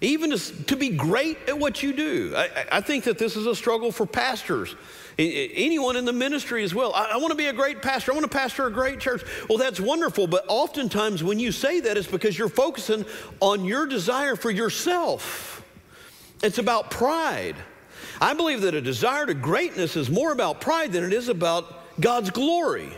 even 0.01 0.31
to, 0.31 0.63
to 0.65 0.75
be 0.75 0.89
great 0.89 1.37
at 1.47 1.57
what 1.57 1.83
you 1.83 1.93
do. 1.93 2.33
I, 2.35 2.49
I 2.73 2.81
think 2.81 3.03
that 3.05 3.17
this 3.17 3.35
is 3.35 3.45
a 3.45 3.55
struggle 3.55 3.91
for 3.91 4.05
pastors 4.05 4.75
anyone 5.19 5.95
in 5.95 6.05
the 6.05 6.13
ministry 6.13 6.63
as 6.63 6.73
well. 6.73 6.93
I, 6.93 7.11
I 7.13 7.17
want 7.17 7.31
to 7.31 7.35
be 7.35 7.47
a 7.47 7.53
great 7.53 7.81
pastor. 7.81 8.11
I 8.11 8.15
want 8.15 8.29
to 8.29 8.37
pastor 8.37 8.65
a 8.67 8.71
great 8.71 8.99
church. 8.99 9.23
Well, 9.49 9.57
that's 9.57 9.79
wonderful, 9.79 10.27
but 10.27 10.45
oftentimes 10.47 11.23
when 11.23 11.39
you 11.39 11.51
say 11.51 11.81
that, 11.81 11.97
it's 11.97 12.07
because 12.07 12.37
you're 12.37 12.49
focusing 12.49 13.05
on 13.39 13.65
your 13.65 13.85
desire 13.85 14.35
for 14.35 14.51
yourself. 14.51 15.63
It's 16.41 16.57
about 16.57 16.89
pride. 16.89 17.55
I 18.21 18.33
believe 18.33 18.61
that 18.61 18.73
a 18.73 18.81
desire 18.81 19.25
to 19.25 19.33
greatness 19.33 19.95
is 19.95 20.09
more 20.09 20.31
about 20.31 20.61
pride 20.61 20.93
than 20.93 21.03
it 21.03 21.13
is 21.13 21.27
about 21.27 21.99
God's 21.99 22.29
glory. 22.29 22.91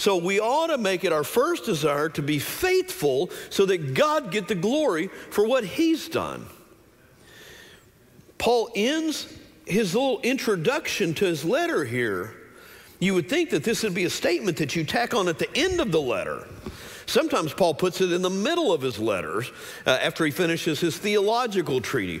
So 0.00 0.16
we 0.16 0.40
ought 0.40 0.68
to 0.68 0.78
make 0.78 1.04
it 1.04 1.12
our 1.12 1.22
first 1.22 1.66
desire 1.66 2.08
to 2.08 2.22
be 2.22 2.38
faithful 2.38 3.28
so 3.50 3.66
that 3.66 3.92
God 3.92 4.30
get 4.30 4.48
the 4.48 4.54
glory 4.54 5.08
for 5.08 5.46
what 5.46 5.62
he's 5.62 6.08
done. 6.08 6.46
Paul 8.38 8.70
ends 8.74 9.30
his 9.66 9.94
little 9.94 10.18
introduction 10.22 11.12
to 11.16 11.26
his 11.26 11.44
letter 11.44 11.84
here. 11.84 12.34
You 12.98 13.12
would 13.12 13.28
think 13.28 13.50
that 13.50 13.62
this 13.62 13.82
would 13.82 13.92
be 13.92 14.04
a 14.04 14.10
statement 14.10 14.56
that 14.56 14.74
you 14.74 14.84
tack 14.84 15.12
on 15.12 15.28
at 15.28 15.38
the 15.38 15.54
end 15.54 15.82
of 15.82 15.92
the 15.92 16.00
letter. 16.00 16.48
Sometimes 17.10 17.52
Paul 17.52 17.74
puts 17.74 18.00
it 18.00 18.12
in 18.12 18.22
the 18.22 18.30
middle 18.30 18.72
of 18.72 18.82
his 18.82 19.00
letters 19.00 19.50
uh, 19.84 19.90
after 19.90 20.24
he 20.24 20.30
finishes 20.30 20.78
his 20.78 20.96
theological 20.96 21.80
treaty. 21.80 22.20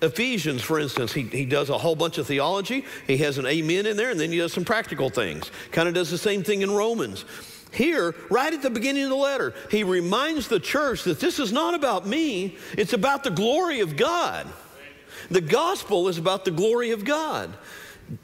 Ephesians, 0.00 0.62
for 0.62 0.78
instance, 0.78 1.12
he, 1.12 1.22
he 1.22 1.44
does 1.44 1.70
a 1.70 1.76
whole 1.76 1.96
bunch 1.96 2.18
of 2.18 2.28
theology. 2.28 2.84
He 3.08 3.16
has 3.16 3.38
an 3.38 3.46
amen 3.46 3.86
in 3.86 3.96
there, 3.96 4.10
and 4.10 4.20
then 4.20 4.30
he 4.30 4.38
does 4.38 4.52
some 4.52 4.64
practical 4.64 5.10
things. 5.10 5.50
Kind 5.72 5.88
of 5.88 5.94
does 5.94 6.12
the 6.12 6.18
same 6.18 6.44
thing 6.44 6.62
in 6.62 6.70
Romans. 6.70 7.24
Here, 7.72 8.14
right 8.30 8.54
at 8.54 8.62
the 8.62 8.70
beginning 8.70 9.02
of 9.02 9.10
the 9.10 9.16
letter, 9.16 9.54
he 9.72 9.82
reminds 9.82 10.46
the 10.46 10.60
church 10.60 11.02
that 11.02 11.18
this 11.18 11.40
is 11.40 11.52
not 11.52 11.74
about 11.74 12.06
me, 12.06 12.56
it's 12.76 12.92
about 12.92 13.24
the 13.24 13.32
glory 13.32 13.80
of 13.80 13.96
God. 13.96 14.46
The 15.32 15.40
gospel 15.40 16.06
is 16.06 16.16
about 16.16 16.44
the 16.44 16.52
glory 16.52 16.92
of 16.92 17.04
God. 17.04 17.52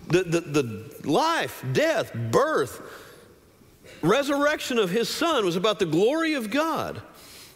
The, 0.07 0.23
the, 0.23 0.41
the 0.41 1.09
life, 1.11 1.65
death, 1.73 2.15
birth, 2.15 2.81
resurrection 4.05 4.79
of 4.79 4.91
his 4.91 5.09
son 5.09 5.45
was 5.45 5.57
about 5.57 5.79
the 5.79 5.87
glory 5.87 6.35
of 6.35 6.51
God. 6.51 7.03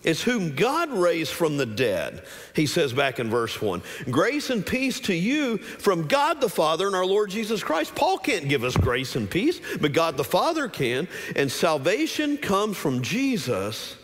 It's 0.04 0.22
whom 0.22 0.54
God 0.54 0.90
raised 0.92 1.32
from 1.32 1.56
the 1.56 1.66
dead, 1.66 2.22
he 2.54 2.66
says 2.66 2.92
back 2.92 3.18
in 3.18 3.28
verse 3.28 3.60
1. 3.60 3.82
Grace 4.10 4.48
and 4.50 4.64
peace 4.64 5.00
to 5.00 5.14
you 5.14 5.58
from 5.58 6.06
God 6.06 6.40
the 6.40 6.48
Father 6.48 6.86
and 6.86 6.94
our 6.94 7.04
Lord 7.04 7.30
Jesus 7.30 7.64
Christ. 7.64 7.96
Paul 7.96 8.16
can't 8.16 8.48
give 8.48 8.62
us 8.62 8.76
grace 8.76 9.16
and 9.16 9.28
peace, 9.28 9.60
but 9.80 9.92
God 9.92 10.16
the 10.16 10.24
Father 10.24 10.68
can. 10.68 11.08
And 11.34 11.50
salvation 11.50 12.36
comes 12.36 12.76
from 12.76 13.02
Jesus 13.02 13.96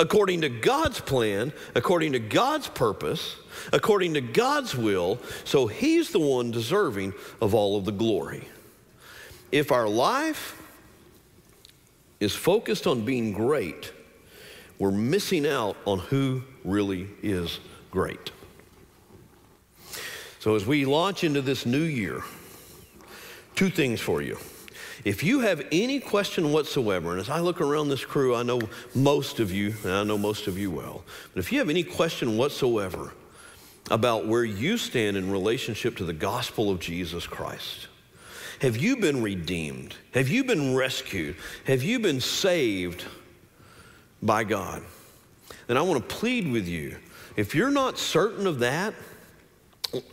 according 0.00 0.40
to 0.40 0.48
God's 0.48 1.00
plan, 1.00 1.52
according 1.74 2.12
to 2.12 2.18
God's 2.18 2.68
purpose, 2.68 3.36
according 3.70 4.14
to 4.14 4.22
God's 4.22 4.74
will. 4.74 5.20
So 5.44 5.66
he's 5.66 6.10
the 6.10 6.20
one 6.20 6.50
deserving 6.50 7.12
of 7.42 7.54
all 7.54 7.76
of 7.76 7.84
the 7.84 7.92
glory. 7.92 8.48
If 9.50 9.70
our 9.70 9.86
life 9.86 10.58
is 12.22 12.32
focused 12.32 12.86
on 12.86 13.04
being 13.04 13.32
great, 13.32 13.92
we're 14.78 14.92
missing 14.92 15.44
out 15.44 15.76
on 15.84 15.98
who 15.98 16.40
really 16.64 17.08
is 17.20 17.58
great. 17.90 18.30
So, 20.38 20.54
as 20.54 20.64
we 20.64 20.84
launch 20.84 21.24
into 21.24 21.42
this 21.42 21.66
new 21.66 21.82
year, 21.82 22.22
two 23.56 23.70
things 23.70 24.00
for 24.00 24.22
you. 24.22 24.38
If 25.04 25.24
you 25.24 25.40
have 25.40 25.66
any 25.72 25.98
question 25.98 26.52
whatsoever, 26.52 27.10
and 27.10 27.20
as 27.20 27.28
I 27.28 27.40
look 27.40 27.60
around 27.60 27.88
this 27.88 28.04
crew, 28.04 28.36
I 28.36 28.44
know 28.44 28.60
most 28.94 29.40
of 29.40 29.50
you, 29.50 29.74
and 29.82 29.92
I 29.92 30.04
know 30.04 30.16
most 30.16 30.46
of 30.46 30.56
you 30.56 30.70
well, 30.70 31.02
but 31.34 31.40
if 31.40 31.50
you 31.50 31.58
have 31.58 31.70
any 31.70 31.82
question 31.82 32.36
whatsoever 32.36 33.12
about 33.90 34.28
where 34.28 34.44
you 34.44 34.78
stand 34.78 35.16
in 35.16 35.32
relationship 35.32 35.96
to 35.96 36.04
the 36.04 36.12
gospel 36.12 36.70
of 36.70 36.78
Jesus 36.78 37.26
Christ, 37.26 37.88
have 38.62 38.76
you 38.76 38.96
been 38.96 39.24
redeemed? 39.24 39.92
Have 40.14 40.28
you 40.28 40.44
been 40.44 40.76
rescued? 40.76 41.34
Have 41.64 41.82
you 41.82 41.98
been 41.98 42.20
saved 42.20 43.04
by 44.22 44.44
God? 44.44 44.84
And 45.68 45.76
I 45.76 45.82
want 45.82 46.08
to 46.08 46.14
plead 46.14 46.48
with 46.48 46.68
you. 46.68 46.96
If 47.34 47.56
you're 47.56 47.72
not 47.72 47.98
certain 47.98 48.46
of 48.46 48.60
that, 48.60 48.94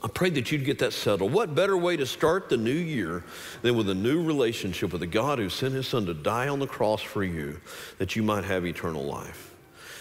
I 0.04 0.08
pray 0.08 0.32
that 0.32 0.52
you'd 0.52 0.66
get 0.66 0.80
that 0.80 0.94
settled. 0.94 1.32
What 1.32 1.54
better 1.54 1.78
way 1.78 1.96
to 1.98 2.08
start 2.08 2.50
the 2.50 2.58
new 2.58 2.72
year 2.72 3.24
than 3.62 3.78
with 3.78 3.88
a 3.88 3.94
new 3.94 4.24
relationship 4.24 4.94
with 4.94 5.04
a 5.04 5.08
God 5.08 5.38
who 5.38 5.48
sent 5.48 5.76
his 5.76 5.88
son 5.88 6.08
to 6.08 6.16
die 6.16 6.48
on 6.48 6.58
the 6.58 6.66
cross 6.66 7.04
for 7.04 7.24
you 7.24 7.62
that 8.00 8.16
you 8.16 8.24
might 8.24 8.46
have 8.46 8.66
eternal 8.66 9.04
life? 9.04 9.54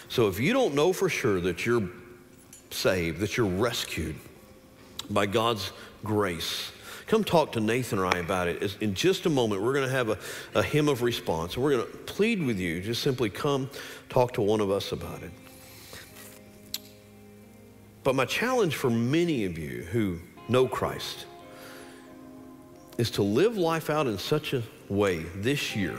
So 0.07 0.27
if 0.27 0.39
you 0.39 0.53
don't 0.53 0.73
know 0.73 0.91
for 0.91 1.07
sure 1.07 1.39
that 1.41 1.67
you're 1.67 1.87
saved, 2.71 3.19
that 3.19 3.37
you're 3.37 3.45
rescued 3.45 4.15
by 5.07 5.27
God's 5.27 5.71
grace, 6.03 6.71
Come 7.09 7.23
talk 7.23 7.53
to 7.53 7.59
Nathan 7.59 7.97
or 7.97 8.05
I 8.05 8.19
about 8.19 8.47
it. 8.47 8.77
In 8.81 8.93
just 8.93 9.25
a 9.25 9.31
moment, 9.31 9.63
we're 9.63 9.73
going 9.73 9.87
to 9.87 9.91
have 9.91 10.09
a, 10.09 10.17
a 10.53 10.61
hymn 10.61 10.87
of 10.87 11.01
response. 11.01 11.57
We're 11.57 11.71
going 11.71 11.85
to 11.87 11.97
plead 11.97 12.43
with 12.43 12.59
you. 12.59 12.81
Just 12.81 13.01
simply 13.01 13.31
come 13.31 13.67
talk 14.09 14.33
to 14.33 14.43
one 14.43 14.61
of 14.61 14.69
us 14.69 14.91
about 14.91 15.23
it. 15.23 15.31
But 18.03 18.13
my 18.13 18.25
challenge 18.25 18.75
for 18.75 18.91
many 18.91 19.45
of 19.45 19.57
you 19.57 19.87
who 19.91 20.19
know 20.49 20.67
Christ 20.67 21.25
is 22.99 23.09
to 23.11 23.23
live 23.23 23.57
life 23.57 23.89
out 23.89 24.05
in 24.05 24.19
such 24.19 24.53
a 24.53 24.61
way 24.87 25.23
this 25.37 25.75
year 25.75 25.97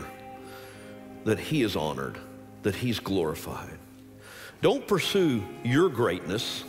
that 1.24 1.40
He 1.40 1.62
is 1.62 1.74
honored, 1.74 2.18
that 2.62 2.76
He's 2.76 3.00
glorified. 3.00 3.78
Don't 4.62 4.86
pursue 4.86 5.42
your 5.64 5.88
greatness 5.88 6.62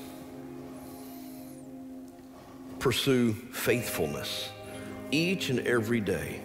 pursue 2.81 3.31
faithfulness 3.33 4.49
each 5.11 5.49
and 5.49 5.59
every 5.59 6.01
day. 6.01 6.41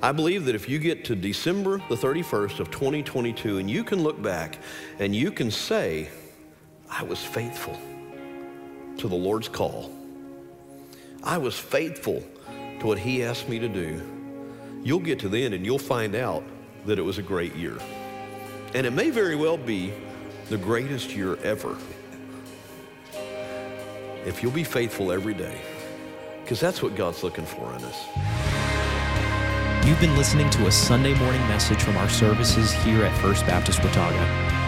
I 0.00 0.12
believe 0.12 0.44
that 0.44 0.54
if 0.54 0.68
you 0.68 0.78
get 0.78 1.04
to 1.06 1.16
December 1.16 1.82
the 1.88 1.96
31st 1.96 2.60
of 2.60 2.70
2022 2.70 3.58
and 3.58 3.68
you 3.68 3.82
can 3.82 4.00
look 4.00 4.22
back 4.22 4.58
and 5.00 5.14
you 5.14 5.32
can 5.32 5.50
say, 5.50 6.08
I 6.88 7.02
was 7.02 7.18
faithful 7.18 7.76
to 8.98 9.08
the 9.08 9.16
Lord's 9.16 9.48
call. 9.48 9.90
I 11.24 11.38
was 11.38 11.58
faithful 11.58 12.22
to 12.78 12.86
what 12.86 12.98
he 12.98 13.24
asked 13.24 13.48
me 13.48 13.58
to 13.58 13.68
do. 13.68 14.00
You'll 14.84 15.00
get 15.00 15.18
to 15.20 15.28
the 15.28 15.44
end 15.44 15.54
and 15.54 15.66
you'll 15.66 15.78
find 15.80 16.14
out 16.14 16.44
that 16.86 17.00
it 17.00 17.02
was 17.02 17.18
a 17.18 17.22
great 17.22 17.56
year. 17.56 17.76
And 18.74 18.86
it 18.86 18.92
may 18.92 19.10
very 19.10 19.34
well 19.34 19.58
be 19.58 19.92
the 20.50 20.56
greatest 20.56 21.10
year 21.16 21.36
ever 21.42 21.76
if 24.24 24.42
you'll 24.42 24.52
be 24.52 24.64
faithful 24.64 25.12
every 25.12 25.34
day, 25.34 25.60
because 26.42 26.60
that's 26.60 26.82
what 26.82 26.96
God's 26.96 27.22
looking 27.22 27.44
for 27.44 27.72
in 27.74 27.82
us. 27.84 28.06
You've 29.86 30.00
been 30.00 30.16
listening 30.16 30.50
to 30.50 30.66
a 30.66 30.72
Sunday 30.72 31.14
morning 31.14 31.40
message 31.42 31.82
from 31.82 31.96
our 31.96 32.08
services 32.08 32.72
here 32.72 33.04
at 33.04 33.16
First 33.22 33.46
Baptist 33.46 33.82
Watauga. 33.82 34.22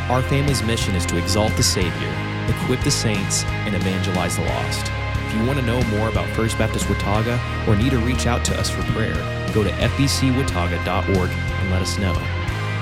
Our 0.09 0.23
family's 0.23 0.63
mission 0.63 0.95
is 0.95 1.05
to 1.07 1.19
exalt 1.19 1.55
the 1.57 1.63
Savior, 1.63 2.15
equip 2.49 2.81
the 2.83 2.91
saints, 2.91 3.45
and 3.45 3.75
evangelize 3.75 4.37
the 4.37 4.45
lost. 4.45 4.91
If 5.27 5.35
you 5.35 5.45
want 5.45 5.59
to 5.59 5.67
know 5.67 5.83
more 5.85 6.09
about 6.09 6.29
First 6.31 6.59
Baptist 6.59 6.89
Watauga 6.89 7.39
or 7.69 7.77
need 7.77 7.91
to 7.91 7.99
reach 7.99 8.27
out 8.27 8.45
to 8.47 8.59
us 8.59 8.71
for 8.71 8.83
prayer, 8.93 9.15
go 9.53 9.63
to 9.63 9.71
fbcwatauga.org 9.71 11.31
and 11.31 11.71
let 11.71 11.83
us 11.83 11.99
know. 11.99 12.15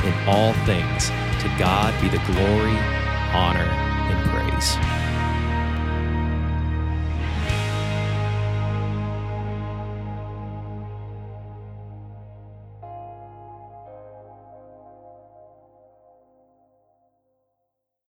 In 0.05 0.15
all 0.29 0.53
things, 0.65 1.09
to 1.43 1.49
God 1.59 1.93
be 2.01 2.09
the 2.09 2.23
glory, 2.25 2.77
honor, 3.35 3.69
and 3.69 4.31
praise. 4.31 4.98